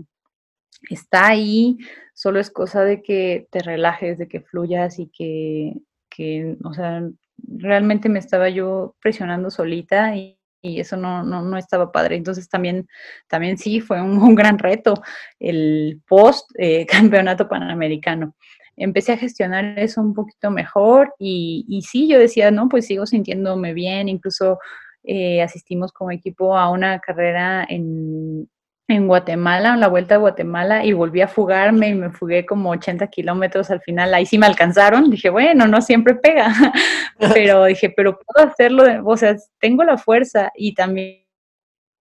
está 0.90 1.28
ahí, 1.28 1.78
solo 2.14 2.40
es 2.40 2.50
cosa 2.50 2.84
de 2.84 3.02
que 3.02 3.48
te 3.50 3.60
relajes, 3.60 4.18
de 4.18 4.28
que 4.28 4.40
fluyas 4.40 4.98
y 4.98 5.08
que, 5.08 5.74
que 6.08 6.56
o 6.64 6.72
sea, 6.72 7.02
realmente 7.36 8.08
me 8.08 8.18
estaba 8.18 8.48
yo 8.48 8.96
presionando 9.00 9.50
solita 9.50 10.16
y, 10.16 10.37
y 10.62 10.80
eso 10.80 10.96
no, 10.96 11.22
no, 11.22 11.42
no, 11.42 11.56
estaba 11.56 11.92
padre. 11.92 12.16
Entonces 12.16 12.48
también, 12.48 12.88
también 13.28 13.58
sí, 13.58 13.80
fue 13.80 14.00
un, 14.00 14.34
gran 14.34 14.58
reto 14.58 14.94
el 15.38 16.00
post 16.06 16.50
eh, 16.58 16.86
campeonato 16.86 17.48
panamericano. 17.48 18.34
Empecé 18.76 19.12
a 19.12 19.18
gestionar 19.18 19.78
eso 19.78 20.00
un 20.00 20.14
poquito 20.14 20.50
mejor 20.50 21.12
y, 21.18 21.64
y, 21.68 21.82
sí, 21.82 22.08
yo 22.08 22.18
decía, 22.18 22.50
no, 22.50 22.68
pues 22.68 22.86
sigo 22.86 23.06
sintiéndome 23.06 23.74
bien, 23.74 24.08
incluso 24.08 24.58
eh, 25.02 25.42
asistimos 25.42 25.92
como 25.92 26.10
equipo 26.10 26.56
a 26.56 26.70
una 26.70 27.00
carrera 27.00 27.66
en, 27.68 28.48
en 28.88 29.06
Guatemala, 29.06 29.74
en 29.74 29.80
la 29.80 29.88
vuelta 29.88 30.14
a 30.14 30.18
Guatemala, 30.18 30.84
y 30.84 30.92
volví 30.94 31.20
a 31.20 31.28
fugarme 31.28 31.88
y 31.90 31.94
me 31.94 32.10
fugué 32.10 32.46
como 32.46 32.70
80 32.70 33.06
kilómetros 33.08 33.70
al 33.70 33.82
final. 33.82 34.14
Ahí 34.14 34.24
sí 34.24 34.38
me 34.38 34.46
alcanzaron. 34.46 35.10
Dije, 35.10 35.28
bueno, 35.28 35.66
no 35.66 35.82
siempre 35.82 36.14
pega, 36.14 36.48
pero 37.34 37.66
dije, 37.66 37.92
pero 37.94 38.18
puedo 38.18 38.48
hacerlo, 38.48 38.84
o 39.04 39.16
sea, 39.16 39.36
tengo 39.60 39.84
la 39.84 39.98
fuerza 39.98 40.50
y 40.56 40.74
también 40.74 41.28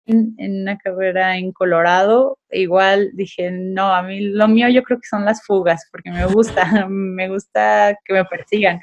en, 0.06 0.62
una 0.62 0.78
carrera 0.78 1.38
en 1.38 1.54
Colorado, 1.54 2.38
igual 2.52 3.12
dije, 3.14 3.52
no, 3.52 3.94
a 3.94 4.04
mí 4.04 4.20
lo 4.20 4.48
mío 4.48 4.68
yo 4.70 4.84
creo 4.84 5.00
que 5.00 5.08
son 5.08 5.26
las 5.26 5.46
fugas, 5.46 5.88
porque 5.92 6.12
me 6.12 6.26
gusta, 6.26 6.66
me 6.90 7.30
gusta 7.30 7.98
que 8.04 8.14
me 8.14 8.26
persigan. 8.26 8.82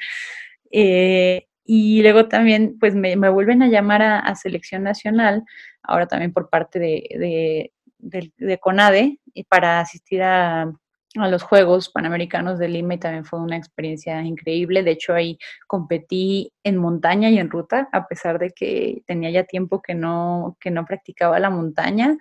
Eh, 0.71 1.45
y 1.63 2.01
luego 2.01 2.27
también, 2.27 2.77
pues 2.79 2.95
me, 2.95 3.15
me 3.15 3.29
vuelven 3.29 3.61
a 3.61 3.67
llamar 3.67 4.01
a, 4.01 4.19
a, 4.19 4.35
selección 4.35 4.83
nacional, 4.83 5.43
ahora 5.83 6.07
también 6.07 6.33
por 6.33 6.49
parte 6.49 6.79
de, 6.79 7.07
de, 7.11 7.71
de, 8.01 8.31
de 8.37 8.59
CONADE, 8.59 9.19
y 9.33 9.43
para 9.43 9.79
asistir 9.79 10.21
a, 10.23 10.63
a, 10.63 11.27
los 11.29 11.43
Juegos 11.43 11.89
Panamericanos 11.89 12.59
de 12.59 12.67
Lima 12.67 12.95
y 12.95 12.97
también 12.97 13.25
fue 13.25 13.39
una 13.39 13.57
experiencia 13.57 14.21
increíble. 14.23 14.83
De 14.83 14.91
hecho, 14.91 15.13
ahí 15.13 15.37
competí 15.67 16.53
en 16.63 16.77
montaña 16.77 17.29
y 17.29 17.37
en 17.37 17.49
ruta, 17.49 17.89
a 17.91 18.07
pesar 18.07 18.39
de 18.39 18.51
que 18.51 19.03
tenía 19.05 19.29
ya 19.31 19.43
tiempo 19.43 19.81
que 19.81 19.95
no, 19.95 20.57
que 20.59 20.71
no 20.71 20.85
practicaba 20.85 21.39
la 21.39 21.49
montaña. 21.49 22.17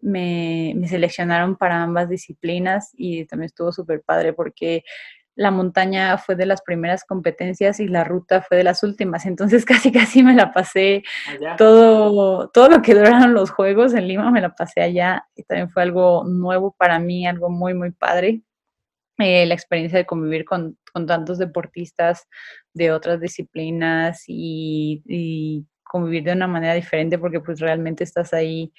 Me, 0.00 0.74
me 0.76 0.88
seleccionaron 0.88 1.56
para 1.56 1.82
ambas 1.82 2.08
disciplinas 2.08 2.90
y 2.94 3.24
también 3.26 3.46
estuvo 3.46 3.72
súper 3.72 4.02
padre 4.02 4.32
porque 4.32 4.82
la 5.36 5.50
montaña 5.50 6.16
fue 6.18 6.36
de 6.36 6.46
las 6.46 6.62
primeras 6.62 7.04
competencias 7.04 7.80
y 7.80 7.88
la 7.88 8.04
ruta 8.04 8.42
fue 8.42 8.56
de 8.56 8.64
las 8.64 8.82
últimas. 8.82 9.26
Entonces 9.26 9.64
casi 9.64 9.92
casi 9.92 10.22
me 10.22 10.34
la 10.34 10.52
pasé 10.52 11.02
allá. 11.28 11.56
todo, 11.56 12.48
todo 12.50 12.68
lo 12.68 12.82
que 12.82 12.94
duraron 12.94 13.34
los 13.34 13.50
juegos 13.50 13.94
en 13.94 14.08
Lima, 14.08 14.30
me 14.30 14.40
la 14.40 14.54
pasé 14.54 14.82
allá 14.82 15.26
y 15.34 15.42
también 15.44 15.70
fue 15.70 15.82
algo 15.82 16.24
nuevo 16.24 16.74
para 16.78 16.98
mí, 16.98 17.26
algo 17.26 17.50
muy, 17.50 17.74
muy 17.74 17.90
padre. 17.90 18.42
Eh, 19.18 19.46
la 19.46 19.54
experiencia 19.54 19.96
de 19.96 20.06
convivir 20.06 20.44
con, 20.44 20.76
con, 20.92 21.06
tantos 21.06 21.38
deportistas 21.38 22.26
de 22.72 22.90
otras 22.90 23.20
disciplinas 23.20 24.24
y, 24.26 25.04
y, 25.06 25.66
convivir 25.84 26.24
de 26.24 26.32
una 26.32 26.48
manera 26.48 26.74
diferente 26.74 27.18
porque 27.18 27.38
pues 27.38 27.60
realmente 27.60 28.02
estás 28.02 28.32
ahí 28.34 28.72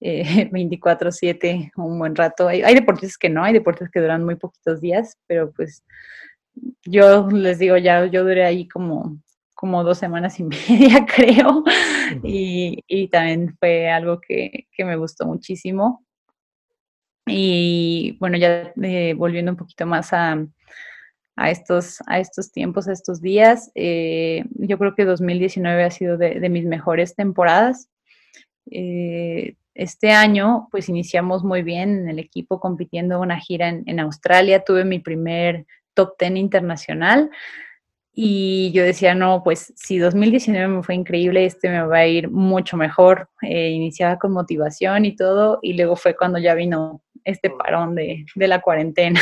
eh, 0.00 0.48
24/7 0.52 1.72
un 1.76 1.98
buen 1.98 2.14
rato. 2.14 2.48
Hay, 2.48 2.62
hay, 2.62 2.74
deportistas 2.74 3.18
que 3.18 3.28
no, 3.28 3.44
hay 3.44 3.52
deportes 3.52 3.90
que 3.90 4.00
duran 4.00 4.24
muy 4.24 4.36
poquitos 4.36 4.80
días, 4.80 5.16
pero 5.26 5.52
pues 5.52 5.84
yo 6.84 7.28
les 7.30 7.58
digo, 7.58 7.76
ya 7.76 8.06
yo 8.06 8.24
duré 8.24 8.44
ahí 8.44 8.68
como, 8.68 9.18
como 9.54 9.84
dos 9.84 9.98
semanas 9.98 10.38
y 10.40 10.44
media, 10.44 11.06
creo, 11.06 11.64
y, 12.22 12.82
y 12.86 13.08
también 13.08 13.56
fue 13.58 13.90
algo 13.90 14.20
que, 14.20 14.66
que, 14.72 14.84
me 14.84 14.96
gustó 14.96 15.26
muchísimo. 15.26 16.04
Y 17.26 18.16
bueno, 18.20 18.38
ya 18.38 18.72
eh, 18.82 19.14
volviendo 19.14 19.52
un 19.52 19.58
poquito 19.58 19.84
más 19.84 20.12
a, 20.14 20.46
a, 21.36 21.50
estos, 21.50 21.98
a 22.06 22.18
estos 22.18 22.50
tiempos, 22.52 22.88
a 22.88 22.92
estos 22.92 23.20
días, 23.20 23.70
eh, 23.74 24.44
yo 24.54 24.78
creo 24.78 24.94
que 24.94 25.04
2019 25.04 25.84
ha 25.84 25.90
sido 25.90 26.16
de, 26.16 26.40
de 26.40 26.48
mis 26.48 26.64
mejores 26.64 27.14
temporadas. 27.14 27.90
Eh, 28.70 29.56
este 29.78 30.10
año, 30.10 30.68
pues 30.70 30.88
iniciamos 30.88 31.44
muy 31.44 31.62
bien 31.62 32.00
en 32.00 32.08
el 32.08 32.18
equipo 32.18 32.58
compitiendo 32.58 33.20
una 33.20 33.38
gira 33.38 33.68
en, 33.68 33.84
en, 33.86 34.00
Australia. 34.00 34.64
Tuve 34.64 34.84
mi 34.84 34.98
primer 34.98 35.66
top 35.94 36.14
10 36.18 36.36
internacional 36.36 37.30
y 38.12 38.72
yo 38.72 38.82
decía, 38.82 39.14
no, 39.14 39.42
pues 39.44 39.72
si 39.76 39.98
2019 39.98 40.66
me 40.66 40.82
fue 40.82 40.96
increíble, 40.96 41.44
este 41.44 41.68
me 41.68 41.82
va 41.82 41.98
a 41.98 42.06
ir 42.08 42.28
mucho 42.28 42.76
mejor. 42.76 43.30
Eh, 43.42 43.70
iniciaba 43.70 44.18
con 44.18 44.32
motivación 44.32 45.04
y 45.04 45.14
todo 45.14 45.60
y 45.62 45.74
luego 45.74 45.94
fue 45.94 46.16
cuando 46.16 46.40
ya 46.40 46.54
vino 46.54 47.00
este 47.22 47.48
parón 47.48 47.94
de, 47.94 48.26
de 48.34 48.48
la 48.48 48.60
cuarentena. 48.60 49.20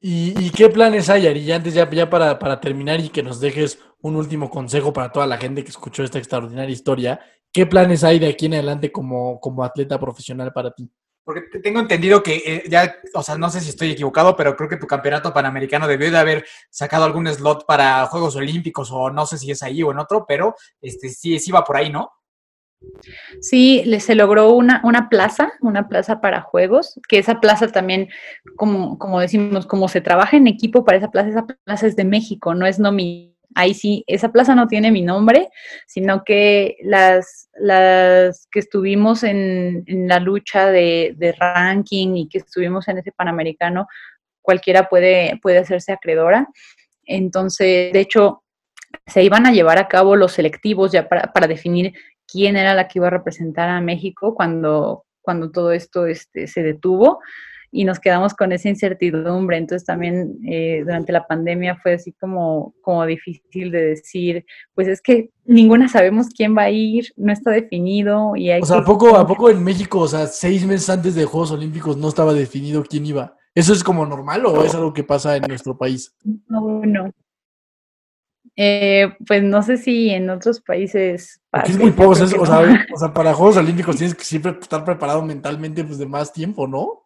¿Y, 0.00 0.34
¿Y, 0.44 0.50
qué 0.50 0.68
planes 0.70 1.08
hay, 1.10 1.28
Ari? 1.28 1.44
Ya 1.44 1.56
antes, 1.56 1.74
ya, 1.74 1.88
ya 1.88 2.10
para, 2.10 2.38
para 2.40 2.60
terminar 2.60 2.98
y 2.98 3.10
que 3.10 3.22
nos 3.22 3.38
dejes 3.38 3.78
un 4.00 4.16
último 4.16 4.50
consejo 4.50 4.92
para 4.92 5.12
toda 5.12 5.28
la 5.28 5.36
gente 5.36 5.62
que 5.62 5.70
escuchó 5.70 6.02
esta 6.02 6.18
extraordinaria 6.18 6.72
historia. 6.72 7.20
¿Qué 7.52 7.66
planes 7.66 8.04
hay 8.04 8.18
de 8.18 8.28
aquí 8.28 8.46
en 8.46 8.54
adelante 8.54 8.92
como, 8.92 9.40
como 9.40 9.64
atleta 9.64 9.98
profesional 9.98 10.52
para 10.52 10.70
ti? 10.72 10.90
Porque 11.24 11.42
te- 11.42 11.60
tengo 11.60 11.80
entendido 11.80 12.22
que 12.22 12.36
eh, 12.46 12.62
ya, 12.68 12.94
o 13.14 13.22
sea, 13.22 13.36
no 13.36 13.50
sé 13.50 13.60
si 13.60 13.70
estoy 13.70 13.90
equivocado, 13.90 14.36
pero 14.36 14.56
creo 14.56 14.68
que 14.68 14.76
tu 14.76 14.86
campeonato 14.86 15.32
panamericano 15.32 15.86
debió 15.88 16.10
de 16.10 16.18
haber 16.18 16.44
sacado 16.70 17.04
algún 17.04 17.26
slot 17.28 17.66
para 17.66 18.06
Juegos 18.06 18.36
Olímpicos 18.36 18.90
o 18.92 19.10
no 19.10 19.26
sé 19.26 19.38
si 19.38 19.50
es 19.50 19.62
ahí 19.62 19.82
o 19.82 19.90
en 19.92 19.98
otro, 19.98 20.24
pero 20.26 20.54
este 20.80 21.08
sí, 21.08 21.38
sí 21.38 21.50
va 21.52 21.64
por 21.64 21.76
ahí, 21.76 21.90
¿no? 21.90 22.10
Sí, 23.40 23.84
se 24.00 24.14
logró 24.14 24.50
una, 24.50 24.80
una 24.84 25.08
plaza, 25.08 25.52
una 25.60 25.88
plaza 25.88 26.20
para 26.20 26.40
juegos, 26.42 26.98
que 27.08 27.18
esa 27.18 27.40
plaza 27.40 27.68
también, 27.68 28.08
como, 28.56 28.98
como 28.98 29.20
decimos, 29.20 29.66
como 29.66 29.88
se 29.88 30.00
trabaja 30.00 30.36
en 30.36 30.46
equipo 30.46 30.84
para 30.84 30.98
esa 30.98 31.10
plaza, 31.10 31.28
esa 31.28 31.46
plaza 31.46 31.86
es 31.86 31.96
de 31.96 32.04
México, 32.04 32.54
no 32.54 32.66
es 32.66 32.78
nomi. 32.78 33.29
Ahí 33.54 33.74
sí, 33.74 34.04
esa 34.06 34.30
plaza 34.30 34.54
no 34.54 34.68
tiene 34.68 34.92
mi 34.92 35.02
nombre, 35.02 35.50
sino 35.86 36.22
que 36.24 36.76
las, 36.82 37.48
las 37.54 38.46
que 38.50 38.60
estuvimos 38.60 39.24
en, 39.24 39.84
la 39.86 40.20
lucha 40.20 40.70
de, 40.70 41.14
de 41.16 41.32
ranking 41.32 42.14
y 42.16 42.28
que 42.28 42.38
estuvimos 42.38 42.86
en 42.88 42.98
ese 42.98 43.12
Panamericano, 43.12 43.88
cualquiera 44.40 44.88
puede, 44.88 45.38
puede 45.42 45.58
hacerse 45.58 45.92
acreedora. 45.92 46.48
Entonces, 47.04 47.92
de 47.92 48.00
hecho, 48.00 48.44
se 49.06 49.22
iban 49.22 49.46
a 49.46 49.52
llevar 49.52 49.78
a 49.78 49.88
cabo 49.88 50.16
los 50.16 50.32
selectivos 50.32 50.92
ya 50.92 51.08
para, 51.08 51.32
para 51.32 51.46
definir 51.46 51.92
quién 52.26 52.56
era 52.56 52.74
la 52.74 52.88
que 52.88 52.98
iba 52.98 53.08
a 53.08 53.10
representar 53.10 53.68
a 53.68 53.80
México 53.80 54.34
cuando, 54.34 55.04
cuando 55.20 55.50
todo 55.50 55.72
esto 55.72 56.06
este, 56.06 56.46
se 56.46 56.62
detuvo 56.62 57.20
y 57.72 57.84
nos 57.84 58.00
quedamos 58.00 58.34
con 58.34 58.50
esa 58.52 58.68
incertidumbre. 58.68 59.56
Entonces 59.56 59.86
también 59.86 60.38
eh, 60.46 60.80
durante 60.84 61.12
la 61.12 61.26
pandemia 61.26 61.76
fue 61.76 61.94
así 61.94 62.12
como, 62.12 62.74
como 62.82 63.06
difícil 63.06 63.70
de 63.70 63.84
decir, 63.90 64.44
pues 64.74 64.88
es 64.88 65.00
que 65.00 65.30
ninguna 65.44 65.88
sabemos 65.88 66.28
quién 66.36 66.56
va 66.56 66.62
a 66.62 66.70
ir, 66.70 67.06
no 67.16 67.32
está 67.32 67.50
definido 67.50 68.34
y 68.36 68.50
hay 68.50 68.60
O 68.62 68.66
sea, 68.66 68.76
que- 68.78 68.82
¿a 68.82 68.84
poco, 68.86 69.16
¿a 69.16 69.26
poco 69.26 69.50
en 69.50 69.62
México, 69.62 70.00
o 70.00 70.08
sea, 70.08 70.26
seis 70.26 70.66
meses 70.66 70.90
antes 70.90 71.14
de 71.14 71.24
Juegos 71.24 71.52
Olímpicos 71.52 71.96
no 71.96 72.08
estaba 72.08 72.34
definido 72.34 72.82
quién 72.82 73.06
iba? 73.06 73.36
¿Eso 73.54 73.72
es 73.72 73.82
como 73.82 74.06
normal 74.06 74.46
o 74.46 74.64
es 74.64 74.74
algo 74.74 74.92
que 74.92 75.02
pasa 75.04 75.36
en 75.36 75.42
nuestro 75.48 75.76
país? 75.76 76.14
No, 76.48 76.82
no. 76.84 77.10
Eh, 78.56 79.12
pues 79.26 79.42
no 79.42 79.62
sé 79.62 79.76
si 79.76 80.10
en 80.10 80.28
otros 80.28 80.60
países 80.60 81.40
Porque 81.50 81.72
es 81.72 81.78
muy 81.78 81.92
poco, 81.92 82.10
o 82.10 82.14
no. 82.14 82.26
sea, 82.46 82.86
o 82.94 82.98
sea, 82.98 83.12
para 83.14 83.32
Juegos 83.32 83.56
Olímpicos 83.56 83.96
tienes 83.96 84.14
que 84.14 84.24
siempre 84.24 84.52
estar 84.60 84.84
preparado 84.84 85.22
mentalmente 85.22 85.82
pues 85.84 85.98
de 85.98 86.06
más 86.06 86.32
tiempo, 86.32 86.66
¿no? 86.66 86.99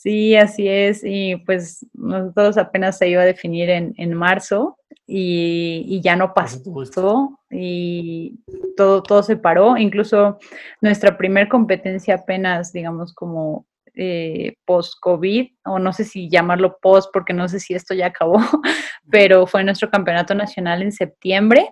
Sí, 0.00 0.36
así 0.36 0.68
es. 0.68 1.02
Y 1.04 1.34
pues 1.44 1.84
nosotros 1.92 2.56
apenas 2.56 2.98
se 2.98 3.08
iba 3.08 3.22
a 3.22 3.26
definir 3.26 3.68
en, 3.68 3.94
en 3.96 4.14
marzo 4.14 4.78
y, 5.08 5.84
y 5.88 6.00
ya 6.02 6.14
no 6.14 6.34
pasó 6.34 7.36
y 7.50 8.38
todo, 8.76 9.02
todo 9.02 9.24
se 9.24 9.36
paró. 9.36 9.76
Incluso 9.76 10.38
nuestra 10.80 11.18
primer 11.18 11.48
competencia 11.48 12.14
apenas, 12.14 12.72
digamos, 12.72 13.12
como 13.12 13.66
eh, 13.96 14.54
post-COVID, 14.66 15.48
o 15.64 15.80
no 15.80 15.92
sé 15.92 16.04
si 16.04 16.30
llamarlo 16.30 16.78
post, 16.80 17.10
porque 17.12 17.32
no 17.32 17.48
sé 17.48 17.58
si 17.58 17.74
esto 17.74 17.92
ya 17.92 18.06
acabó, 18.06 18.38
pero 19.10 19.48
fue 19.48 19.64
nuestro 19.64 19.90
campeonato 19.90 20.32
nacional 20.32 20.80
en 20.80 20.92
septiembre 20.92 21.70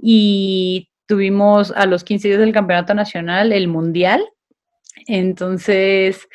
y 0.00 0.90
tuvimos 1.06 1.70
a 1.70 1.86
los 1.86 2.02
15 2.02 2.26
días 2.26 2.40
del 2.40 2.52
campeonato 2.52 2.92
nacional 2.92 3.52
el 3.52 3.68
mundial. 3.68 4.28
Entonces, 5.06 6.28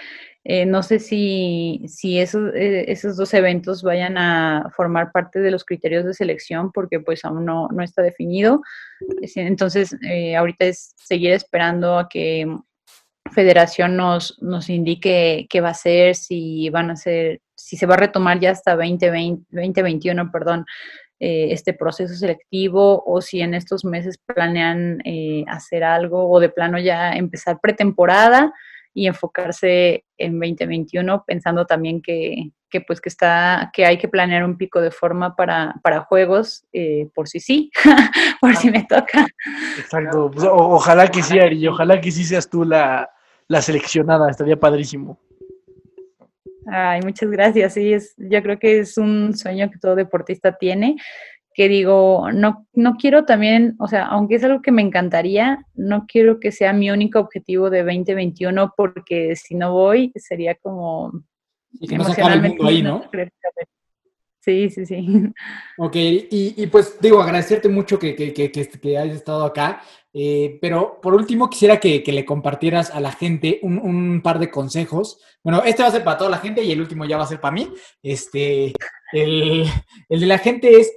eh, 0.49 0.65
no 0.65 0.81
sé 0.81 0.99
si, 0.99 1.81
si 1.89 2.19
esos, 2.19 2.53
eh, 2.55 2.85
esos 2.87 3.17
dos 3.17 3.33
eventos 3.33 3.83
vayan 3.83 4.17
a 4.17 4.71
formar 4.77 5.11
parte 5.11 5.39
de 5.39 5.51
los 5.51 5.65
criterios 5.65 6.05
de 6.05 6.13
selección 6.13 6.71
porque 6.71 7.01
pues 7.01 7.25
aún 7.25 7.43
no, 7.43 7.67
no 7.67 7.83
está 7.83 8.01
definido. 8.01 8.61
Es- 9.21 9.35
Entonces, 9.35 9.93
eh, 10.09 10.37
ahorita 10.37 10.63
es 10.65 10.93
seguir 10.95 11.33
esperando 11.33 11.97
a 11.99 12.07
que 12.07 12.47
Federación 13.33 13.97
nos, 13.97 14.41
nos 14.41 14.69
indique 14.69 15.47
qué 15.49 15.59
va 15.59 15.71
a 15.71 15.73
ser, 15.73 16.15
si 16.15 16.69
van 16.69 16.91
a 16.91 16.95
ser, 16.95 17.41
si 17.55 17.75
se 17.75 17.85
va 17.85 17.95
a 17.95 17.97
retomar 17.97 18.39
ya 18.39 18.51
hasta 18.51 18.77
2020, 18.77 19.43
2021, 19.51 20.31
perdón, 20.31 20.65
eh, 21.19 21.49
este 21.51 21.73
proceso 21.73 22.13
selectivo 22.15 23.03
o 23.05 23.19
si 23.19 23.41
en 23.41 23.53
estos 23.53 23.83
meses 23.83 24.17
planean 24.17 25.01
eh, 25.03 25.43
hacer 25.49 25.83
algo 25.83 26.29
o 26.29 26.39
de 26.39 26.47
plano 26.47 26.79
ya 26.79 27.11
empezar 27.13 27.59
pretemporada 27.61 28.53
y 28.97 29.05
enfocarse 29.05 30.05
en 30.17 30.39
2021 30.39 31.23
pensando 31.27 31.65
también 31.67 32.01
que, 32.01 32.49
que 32.67 32.81
pues 32.81 32.99
que 32.99 33.09
está 33.09 33.69
que 33.71 33.85
hay 33.85 33.99
que 33.99 34.07
planear 34.07 34.43
un 34.43 34.57
pico 34.57 34.81
de 34.81 34.89
forma 34.89 35.35
para, 35.35 35.75
para 35.83 35.99
juegos 36.01 36.65
eh, 36.73 37.07
por 37.13 37.27
si 37.27 37.39
sí 37.39 37.69
por 38.41 38.55
si 38.55 38.71
me 38.71 38.85
toca 38.85 39.27
Exacto. 39.77 40.31
Pues, 40.31 40.45
o- 40.45 40.71
ojalá 40.71 41.07
que 41.09 41.21
sí, 41.21 41.37
Ari, 41.37 41.67
ojalá 41.67 42.01
que 42.01 42.09
sí 42.11 42.23
seas 42.23 42.49
tú 42.49 42.63
la, 42.63 43.07
la 43.47 43.61
seleccionada, 43.61 44.31
estaría 44.31 44.57
padrísimo. 44.57 45.19
Ay, 46.69 46.99
muchas 47.03 47.29
gracias. 47.29 47.75
Sí, 47.75 47.93
es, 47.93 48.15
yo 48.17 48.41
creo 48.41 48.57
que 48.59 48.79
es 48.79 48.97
un 48.97 49.37
sueño 49.37 49.69
que 49.69 49.77
todo 49.77 49.95
deportista 49.95 50.57
tiene, 50.57 50.95
que 51.57 51.67
digo, 51.67 52.31
no, 52.31 52.67
no 52.73 52.97
quiero 52.97 53.25
también, 53.25 53.75
o 53.79 53.87
sea, 53.87 54.05
aunque 54.05 54.35
es 54.35 54.43
algo 54.43 54.61
que 54.61 54.71
me 54.71 54.83
encantaría, 54.83 55.65
no 55.73 56.05
quiero 56.07 56.39
que 56.39 56.51
sea 56.51 56.71
mi 56.71 56.91
único 56.91 57.19
objetivo 57.19 57.71
de 57.71 57.79
2021, 57.79 58.75
porque 58.77 59.35
si 59.35 59.55
no 59.55 59.73
voy, 59.73 60.11
sería 60.17 60.53
como 60.53 61.23
Y 61.71 61.87
que 61.87 61.97
no 61.97 62.05
el 62.07 62.41
mundo 62.43 62.67
ahí, 62.67 62.83
¿no? 62.83 63.01
Sí, 64.39 64.69
sí, 64.69 64.85
sí. 64.85 65.07
Ok, 65.79 65.95
y, 65.95 66.53
y 66.55 66.67
pues 66.67 67.01
digo, 67.01 67.23
agradecerte 67.23 67.69
mucho 67.69 67.97
que, 67.97 68.15
que, 68.15 68.31
que, 68.33 68.51
que- 68.51 68.97
hayas 68.99 69.15
estado 69.15 69.43
acá, 69.43 69.81
eh, 70.13 70.59
pero 70.61 71.01
por 71.01 71.15
último 71.15 71.49
quisiera 71.49 71.79
que, 71.79 72.03
que 72.03 72.11
le 72.11 72.23
compartieras 72.23 72.91
a 72.91 72.99
la 72.99 73.11
gente 73.11 73.59
un, 73.63 73.79
un 73.79 74.21
par 74.21 74.37
de 74.37 74.51
consejos. 74.51 75.19
Bueno, 75.43 75.63
este 75.65 75.81
va 75.81 75.89
a 75.89 75.91
ser 75.91 76.03
para 76.03 76.19
toda 76.19 76.29
la 76.29 76.37
gente 76.37 76.63
y 76.63 76.71
el 76.71 76.81
último 76.81 77.03
ya 77.05 77.17
va 77.17 77.23
a 77.23 77.27
ser 77.27 77.41
para 77.41 77.55
mí. 77.55 77.67
Este, 78.03 78.73
el, 79.11 79.65
el 80.07 80.19
de 80.19 80.25
la 80.27 80.37
gente 80.37 80.79
es 80.79 80.93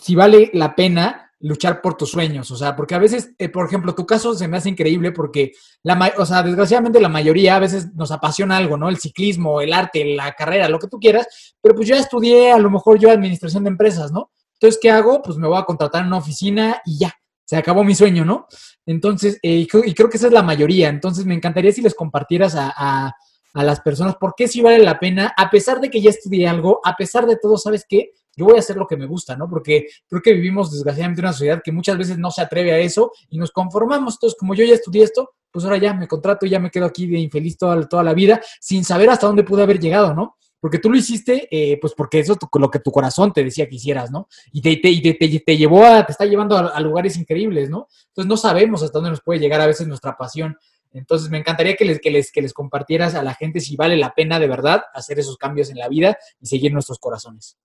si 0.00 0.14
vale 0.14 0.50
la 0.54 0.74
pena 0.74 1.26
luchar 1.42 1.80
por 1.80 1.96
tus 1.96 2.10
sueños, 2.10 2.50
o 2.50 2.56
sea, 2.56 2.76
porque 2.76 2.94
a 2.94 2.98
veces, 2.98 3.30
eh, 3.38 3.48
por 3.48 3.64
ejemplo, 3.66 3.94
tu 3.94 4.04
caso 4.04 4.34
se 4.34 4.46
me 4.46 4.58
hace 4.58 4.68
increíble 4.68 5.10
porque, 5.10 5.52
la, 5.82 6.12
o 6.18 6.26
sea, 6.26 6.42
desgraciadamente 6.42 7.00
la 7.00 7.08
mayoría 7.08 7.56
a 7.56 7.60
veces 7.60 7.94
nos 7.94 8.10
apasiona 8.10 8.58
algo, 8.58 8.76
¿no? 8.76 8.90
El 8.90 8.98
ciclismo, 8.98 9.62
el 9.62 9.72
arte, 9.72 10.04
la 10.04 10.32
carrera, 10.32 10.68
lo 10.68 10.78
que 10.78 10.88
tú 10.88 10.98
quieras, 10.98 11.26
pero 11.62 11.74
pues 11.74 11.88
yo 11.88 11.94
ya 11.94 12.00
estudié 12.02 12.52
a 12.52 12.58
lo 12.58 12.70
mejor 12.70 12.98
yo 12.98 13.10
administración 13.10 13.64
de 13.64 13.70
empresas, 13.70 14.12
¿no? 14.12 14.30
Entonces, 14.54 14.78
¿qué 14.82 14.90
hago? 14.90 15.22
Pues 15.22 15.38
me 15.38 15.48
voy 15.48 15.56
a 15.56 15.64
contratar 15.64 16.02
en 16.02 16.08
una 16.08 16.18
oficina 16.18 16.82
y 16.84 16.98
ya, 16.98 17.14
se 17.46 17.56
acabó 17.56 17.84
mi 17.84 17.94
sueño, 17.94 18.26
¿no? 18.26 18.46
Entonces, 18.84 19.38
eh, 19.42 19.54
y 19.56 19.66
creo- 19.66 19.84
y 19.84 19.94
creo 19.94 20.10
que 20.10 20.18
esa 20.18 20.26
es 20.26 20.32
la 20.34 20.42
mayoría, 20.42 20.90
entonces 20.90 21.24
me 21.24 21.34
encantaría 21.34 21.72
si 21.72 21.80
les 21.80 21.94
compartieras 21.94 22.54
a, 22.54 22.70
a- 22.76 23.14
a 23.54 23.64
las 23.64 23.80
personas 23.80 24.14
por 24.16 24.34
qué 24.36 24.46
sí 24.46 24.60
vale 24.60 24.78
la 24.78 24.98
pena, 25.00 25.32
a 25.36 25.48
pesar 25.48 25.80
de 25.80 25.88
que 25.90 26.02
ya 26.02 26.10
estudié 26.10 26.46
algo, 26.48 26.80
a 26.84 26.94
pesar 26.96 27.26
de 27.26 27.36
todo, 27.36 27.56
¿sabes 27.56 27.86
qué? 27.88 28.10
Yo 28.36 28.44
voy 28.46 28.56
a 28.56 28.60
hacer 28.60 28.76
lo 28.76 28.86
que 28.86 28.96
me 28.96 29.06
gusta, 29.06 29.36
¿no? 29.36 29.48
Porque 29.48 29.86
creo 30.08 30.22
que 30.22 30.32
vivimos 30.32 30.70
desgraciadamente 30.72 31.20
en 31.20 31.26
una 31.26 31.32
sociedad 31.32 31.60
que 31.64 31.72
muchas 31.72 31.98
veces 31.98 32.18
no 32.18 32.30
se 32.30 32.42
atreve 32.42 32.72
a 32.72 32.78
eso 32.78 33.12
y 33.28 33.38
nos 33.38 33.50
conformamos. 33.50 34.14
Entonces, 34.14 34.38
como 34.38 34.54
yo 34.54 34.64
ya 34.64 34.74
estudié 34.74 35.02
esto, 35.04 35.30
pues 35.50 35.64
ahora 35.64 35.78
ya 35.78 35.92
me 35.94 36.06
contrato 36.06 36.46
y 36.46 36.50
ya 36.50 36.60
me 36.60 36.70
quedo 36.70 36.86
aquí 36.86 37.06
de 37.06 37.18
infeliz 37.18 37.58
toda, 37.58 37.86
toda 37.88 38.02
la 38.04 38.14
vida 38.14 38.40
sin 38.60 38.84
saber 38.84 39.10
hasta 39.10 39.26
dónde 39.26 39.42
pude 39.42 39.62
haber 39.62 39.80
llegado, 39.80 40.14
¿no? 40.14 40.36
Porque 40.60 40.78
tú 40.78 40.90
lo 40.90 40.96
hiciste, 40.98 41.48
eh, 41.50 41.78
pues 41.80 41.94
porque 41.94 42.18
eso 42.20 42.34
es 42.34 42.38
lo 42.52 42.70
que 42.70 42.80
tu 42.80 42.90
corazón 42.92 43.32
te 43.32 43.42
decía 43.42 43.66
que 43.66 43.76
hicieras, 43.76 44.10
¿no? 44.10 44.28
Y 44.52 44.60
te, 44.60 44.76
te, 44.76 45.00
te- 45.18 45.40
te 45.40 45.56
llevó 45.56 45.84
a, 45.84 46.04
te 46.04 46.12
está 46.12 46.26
llevando 46.26 46.56
a, 46.56 46.68
a 46.68 46.80
lugares 46.80 47.16
increíbles, 47.16 47.70
¿no? 47.70 47.88
Entonces 48.08 48.28
no 48.28 48.36
sabemos 48.36 48.82
hasta 48.82 48.98
dónde 48.98 49.10
nos 49.10 49.22
puede 49.22 49.40
llegar 49.40 49.60
a 49.62 49.66
veces 49.66 49.88
nuestra 49.88 50.16
pasión. 50.16 50.56
Entonces 50.92 51.30
me 51.30 51.38
encantaría 51.38 51.76
que 51.76 51.84
les, 51.84 52.00
que 52.00 52.10
les, 52.10 52.30
que 52.30 52.42
les 52.42 52.52
compartieras 52.52 53.14
a 53.14 53.22
la 53.22 53.34
gente 53.34 53.60
si 53.60 53.74
vale 53.76 53.96
la 53.96 54.12
pena 54.12 54.38
de 54.38 54.48
verdad 54.48 54.82
hacer 54.92 55.18
esos 55.18 55.36
cambios 55.38 55.70
en 55.70 55.78
la 55.78 55.88
vida 55.88 56.18
y 56.40 56.46
seguir 56.46 56.72
nuestros 56.72 56.98
corazones. 56.98 57.56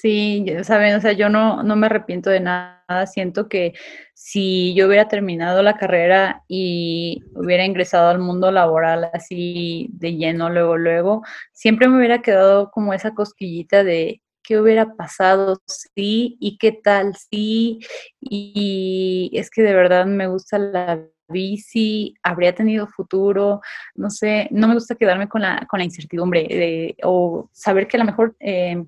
Sí, 0.00 0.44
saben, 0.64 0.96
o 0.96 1.00
sea, 1.00 1.12
yo 1.12 1.28
no, 1.28 1.62
no 1.62 1.76
me 1.76 1.86
arrepiento 1.86 2.30
de 2.30 2.40
nada. 2.40 3.06
Siento 3.06 3.48
que 3.48 3.72
si 4.12 4.74
yo 4.74 4.86
hubiera 4.88 5.08
terminado 5.08 5.62
la 5.62 5.76
carrera 5.76 6.42
y 6.48 7.22
hubiera 7.34 7.64
ingresado 7.64 8.08
al 8.10 8.18
mundo 8.18 8.50
laboral 8.50 9.08
así 9.12 9.88
de 9.92 10.16
lleno 10.16 10.50
luego, 10.50 10.76
luego, 10.76 11.22
siempre 11.52 11.88
me 11.88 11.98
hubiera 11.98 12.22
quedado 12.22 12.70
como 12.70 12.92
esa 12.92 13.14
cosquillita 13.14 13.84
de 13.84 14.20
qué 14.42 14.58
hubiera 14.60 14.94
pasado, 14.96 15.62
sí, 15.66 16.36
y 16.40 16.58
qué 16.58 16.72
tal, 16.72 17.14
sí, 17.16 17.78
y 18.20 19.30
es 19.34 19.48
que 19.50 19.62
de 19.62 19.74
verdad 19.74 20.04
me 20.06 20.26
gusta 20.26 20.58
la 20.58 21.00
bici, 21.28 22.14
habría 22.22 22.54
tenido 22.54 22.86
futuro, 22.86 23.60
no 23.94 24.10
sé, 24.10 24.48
no 24.50 24.68
me 24.68 24.74
gusta 24.74 24.96
quedarme 24.96 25.28
con 25.28 25.40
la, 25.42 25.66
con 25.70 25.78
la 25.78 25.84
incertidumbre 25.84 26.42
de- 26.42 26.96
o 27.04 27.48
saber 27.52 27.86
que 27.88 27.96
a 27.96 28.00
lo 28.00 28.06
mejor... 28.06 28.36
eh, 28.40 28.84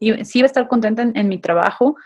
sí 0.00 0.38
iba 0.38 0.46
a 0.46 0.46
estar 0.46 0.68
contenta 0.68 1.02
en, 1.02 1.28
mi 1.28 1.38
trabajo, 1.38 1.96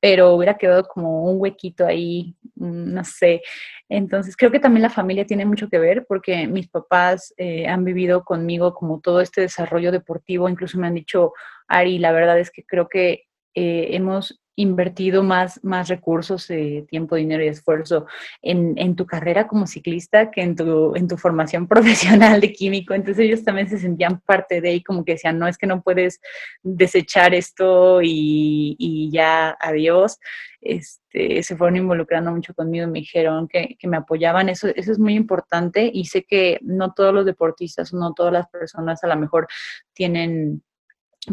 pero 0.00 0.34
hubiera 0.34 0.56
quedado 0.56 0.84
como 0.84 1.24
un 1.24 1.40
huequito 1.40 1.86
ahí, 1.86 2.34
no 2.56 3.04
sé. 3.04 3.42
Entonces, 3.88 4.36
creo 4.36 4.50
que 4.50 4.60
también 4.60 4.82
la 4.82 4.90
familia 4.90 5.26
tiene 5.26 5.44
mucho 5.44 5.68
que 5.68 5.78
ver 5.78 6.06
porque 6.08 6.46
mis 6.46 6.68
papás 6.68 7.34
eh, 7.36 7.66
han 7.66 7.84
vivido 7.84 8.24
conmigo 8.24 8.74
como 8.74 9.00
todo 9.00 9.20
este 9.20 9.42
desarrollo 9.42 9.92
deportivo, 9.92 10.48
incluso 10.48 10.78
me 10.78 10.86
han 10.86 10.94
dicho, 10.94 11.32
Ari, 11.68 11.98
la 11.98 12.12
verdad 12.12 12.38
es 12.38 12.50
que 12.50 12.64
creo 12.64 12.88
que 12.88 13.24
eh, 13.54 13.88
hemos 13.92 14.40
invertido 14.60 15.22
más, 15.22 15.62
más 15.64 15.88
recursos, 15.88 16.50
eh, 16.50 16.84
tiempo, 16.88 17.16
dinero 17.16 17.42
y 17.44 17.48
esfuerzo 17.48 18.06
en, 18.42 18.74
en, 18.76 18.94
tu 18.94 19.06
carrera 19.06 19.46
como 19.46 19.66
ciclista 19.66 20.30
que 20.30 20.42
en 20.42 20.56
tu, 20.56 20.94
en 20.94 21.08
tu 21.08 21.16
formación 21.16 21.66
profesional 21.68 22.40
de 22.40 22.52
químico. 22.52 22.94
Entonces 22.94 23.24
ellos 23.24 23.44
también 23.44 23.68
se 23.68 23.78
sentían 23.78 24.20
parte 24.20 24.60
de 24.60 24.70
ahí, 24.70 24.82
como 24.82 25.04
que 25.04 25.12
decían, 25.12 25.38
no 25.38 25.48
es 25.48 25.56
que 25.56 25.66
no 25.66 25.82
puedes 25.82 26.20
desechar 26.62 27.34
esto 27.34 28.00
y, 28.02 28.76
y 28.78 29.10
ya, 29.10 29.56
adiós. 29.60 30.18
Este, 30.60 31.42
se 31.42 31.56
fueron 31.56 31.76
involucrando 31.76 32.30
mucho 32.30 32.52
conmigo 32.52 32.84
y 32.84 32.90
me 32.90 32.98
dijeron 32.98 33.48
que, 33.48 33.76
que, 33.78 33.88
me 33.88 33.96
apoyaban. 33.96 34.50
Eso, 34.50 34.68
eso 34.68 34.92
es 34.92 34.98
muy 34.98 35.14
importante 35.14 35.90
y 35.92 36.04
sé 36.04 36.24
que 36.24 36.58
no 36.62 36.92
todos 36.92 37.14
los 37.14 37.24
deportistas, 37.24 37.94
no 37.94 38.12
todas 38.12 38.32
las 38.32 38.46
personas 38.48 39.02
a 39.02 39.06
lo 39.06 39.16
mejor 39.16 39.48
tienen 39.94 40.62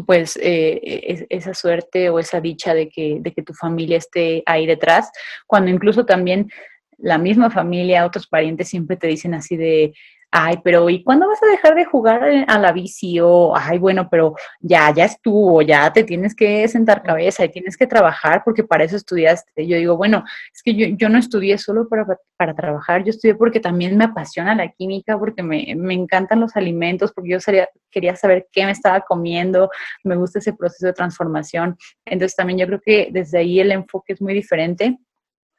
pues 0.06 0.38
eh, 0.42 1.26
esa 1.30 1.54
suerte 1.54 2.10
o 2.10 2.18
esa 2.18 2.40
dicha 2.40 2.74
de 2.74 2.88
que, 2.88 3.18
de 3.20 3.32
que 3.32 3.42
tu 3.42 3.54
familia 3.54 3.96
esté 3.96 4.42
ahí 4.46 4.66
detrás, 4.66 5.10
cuando 5.46 5.70
incluso 5.70 6.04
también 6.04 6.50
la 6.98 7.16
misma 7.16 7.50
familia, 7.50 8.04
otros 8.04 8.26
parientes 8.26 8.68
siempre 8.68 8.96
te 8.96 9.06
dicen 9.06 9.34
así 9.34 9.56
de, 9.56 9.94
ay, 10.30 10.58
pero 10.62 10.90
¿y 10.90 11.02
cuándo 11.02 11.26
vas 11.26 11.42
a 11.42 11.46
dejar 11.46 11.74
de 11.74 11.84
jugar 11.84 12.22
a 12.46 12.58
la 12.58 12.72
bici? 12.72 13.18
O, 13.20 13.54
ay, 13.56 13.78
bueno, 13.78 14.08
pero 14.10 14.34
ya, 14.60 14.92
ya 14.92 15.04
estuvo, 15.04 15.62
ya 15.62 15.92
te 15.92 16.04
tienes 16.04 16.34
que 16.34 16.68
sentar 16.68 17.02
cabeza 17.02 17.44
y 17.44 17.48
tienes 17.50 17.76
que 17.76 17.86
trabajar 17.86 18.42
porque 18.44 18.64
para 18.64 18.84
eso 18.84 18.96
estudiaste. 18.96 19.66
Yo 19.66 19.76
digo, 19.76 19.96
bueno, 19.96 20.24
es 20.52 20.62
que 20.62 20.74
yo, 20.74 20.86
yo 20.96 21.08
no 21.08 21.18
estudié 21.18 21.56
solo 21.58 21.88
para, 21.88 22.06
para, 22.36 22.54
trabajar, 22.54 23.04
yo 23.04 23.10
estudié 23.10 23.34
porque 23.34 23.60
también 23.60 23.96
me 23.96 24.04
apasiona 24.04 24.54
la 24.54 24.68
química, 24.68 25.18
porque 25.18 25.42
me, 25.42 25.74
me 25.76 25.94
encantan 25.94 26.40
los 26.40 26.56
alimentos, 26.56 27.12
porque 27.12 27.30
yo 27.30 27.40
sería, 27.40 27.68
quería 27.90 28.14
saber 28.16 28.48
qué 28.52 28.64
me 28.66 28.72
estaba 28.72 29.00
comiendo, 29.00 29.70
me 30.04 30.16
gusta 30.16 30.40
ese 30.40 30.52
proceso 30.52 30.86
de 30.86 30.92
transformación. 30.92 31.76
Entonces 32.04 32.36
también 32.36 32.58
yo 32.58 32.66
creo 32.66 32.80
que 32.84 33.08
desde 33.12 33.38
ahí 33.38 33.60
el 33.60 33.72
enfoque 33.72 34.12
es 34.12 34.20
muy 34.20 34.34
diferente 34.34 34.98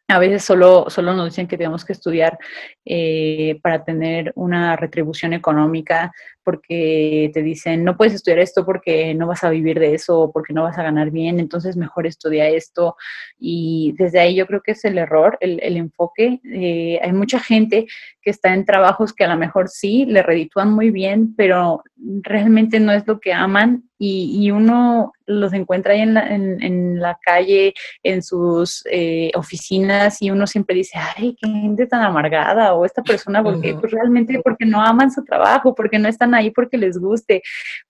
a 0.10 0.18
veces 0.18 0.44
solo, 0.44 0.86
solo 0.90 1.14
nos 1.14 1.26
dicen 1.26 1.48
que 1.48 1.58
tenemos 1.58 1.86
que 1.86 1.94
estudiar 1.94 2.38
eh, 2.84 3.60
para 3.62 3.84
tener 3.84 4.32
una 4.36 4.76
retribución 4.76 5.34
económica, 5.34 6.12
porque 6.50 7.30
te 7.32 7.44
dicen, 7.44 7.84
no 7.84 7.96
puedes 7.96 8.16
estudiar 8.16 8.40
esto 8.40 8.66
porque 8.66 9.14
no 9.14 9.28
vas 9.28 9.44
a 9.44 9.52
vivir 9.52 9.80
de 9.80 9.94
eso, 9.94 10.32
porque 10.34 10.52
no 10.52 10.64
vas 10.64 10.80
a 10.80 10.82
ganar 10.82 11.12
bien, 11.12 11.40
entonces 11.40 11.78
mejor 11.78 12.08
estudia 12.08 12.50
esto. 12.50 12.96
Y 13.38 13.94
desde 14.00 14.20
ahí 14.20 14.34
yo 14.34 14.48
creo 14.48 14.62
que 14.64 14.72
es 14.72 14.84
el 14.84 14.98
error, 14.98 15.38
el, 15.42 15.60
el 15.62 15.78
enfoque. 15.78 16.40
Eh, 16.44 17.00
hay 17.04 17.14
mucha 17.14 17.40
gente 17.40 17.86
que 18.20 18.32
está 18.32 18.52
en 18.56 18.66
trabajos 18.66 19.14
que 19.14 19.26
a 19.26 19.30
lo 19.30 19.38
mejor 19.38 19.70
sí 19.70 20.06
le 20.08 20.24
reditúan 20.24 20.72
muy 20.72 20.90
bien, 20.90 21.36
pero 21.36 21.84
realmente 22.24 22.80
no 22.80 22.94
es 22.94 23.06
lo 23.06 23.20
que 23.20 23.32
aman 23.32 23.84
y, 24.00 24.40
y 24.42 24.52
uno 24.52 25.12
los 25.26 25.52
encuentra 25.52 25.94
ahí 25.94 26.00
en 26.00 26.14
la, 26.14 26.28
en, 26.34 26.64
en 26.64 27.00
la 27.02 27.20
calle, 27.22 27.74
en 28.02 28.24
sus 28.24 28.84
eh, 28.90 29.30
oficinas 29.36 30.22
y 30.22 30.32
uno 30.32 30.48
siempre 30.48 30.78
dice, 30.78 30.98
ay, 30.98 31.36
qué 31.40 31.48
gente 31.48 31.86
tan 31.86 32.02
amargada 32.02 32.74
o 32.74 32.86
esta 32.86 33.04
persona, 33.04 33.44
porque 33.44 33.76
pues 33.76 33.92
realmente 33.92 34.40
porque 34.42 34.66
no 34.66 34.82
aman 34.82 35.12
su 35.12 35.24
trabajo, 35.26 35.76
porque 35.76 36.00
no 36.00 36.08
están 36.08 36.34
ahí 36.34 36.39
porque 36.52 36.78
les 36.78 36.98
guste, 36.98 37.42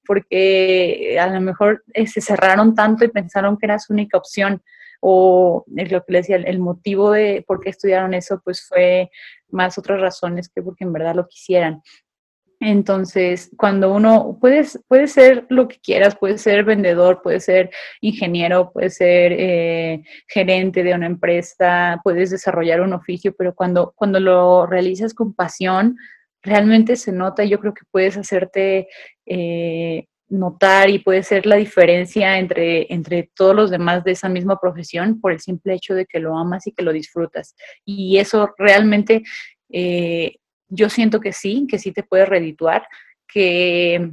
porque 0.06 1.18
a 1.20 1.28
lo 1.28 1.42
mejor 1.42 1.84
eh, 1.94 2.08
se 2.08 2.22
cerraron 2.22 2.76
tanto 2.76 3.06
y 3.06 3.10
pensaron 3.10 3.58
que 3.58 3.66
era 3.66 3.80
su 3.80 3.94
única 3.94 4.18
opción 4.18 4.62
o 5.02 5.64
es 5.78 5.92
lo 5.92 6.04
que 6.04 6.14
les 6.14 6.28
decía, 6.28 6.38
el 6.38 6.60
motivo 6.60 7.12
de 7.12 7.44
por 7.48 7.62
qué 7.62 7.70
estudiaron 7.70 8.14
eso, 8.14 8.42
pues 8.44 8.68
fue 8.68 9.10
más 9.50 9.78
otras 9.78 10.02
razones 10.02 10.50
que 10.50 10.62
porque 10.62 10.84
en 10.84 10.94
verdad 10.94 11.16
lo 11.16 11.28
quisieran. 11.28 11.82
Entonces, 12.62 13.52
cuando 13.58 13.94
uno 13.94 14.38
puedes, 14.42 14.84
puede 14.90 15.08
ser 15.08 15.46
lo 15.48 15.70
que 15.70 15.80
quieras, 15.80 16.18
puede 16.18 16.38
ser 16.38 16.66
vendedor, 16.66 17.22
puede 17.22 17.40
ser 17.40 17.70
ingeniero, 18.02 18.72
puede 18.74 18.90
ser 18.90 19.32
eh, 19.32 20.04
gerente 20.28 20.84
de 20.84 20.94
una 20.94 21.06
empresa, 21.06 22.02
puedes 22.04 22.32
desarrollar 22.32 22.82
un 22.82 22.92
oficio, 22.92 23.34
pero 23.38 23.56
cuando, 23.56 23.94
cuando 23.96 24.20
lo 24.20 24.66
realizas 24.66 25.14
con 25.14 25.34
pasión, 25.34 25.96
realmente 26.42 26.96
se 26.96 27.12
nota 27.12 27.44
y 27.44 27.50
yo 27.50 27.60
creo 27.60 27.74
que 27.74 27.86
puedes 27.92 28.18
hacerte 28.18 28.88
eh, 29.26 30.06
notar 30.30 30.90
y 30.90 31.00
puede 31.00 31.24
ser 31.24 31.46
la 31.46 31.56
diferencia 31.56 32.38
entre, 32.38 32.92
entre 32.94 33.30
todos 33.36 33.56
los 33.56 33.72
demás 33.72 34.04
de 34.04 34.12
esa 34.12 34.30
misma 34.30 34.60
profesión 34.60 35.20
por 35.20 35.32
el 35.32 35.40
simple 35.40 35.74
hecho 35.74 35.96
de 35.96 36.06
que 36.06 36.20
lo 36.20 36.38
amas 36.38 36.68
y 36.68 36.72
que 36.72 36.84
lo 36.84 36.94
disfrutas. 36.94 37.56
Y 37.84 38.18
eso 38.18 38.54
realmente 38.58 39.24
eh, 39.70 40.36
yo 40.68 40.90
siento 40.90 41.20
que 41.20 41.34
sí, 41.34 41.68
que 41.70 41.80
sí 41.80 41.92
te 41.92 42.04
puede 42.04 42.26
redituar, 42.26 42.88
que 43.28 44.12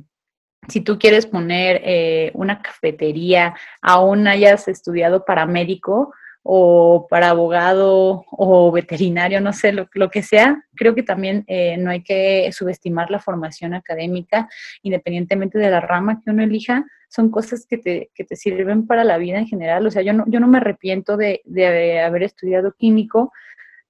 si 0.69 0.81
tú 0.81 0.99
quieres 0.99 1.27
poner 1.27 1.81
eh, 1.85 2.31
una 2.35 2.61
cafetería, 2.61 3.55
aún 3.81 4.27
hayas 4.27 4.69
estudiado 4.69 5.25
para 5.25 5.47
médico, 5.47 6.13
o 6.49 7.09
para 7.11 7.31
abogado 7.31 8.25
o 8.31 8.71
veterinario, 8.71 9.41
no 9.41 9.53
sé, 9.53 9.73
lo, 9.73 9.89
lo 9.95 10.11
que 10.11 10.23
sea, 10.23 10.65
creo 10.77 10.95
que 10.95 11.03
también 11.03 11.45
eh, 11.49 11.77
no 11.77 11.91
hay 11.91 12.05
que 12.05 12.49
subestimar 12.53 13.11
la 13.11 13.19
formación 13.19 13.75
académica, 13.75 14.49
independientemente 14.83 15.59
de 15.59 15.71
la 15.71 15.81
rama 15.81 16.21
que 16.21 16.31
uno 16.31 16.45
elija, 16.45 16.85
son 17.09 17.31
cosas 17.31 17.67
que 17.69 17.79
te, 17.79 18.11
que 18.15 18.23
te 18.25 18.37
sirven 18.37 18.87
para 18.87 19.03
la 19.03 19.19
vida 19.19 19.39
en 19.39 19.49
general. 19.49 19.87
O 19.87 19.91
sea, 19.91 20.03
yo 20.03 20.13
no, 20.13 20.25
yo 20.29 20.39
no 20.39 20.47
me 20.47 20.59
arrepiento 20.59 21.17
de, 21.17 21.43
de 21.45 22.01
haber 22.01 22.23
estudiado 22.23 22.73
químico, 22.73 23.33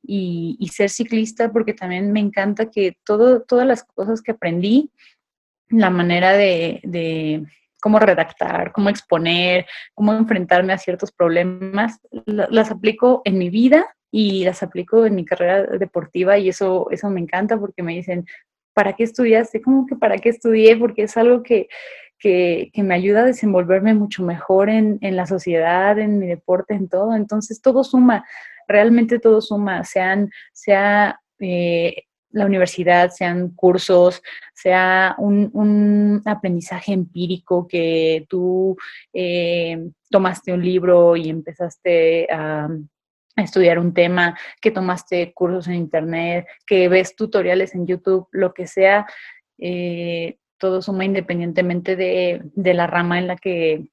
y, 0.09 0.57
y, 0.61 0.69
ser 0.69 0.89
ciclista 0.89 1.51
porque 1.51 1.75
también 1.75 2.13
me 2.13 2.21
encanta 2.21 2.71
que 2.71 2.97
todo, 3.05 3.43
todas 3.43 3.67
las 3.67 3.83
cosas 3.83 4.23
que 4.23 4.31
aprendí, 4.31 4.93
la 5.69 5.91
manera 5.91 6.33
de, 6.33 6.81
de 6.85 7.45
cómo 7.87 8.01
redactar, 8.01 8.73
cómo 8.73 8.89
exponer, 8.89 9.65
cómo 9.95 10.13
enfrentarme 10.13 10.73
a 10.73 10.79
ciertos 10.79 11.13
problemas, 11.13 12.01
las 12.25 12.73
aplico 12.73 13.23
en 13.25 13.39
mi 13.39 13.49
vida 13.49 13.87
y 14.11 14.45
las 14.45 14.65
aplico 14.65 15.07
en 15.07 15.15
mi 15.15 15.25
carrera 15.25 15.63
deportiva 15.79 16.37
y 16.37 16.49
eso, 16.49 16.89
eso 16.91 17.09
me 17.11 17.21
encanta 17.21 17.57
porque 17.57 17.85
me 17.85 17.95
dicen, 17.95 18.27
¿para 18.75 18.95
qué 18.95 19.05
estudiaste? 19.05 19.63
¿Cómo 19.63 19.87
que 19.87 19.95
para 19.95 20.19
qué 20.19 20.31
estudié? 20.31 20.77
Porque 20.77 21.05
es 21.05 21.17
algo 21.17 21.45
que, 21.45 21.69
que, 22.19 22.73
me 22.75 22.97
ayuda 22.97 23.21
a 23.21 23.27
desenvolverme 23.27 23.95
mucho 23.95 24.25
mejor 24.25 24.69
en, 24.69 24.99
en, 25.01 25.15
la 25.15 25.29
sociedad, 25.29 25.97
en 25.97 26.19
mi 26.19 26.27
deporte, 26.27 26.75
en 26.75 26.89
todo. 26.89 27.15
Entonces 27.15 27.63
todo 27.63 27.85
suma, 27.85 28.25
realmente 28.67 29.21
todo 29.21 29.41
suma, 29.41 29.85
sean, 29.85 30.33
sea 30.53 31.21
eh, 31.39 32.03
la 32.37 32.45
universidad, 32.45 33.11
sean 33.11 33.49
cursos, 33.51 34.23
sea 34.55 35.15
un, 35.19 35.51
un 35.55 36.23
aprendizaje 36.27 36.93
empírico 36.93 37.67
que 37.67 38.27
tú 38.29 38.77
eh, 39.15 39.89
tomaste 40.11 40.53
un 40.53 40.63
libro 40.63 41.17
y 41.17 41.31
empezaste 41.31 42.29
a, 42.31 42.69
estudiar 43.37 43.79
un 43.79 43.93
tema, 43.93 44.39
que 44.63 44.71
tomaste 44.71 45.35
cursos 45.35 45.69
en 45.69 45.75
internet, 45.75 46.47
que 46.67 46.89
ves 46.89 47.15
tutoriales 47.17 47.75
en 47.75 47.87
YouTube, 47.87 48.29
lo 48.33 48.55
que 48.55 48.67
sea, 48.67 49.07
eh, 49.59 50.39
todo 50.57 50.81
suma 50.81 51.05
independientemente 51.05 51.97
de, 51.97 52.41
de 52.55 52.75
la 52.75 52.87
rama 52.87 53.19
en 53.19 53.27
la 53.27 53.37
que 53.37 53.89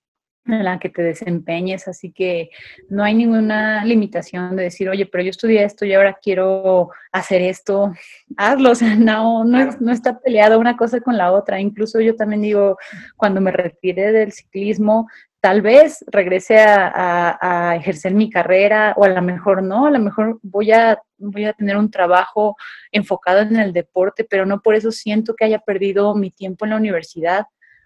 en 0.45 0.63
la 0.63 0.79
que 0.79 0.89
te 0.89 1.01
desempeñes, 1.01 1.87
así 1.87 2.11
que 2.11 2.49
no 2.89 3.03
hay 3.03 3.13
ninguna 3.13 3.85
limitación 3.85 4.55
de 4.55 4.63
decir, 4.63 4.89
oye, 4.89 5.05
pero 5.05 5.23
yo 5.23 5.29
estudié 5.29 5.63
esto 5.63 5.85
y 5.85 5.93
ahora 5.93 6.17
quiero 6.21 6.89
hacer 7.11 7.41
esto, 7.41 7.93
hazlo, 8.37 8.71
o 8.71 8.75
sea, 8.75 8.95
no, 8.95 9.45
no, 9.45 9.69
no 9.79 9.91
está 9.91 10.19
peleada 10.19 10.57
una 10.57 10.75
cosa 10.75 10.99
con 10.99 11.17
la 11.17 11.31
otra, 11.31 11.59
incluso 11.59 11.99
yo 12.01 12.15
también 12.15 12.41
digo, 12.41 12.77
cuando 13.15 13.39
me 13.41 13.51
retiré 13.51 14.11
del 14.11 14.33
ciclismo, 14.33 15.07
tal 15.39 15.61
vez 15.61 16.05
regrese 16.07 16.59
a, 16.59 16.87
a, 16.87 17.71
a, 17.71 17.75
ejercer 17.75 18.13
mi 18.13 18.29
carrera 18.29 18.93
o 18.95 19.03
a 19.03 19.09
lo 19.09 19.21
mejor 19.21 19.61
no, 19.61 19.87
a 19.87 19.91
lo 19.91 19.99
mejor 19.99 20.39
voy 20.41 20.71
a, 20.71 21.01
voy 21.17 21.43
a 21.43 21.51
tener 21.51 21.75
un 21.75 21.91
trabajo 21.91 22.55
enfocado 22.93 23.41
en 23.41 23.57
el 23.57 23.73
deporte, 23.73 24.23
pero 24.23 24.45
no 24.45 24.61
por 24.61 24.75
eso 24.75 24.91
siento 24.91 25.35
que 25.35 25.43
haya 25.43 25.59
perdido 25.59 26.15
mi 26.15 26.31
tiempo 26.31 26.63
en 26.63 26.71
la 26.71 26.77
universidad 26.77 27.45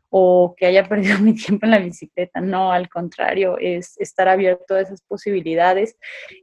o 0.09 0.55
que 0.57 0.65
haya 0.65 0.83
perdido 0.89 1.19
mi 1.19 1.33
tiempo 1.33 1.65
en 1.65 1.71
la 1.71 1.79
bicicleta. 1.79 2.41
No, 2.41 2.71
al 2.71 2.89
contrario, 2.89 3.57
es 3.59 3.97
estar 3.99 4.27
abierto 4.27 4.75
a 4.75 4.81
esas 4.81 5.01
posibilidades. 5.01 5.97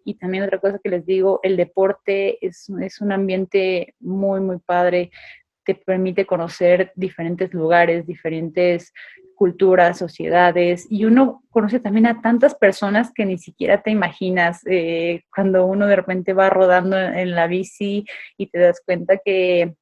Y 0.04 0.14
también 0.14 0.44
otra 0.44 0.58
cosa 0.58 0.78
que 0.82 0.90
les 0.90 1.06
digo, 1.06 1.40
el 1.42 1.56
deporte 1.56 2.44
es, 2.44 2.68
es 2.80 3.00
un 3.00 3.12
ambiente 3.12 3.94
muy, 4.00 4.40
muy 4.40 4.58
padre. 4.58 5.10
Te 5.64 5.74
permite 5.74 6.26
conocer 6.26 6.92
diferentes 6.94 7.54
lugares, 7.54 8.06
diferentes 8.06 8.92
culturas, 9.34 9.98
sociedades, 9.98 10.86
y 10.88 11.04
uno 11.04 11.42
conoce 11.50 11.80
también 11.80 12.06
a 12.06 12.20
tantas 12.22 12.54
personas 12.54 13.12
que 13.12 13.26
ni 13.26 13.38
siquiera 13.38 13.82
te 13.82 13.90
imaginas 13.90 14.60
eh, 14.66 15.22
cuando 15.34 15.66
uno 15.66 15.86
de 15.86 15.96
repente 15.96 16.32
va 16.32 16.50
rodando 16.50 16.96
en 16.96 17.34
la 17.34 17.46
bici 17.46 18.04
y 18.38 18.46
te 18.46 18.58
das 18.58 18.80
cuenta 18.84 19.18
que 19.24 19.74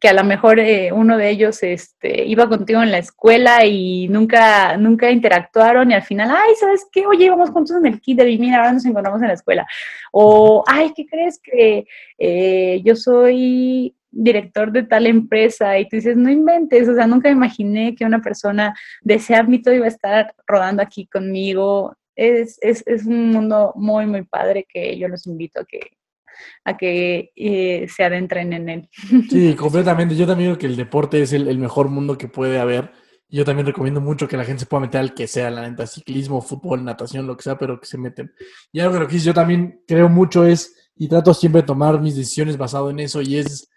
que 0.00 0.08
a 0.08 0.12
lo 0.12 0.24
mejor 0.24 0.58
eh, 0.60 0.92
uno 0.92 1.16
de 1.16 1.30
ellos 1.30 1.62
este, 1.62 2.24
iba 2.26 2.48
contigo 2.48 2.82
en 2.82 2.90
la 2.90 2.98
escuela 2.98 3.64
y 3.64 4.08
nunca, 4.08 4.76
nunca 4.76 5.10
interactuaron 5.10 5.90
y 5.90 5.94
al 5.94 6.02
final, 6.02 6.30
ay, 6.30 6.54
¿sabes 6.58 6.86
qué? 6.92 7.06
Oye, 7.06 7.26
íbamos 7.26 7.50
juntos 7.50 7.76
en 7.76 7.86
el 7.86 8.00
kinder 8.00 8.28
y 8.28 8.38
mira, 8.38 8.58
ahora 8.58 8.72
nos 8.72 8.84
encontramos 8.84 9.20
en 9.22 9.28
la 9.28 9.34
escuela. 9.34 9.66
O, 10.12 10.64
ay, 10.66 10.92
¿qué 10.94 11.06
crees 11.06 11.40
que 11.42 11.86
eh, 12.18 12.80
yo 12.84 12.96
soy 12.96 13.94
director 14.10 14.70
de 14.70 14.84
tal 14.84 15.06
empresa 15.06 15.78
y 15.78 15.88
tú 15.88 15.96
dices, 15.96 16.16
no 16.16 16.30
inventes, 16.30 16.88
o 16.88 16.94
sea, 16.94 17.06
nunca 17.06 17.30
imaginé 17.30 17.94
que 17.94 18.04
una 18.04 18.22
persona 18.22 18.74
de 19.02 19.14
ese 19.14 19.34
ámbito 19.34 19.72
iba 19.72 19.86
a 19.86 19.88
estar 19.88 20.34
rodando 20.46 20.82
aquí 20.82 21.06
conmigo 21.06 21.96
es, 22.16 22.58
es, 22.62 22.82
es 22.86 23.06
un 23.06 23.30
mundo 23.30 23.72
muy, 23.74 24.06
muy 24.06 24.22
padre 24.22 24.66
que 24.68 24.96
yo 24.98 25.08
los 25.08 25.26
invito 25.26 25.60
a 25.60 25.64
que, 25.64 25.80
a 26.64 26.76
que 26.76 27.32
eh, 27.36 27.86
se 27.88 28.04
adentren 28.04 28.52
en 28.52 28.68
él. 28.68 28.88
Sí, 29.30 29.54
completamente. 29.58 30.16
Yo 30.16 30.26
también 30.26 30.50
creo 30.50 30.58
que 30.58 30.66
el 30.66 30.76
deporte 30.76 31.22
es 31.22 31.32
el, 31.32 31.48
el 31.48 31.58
mejor 31.58 31.88
mundo 31.88 32.18
que 32.18 32.28
puede 32.28 32.58
haber. 32.58 32.92
Yo 33.28 33.44
también 33.44 33.66
recomiendo 33.66 34.00
mucho 34.00 34.28
que 34.28 34.36
la 34.36 34.44
gente 34.44 34.60
se 34.60 34.66
pueda 34.66 34.82
meter 34.82 35.00
al 35.00 35.14
que 35.14 35.26
sea, 35.26 35.50
la 35.50 35.68
neta, 35.68 35.86
ciclismo, 35.86 36.40
fútbol, 36.40 36.84
natación, 36.84 37.26
lo 37.26 37.36
que 37.36 37.42
sea, 37.42 37.58
pero 37.58 37.80
que 37.80 37.86
se 37.86 37.98
meten. 37.98 38.32
Y 38.70 38.80
algo 38.80 39.06
que 39.08 39.18
yo 39.18 39.34
también 39.34 39.82
creo 39.88 40.08
mucho 40.08 40.44
es, 40.46 40.72
y 40.94 41.08
trato 41.08 41.34
siempre 41.34 41.62
de 41.62 41.66
tomar 41.66 42.00
mis 42.00 42.14
decisiones 42.14 42.56
basado 42.56 42.90
en 42.90 43.00
eso, 43.00 43.22
y 43.22 43.38
es, 43.38 43.68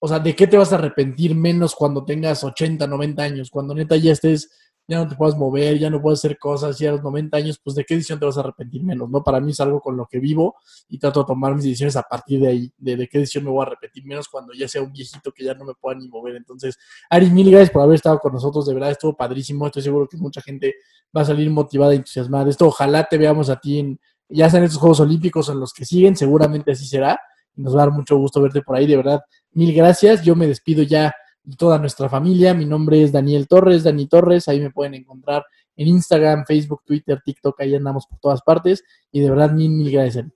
o 0.00 0.08
sea, 0.08 0.18
¿de 0.18 0.36
qué 0.36 0.46
te 0.46 0.58
vas 0.58 0.72
a 0.72 0.76
arrepentir 0.76 1.34
menos 1.34 1.74
cuando 1.74 2.04
tengas 2.04 2.44
80, 2.44 2.86
90 2.86 3.22
años? 3.22 3.50
Cuando 3.50 3.74
neta 3.74 3.96
ya 3.96 4.12
estés 4.12 4.50
ya 4.88 4.98
no 4.98 5.08
te 5.08 5.16
puedes 5.16 5.36
mover, 5.36 5.78
ya 5.78 5.90
no 5.90 6.00
puedes 6.00 6.20
hacer 6.20 6.38
cosas, 6.38 6.78
ya 6.78 6.90
a 6.90 6.92
los 6.92 7.02
90 7.02 7.36
años, 7.36 7.60
pues 7.62 7.74
de 7.74 7.84
qué 7.84 7.94
decisión 7.94 8.20
te 8.20 8.26
vas 8.26 8.36
a 8.36 8.40
arrepentir 8.40 8.84
menos, 8.84 9.10
¿no? 9.10 9.22
Para 9.22 9.40
mí 9.40 9.50
es 9.50 9.60
algo 9.60 9.80
con 9.80 9.96
lo 9.96 10.06
que 10.06 10.20
vivo 10.20 10.56
y 10.88 10.98
trato 10.98 11.20
de 11.20 11.26
tomar 11.26 11.54
mis 11.54 11.64
decisiones 11.64 11.96
a 11.96 12.02
partir 12.02 12.40
de 12.40 12.48
ahí, 12.48 12.72
de, 12.78 13.08
qué 13.08 13.18
decisión 13.18 13.44
me 13.44 13.50
voy 13.50 13.64
a 13.64 13.66
arrepentir 13.66 14.06
menos 14.06 14.28
cuando 14.28 14.52
ya 14.52 14.68
sea 14.68 14.82
un 14.82 14.92
viejito 14.92 15.32
que 15.32 15.44
ya 15.44 15.54
no 15.54 15.64
me 15.64 15.74
pueda 15.74 15.98
ni 15.98 16.08
mover. 16.08 16.36
Entonces, 16.36 16.78
Ari, 17.10 17.30
mil 17.30 17.50
gracias 17.50 17.70
por 17.70 17.82
haber 17.82 17.96
estado 17.96 18.18
con 18.20 18.32
nosotros, 18.32 18.66
de 18.66 18.74
verdad 18.74 18.92
estuvo 18.92 19.16
padrísimo, 19.16 19.66
estoy 19.66 19.82
seguro 19.82 20.06
que 20.08 20.16
mucha 20.16 20.40
gente 20.40 20.76
va 21.16 21.22
a 21.22 21.24
salir 21.24 21.50
motivada 21.50 21.92
y 21.92 21.96
entusiasmada 21.96 22.48
esto. 22.48 22.66
Ojalá 22.66 23.04
te 23.04 23.18
veamos 23.18 23.50
a 23.50 23.56
ti 23.56 23.80
en, 23.80 24.00
ya 24.28 24.48
sea 24.48 24.58
en 24.58 24.66
estos 24.66 24.78
Juegos 24.78 25.00
Olímpicos 25.00 25.48
en 25.48 25.58
los 25.58 25.72
que 25.72 25.84
siguen, 25.84 26.16
seguramente 26.16 26.72
así 26.72 26.86
será. 26.86 27.18
Nos 27.56 27.74
va 27.74 27.82
a 27.82 27.86
dar 27.86 27.94
mucho 27.94 28.16
gusto 28.18 28.40
verte 28.40 28.62
por 28.62 28.76
ahí, 28.76 28.86
de 28.86 28.96
verdad. 28.96 29.20
Mil 29.52 29.74
gracias. 29.74 30.22
Yo 30.22 30.36
me 30.36 30.46
despido 30.46 30.82
ya 30.82 31.14
toda 31.56 31.78
nuestra 31.78 32.08
familia. 32.08 32.54
Mi 32.54 32.64
nombre 32.64 33.02
es 33.02 33.12
Daniel 33.12 33.46
Torres, 33.46 33.84
Dani 33.84 34.06
Torres. 34.06 34.48
Ahí 34.48 34.60
me 34.60 34.70
pueden 34.70 34.94
encontrar 34.94 35.44
en 35.76 35.88
Instagram, 35.88 36.44
Facebook, 36.46 36.82
Twitter, 36.84 37.20
TikTok. 37.24 37.60
Ahí 37.60 37.74
andamos 37.74 38.06
por 38.06 38.18
todas 38.18 38.42
partes. 38.42 38.84
Y 39.12 39.20
de 39.20 39.30
verdad, 39.30 39.52
mil, 39.52 39.70
mil 39.70 39.90
gracias. 39.90 40.26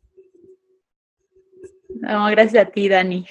No, 2.00 2.26
gracias 2.26 2.66
a 2.66 2.70
ti, 2.70 2.88
Dani. 2.88 3.26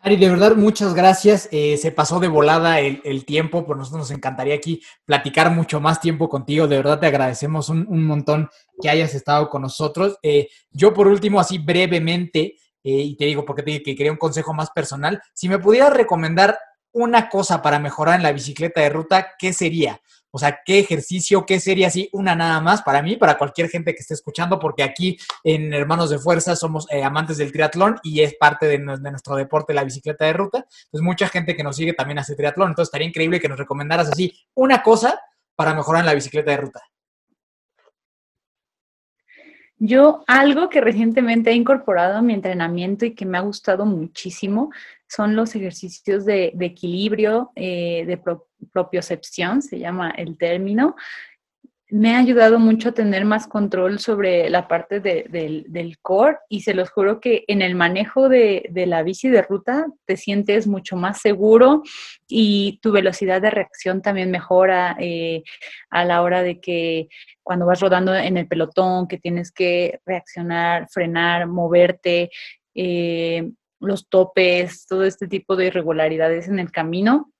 Ari, 0.00 0.16
de 0.16 0.28
verdad, 0.28 0.54
muchas 0.54 0.92
gracias. 0.92 1.48
Eh, 1.50 1.78
se 1.78 1.90
pasó 1.90 2.20
de 2.20 2.28
volada 2.28 2.78
el, 2.80 3.00
el, 3.04 3.24
tiempo, 3.24 3.64
por 3.64 3.78
nosotros 3.78 4.00
nos 4.00 4.10
encantaría 4.10 4.54
aquí 4.54 4.82
platicar 5.06 5.50
mucho 5.50 5.80
más 5.80 5.98
tiempo 5.98 6.28
contigo. 6.28 6.68
De 6.68 6.76
verdad 6.76 7.00
te 7.00 7.06
agradecemos 7.06 7.70
un, 7.70 7.86
un 7.88 8.04
montón 8.04 8.50
que 8.82 8.90
hayas 8.90 9.14
estado 9.14 9.48
con 9.48 9.62
nosotros. 9.62 10.18
Eh, 10.22 10.48
yo, 10.70 10.92
por 10.92 11.08
último, 11.08 11.40
así 11.40 11.56
brevemente, 11.56 12.56
eh, 12.84 12.90
y 12.90 13.16
te 13.16 13.24
digo 13.24 13.44
porque 13.44 13.62
te 13.62 13.82
que 13.82 13.96
quería 13.96 14.12
un 14.12 14.18
consejo 14.18 14.54
más 14.54 14.70
personal, 14.70 15.20
si 15.32 15.48
me 15.48 15.58
pudieras 15.58 15.92
recomendar 15.92 16.58
una 16.92 17.28
cosa 17.28 17.60
para 17.60 17.80
mejorar 17.80 18.16
en 18.16 18.22
la 18.22 18.32
bicicleta 18.32 18.80
de 18.80 18.90
ruta, 18.90 19.32
¿qué 19.38 19.52
sería? 19.52 20.00
O 20.30 20.38
sea, 20.38 20.60
¿qué 20.64 20.80
ejercicio, 20.80 21.46
qué 21.46 21.60
sería 21.60 21.86
así? 21.86 22.08
Una 22.12 22.34
nada 22.34 22.60
más 22.60 22.82
para 22.82 23.02
mí, 23.02 23.16
para 23.16 23.38
cualquier 23.38 23.68
gente 23.68 23.94
que 23.94 24.00
esté 24.00 24.14
escuchando, 24.14 24.58
porque 24.58 24.82
aquí 24.82 25.16
en 25.44 25.72
Hermanos 25.72 26.10
de 26.10 26.18
Fuerza 26.18 26.56
somos 26.56 26.88
eh, 26.90 27.04
amantes 27.04 27.36
del 27.36 27.52
triatlón 27.52 28.00
y 28.02 28.20
es 28.20 28.34
parte 28.34 28.66
de, 28.66 28.78
de, 28.78 29.10
nuestro 29.10 29.36
deporte 29.36 29.74
la 29.74 29.84
bicicleta 29.84 30.24
de 30.24 30.32
ruta. 30.32 30.66
Pues 30.90 31.02
mucha 31.02 31.28
gente 31.28 31.54
que 31.54 31.62
nos 31.62 31.76
sigue 31.76 31.92
también 31.92 32.18
hace 32.18 32.34
triatlón. 32.34 32.70
Entonces 32.70 32.88
estaría 32.88 33.06
increíble 33.06 33.38
que 33.38 33.48
nos 33.48 33.58
recomendaras 33.58 34.08
así 34.08 34.36
una 34.54 34.82
cosa 34.82 35.20
para 35.54 35.72
mejorar 35.72 36.00
en 36.00 36.06
la 36.06 36.14
bicicleta 36.14 36.50
de 36.50 36.56
ruta. 36.56 36.82
Yo 39.78 40.22
algo 40.26 40.68
que 40.68 40.80
recientemente 40.80 41.50
he 41.50 41.54
incorporado 41.54 42.18
a 42.18 42.22
mi 42.22 42.32
entrenamiento 42.32 43.04
y 43.04 43.14
que 43.14 43.26
me 43.26 43.38
ha 43.38 43.42
gustado 43.42 43.84
muchísimo 43.84 44.70
son 45.08 45.36
los 45.36 45.54
ejercicios 45.54 46.24
de, 46.24 46.54
equilibrio, 46.60 47.50
eh, 47.56 48.04
de 48.06 48.16
pro, 48.16 48.48
propiocepción, 48.72 49.62
se 49.62 49.78
llama 49.78 50.10
el 50.10 50.38
término. 50.38 50.96
Me 51.96 52.16
ha 52.16 52.18
ayudado 52.18 52.58
mucho 52.58 52.88
a 52.88 52.92
tener 52.92 53.24
más 53.24 53.46
control 53.46 54.00
sobre 54.00 54.50
la 54.50 54.66
parte 54.66 54.98
de, 54.98 55.26
de, 55.30 55.62
del 55.68 55.96
core 56.00 56.38
y 56.48 56.62
se 56.62 56.74
los 56.74 56.90
juro 56.90 57.20
que 57.20 57.44
en 57.46 57.62
el 57.62 57.76
manejo 57.76 58.28
de, 58.28 58.66
de, 58.72 58.86
la 58.86 59.04
bici 59.04 59.28
de 59.28 59.42
ruta 59.42 59.86
te 60.04 60.16
sientes 60.16 60.66
mucho 60.66 60.96
más 60.96 61.20
seguro 61.20 61.84
y 62.26 62.80
tu 62.82 62.90
velocidad 62.90 63.40
de 63.40 63.52
reacción 63.52 64.02
también 64.02 64.32
mejora 64.32 64.96
eh, 64.98 65.44
a 65.88 66.04
la 66.04 66.22
hora 66.22 66.42
de 66.42 66.58
que 66.58 67.06
cuando 67.44 67.64
vas 67.64 67.78
rodando 67.78 68.12
en 68.12 68.38
el 68.38 68.48
pelotón, 68.48 69.06
que 69.06 69.18
tienes 69.18 69.52
que 69.52 70.00
reaccionar, 70.04 70.88
frenar, 70.90 71.46
moverte. 71.46 72.32
Eh, 72.74 73.52
los 73.78 74.08
topes, 74.08 74.84
todo 74.86 75.04
este 75.04 75.28
tipo 75.28 75.54
de 75.54 75.66
irregularidades 75.66 76.48
en 76.48 76.58
el 76.58 76.72
camino. 76.72 77.30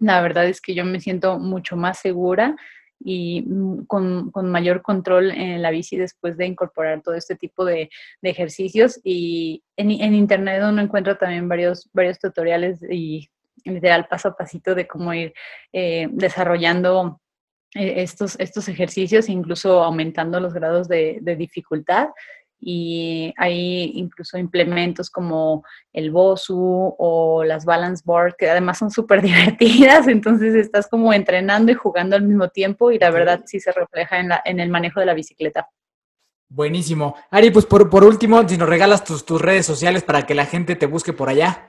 La 0.00 0.20
verdad 0.20 0.46
es 0.46 0.60
que 0.60 0.74
yo 0.74 0.84
me 0.84 0.98
siento 0.98 1.38
mucho 1.38 1.76
más 1.76 2.00
segura 2.00 2.56
y 3.02 3.46
con, 3.86 4.30
con 4.30 4.50
mayor 4.50 4.82
control 4.82 5.30
en 5.30 5.62
la 5.62 5.70
bici 5.70 5.96
después 5.96 6.36
de 6.36 6.46
incorporar 6.46 7.02
todo 7.02 7.14
este 7.14 7.34
tipo 7.34 7.64
de, 7.64 7.90
de 8.20 8.30
ejercicios. 8.30 9.00
Y 9.02 9.62
en, 9.76 9.90
en, 9.90 10.14
internet 10.14 10.62
uno 10.62 10.82
encuentra 10.82 11.18
también 11.18 11.48
varios, 11.48 11.88
varios 11.92 12.18
tutoriales 12.18 12.80
y 12.90 13.28
literal 13.64 14.06
paso 14.08 14.28
a 14.28 14.36
pasito 14.36 14.74
de 14.74 14.86
cómo 14.86 15.12
ir 15.14 15.32
eh, 15.72 16.08
desarrollando 16.10 17.20
eh, 17.74 18.02
estos, 18.02 18.38
estos 18.38 18.68
ejercicios, 18.68 19.28
incluso 19.28 19.82
aumentando 19.82 20.40
los 20.40 20.52
grados 20.52 20.88
de, 20.88 21.18
de 21.22 21.36
dificultad 21.36 22.08
y 22.60 23.32
hay 23.36 23.92
incluso 23.94 24.36
implementos 24.38 25.08
como 25.10 25.64
el 25.92 26.10
Bosu 26.10 26.94
o 26.98 27.42
las 27.44 27.64
Balance 27.64 28.02
Board, 28.04 28.36
que 28.36 28.50
además 28.50 28.78
son 28.78 28.90
súper 28.90 29.22
divertidas, 29.22 30.08
entonces 30.08 30.54
estás 30.54 30.88
como 30.88 31.12
entrenando 31.12 31.72
y 31.72 31.74
jugando 31.74 32.16
al 32.16 32.22
mismo 32.22 32.48
tiempo 32.48 32.90
y 32.90 32.98
la 32.98 33.10
verdad 33.10 33.42
sí 33.46 33.60
se 33.60 33.72
refleja 33.72 34.18
en, 34.20 34.28
la, 34.28 34.42
en 34.44 34.60
el 34.60 34.68
manejo 34.68 35.00
de 35.00 35.06
la 35.06 35.14
bicicleta. 35.14 35.68
Buenísimo. 36.48 37.14
Ari, 37.30 37.50
pues 37.50 37.64
por, 37.64 37.88
por 37.88 38.04
último, 38.04 38.46
si 38.48 38.58
nos 38.58 38.68
regalas 38.68 39.04
tus, 39.04 39.24
tus 39.24 39.40
redes 39.40 39.64
sociales 39.64 40.02
para 40.02 40.22
que 40.22 40.34
la 40.34 40.46
gente 40.46 40.74
te 40.74 40.86
busque 40.86 41.12
por 41.12 41.28
allá. 41.28 41.68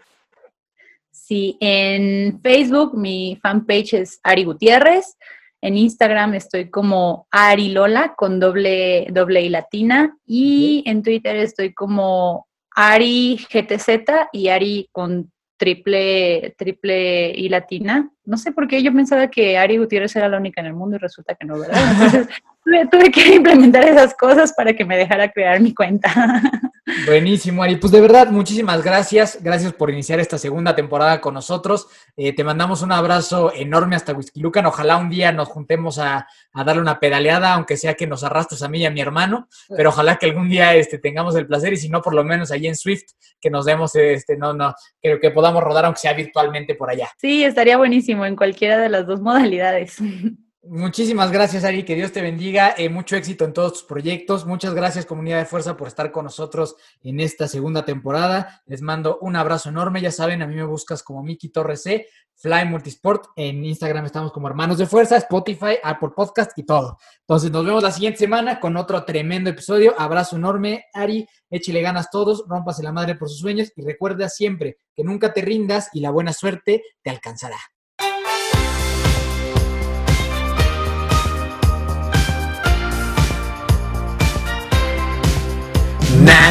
Sí, 1.12 1.56
en 1.62 2.42
Facebook 2.42 2.98
mi 2.98 3.40
fanpage 3.42 3.94
es 3.94 4.20
Ari 4.24 4.44
Gutiérrez. 4.44 5.18
En 5.62 5.78
Instagram 5.78 6.34
estoy 6.34 6.70
como 6.70 7.28
Ari 7.32 7.70
Lola 7.70 8.16
con 8.16 8.40
doble, 8.40 9.08
doble 9.12 9.42
y 9.42 9.50
latina. 9.50 10.18
Y 10.26 10.84
en 10.88 11.04
Twitter 11.04 11.36
estoy 11.36 11.74
como 11.74 12.48
Ari 12.76 13.38
GTZ 13.52 14.30
y 14.34 14.48
Ari 14.48 14.90
con 14.92 15.32
triple, 15.58 16.56
triple 16.58 17.32
y 17.36 17.48
latina. 17.48 18.10
No 18.26 18.38
sé 18.38 18.52
por 18.52 18.68
qué 18.68 18.82
yo 18.82 18.92
pensaba 18.92 19.30
que 19.30 19.60
Ari 19.60 19.78
Gutiérrez 19.78 20.16
era 20.16 20.28
la 20.28 20.38
única 20.38 20.60
en 20.60 20.68
el 20.68 20.74
mundo 20.74 20.96
y 20.96 21.00
resulta 21.00 21.36
que 21.36 21.46
no, 21.46 21.60
¿verdad? 21.60 21.80
Entonces 21.92 22.28
tuve, 22.64 23.12
que 23.12 23.36
implementar 23.36 23.88
esas 23.88 24.14
cosas 24.14 24.54
para 24.54 24.74
que 24.74 24.86
me 24.86 24.98
dejara 24.98 25.32
crear 25.32 25.60
mi 25.60 25.74
cuenta. 25.74 26.12
Buenísimo, 27.06 27.64
Ari. 27.64 27.78
Pues 27.78 27.92
de 27.92 28.02
verdad, 28.02 28.30
muchísimas 28.30 28.84
gracias. 28.84 29.40
Gracias 29.42 29.74
por 29.74 29.90
iniciar 29.90 30.20
esta 30.20 30.38
segunda 30.38 30.76
temporada 30.76 31.22
con 31.22 31.34
nosotros. 31.34 31.88
Eh, 32.18 32.34
te 32.34 32.44
mandamos 32.44 32.82
un 32.82 32.92
abrazo 32.92 33.54
enorme 33.56 33.96
hasta 33.96 34.14
Whisky 34.14 34.40
Lucan. 34.40 34.66
Ojalá 34.66 34.98
un 34.98 35.10
día 35.10 35.32
nos 35.32 35.48
juntemos 35.48 36.00
a, 36.00 36.28
a, 36.54 36.64
darle 36.64 36.82
una 36.82 37.00
pedaleada, 37.00 37.54
aunque 37.54 37.78
sea 37.78 37.94
que 37.94 38.08
nos 38.08 38.24
arrastres 38.24 38.64
a 38.64 38.68
mí 38.68 38.80
y 38.80 38.86
a 38.86 38.92
mi 38.92 39.00
hermano. 39.00 39.48
Pero 39.70 39.90
ojalá 39.90 40.18
que 40.18 40.26
algún 40.26 40.50
día 40.50 40.76
este, 40.76 40.98
tengamos 40.98 41.36
el 41.36 41.48
placer 41.48 41.74
y 41.74 41.78
si 41.78 41.90
no, 41.90 42.02
por 42.02 42.14
lo 42.14 42.24
menos 42.24 42.52
allí 42.52 42.68
en 42.68 42.76
Swift, 42.76 43.12
que 43.40 43.50
nos 43.50 43.66
demos, 43.66 43.96
este, 43.96 44.36
no, 44.38 44.54
no, 44.54 44.74
que, 45.02 45.20
que 45.20 45.32
podamos 45.32 45.64
rodar, 45.64 45.86
aunque 45.86 46.02
sea 46.02 46.14
virtualmente 46.14 46.76
por 46.76 46.90
allá. 46.90 47.10
Sí, 47.18 47.44
estaría 47.44 47.78
buenísimo 47.78 48.26
en 48.26 48.36
cualquiera 48.36 48.78
de 48.78 48.90
las 48.90 49.06
dos 49.06 49.22
modalidades. 49.22 49.98
Muchísimas 50.64 51.32
gracias, 51.32 51.64
Ari. 51.64 51.84
Que 51.84 51.96
Dios 51.96 52.12
te 52.12 52.22
bendiga. 52.22 52.76
Eh, 52.78 52.88
mucho 52.88 53.16
éxito 53.16 53.46
en 53.46 53.54
todos 53.54 53.74
tus 53.74 53.84
proyectos. 53.84 54.46
Muchas 54.46 54.76
gracias, 54.76 55.08
comunidad 55.08 55.40
de 55.40 55.46
fuerza, 55.46 55.76
por 55.76 55.88
estar 55.88 56.12
con 56.12 56.26
nosotros 56.26 56.76
en 57.02 57.20
esta 57.20 57.48
segunda 57.48 57.84
temporada. 57.84 58.62
Les 58.68 58.84
mando 58.84 59.18
un 59.22 59.36
abrazo 59.36 59.70
enorme. 59.70 60.02
Ya 60.02 60.12
saben, 60.12 60.44
a 60.44 60.46
mí 60.46 60.54
me 60.54 60.64
buscas 60.64 61.02
como 61.02 61.24
Miki 61.24 61.50
Torres 61.50 61.82
C, 61.82 62.06
Fly 62.36 62.66
Multisport. 62.66 63.30
En 63.36 63.66
Instagram 63.66 64.06
estamos 64.06 64.32
como 64.32 64.48
Hermanos 64.50 64.78
de 64.78 64.86
Fuerza, 64.86 65.18
Spotify, 65.18 65.80
Apple 65.82 66.12
Podcast 66.16 66.56
y 66.56 66.64
todo. 66.64 67.00
Entonces, 67.22 67.50
nos 67.50 67.66
vemos 67.66 67.82
la 67.82 67.92
siguiente 67.92 68.20
semana 68.20 68.60
con 68.60 68.78
otro 68.78 69.04
tremendo 69.04 69.50
episodio. 69.50 69.96
Abrazo 69.98 70.36
enorme, 70.36 70.86
Ari. 70.94 71.28
Échale 71.50 71.82
ganas 71.82 72.12
todos. 72.12 72.46
Rómpase 72.48 72.84
la 72.84 72.92
madre 72.92 73.16
por 73.16 73.30
sus 73.30 73.40
sueños. 73.40 73.72
Y 73.76 73.82
recuerda 73.82 74.30
siempre 74.30 74.78
que 74.96 75.04
nunca 75.04 75.34
te 75.34 75.42
rindas 75.42 75.90
y 75.92 76.02
la 76.02 76.12
buena 76.12 76.34
suerte 76.34 76.84
te 77.02 77.10
alcanzará. 77.10 77.58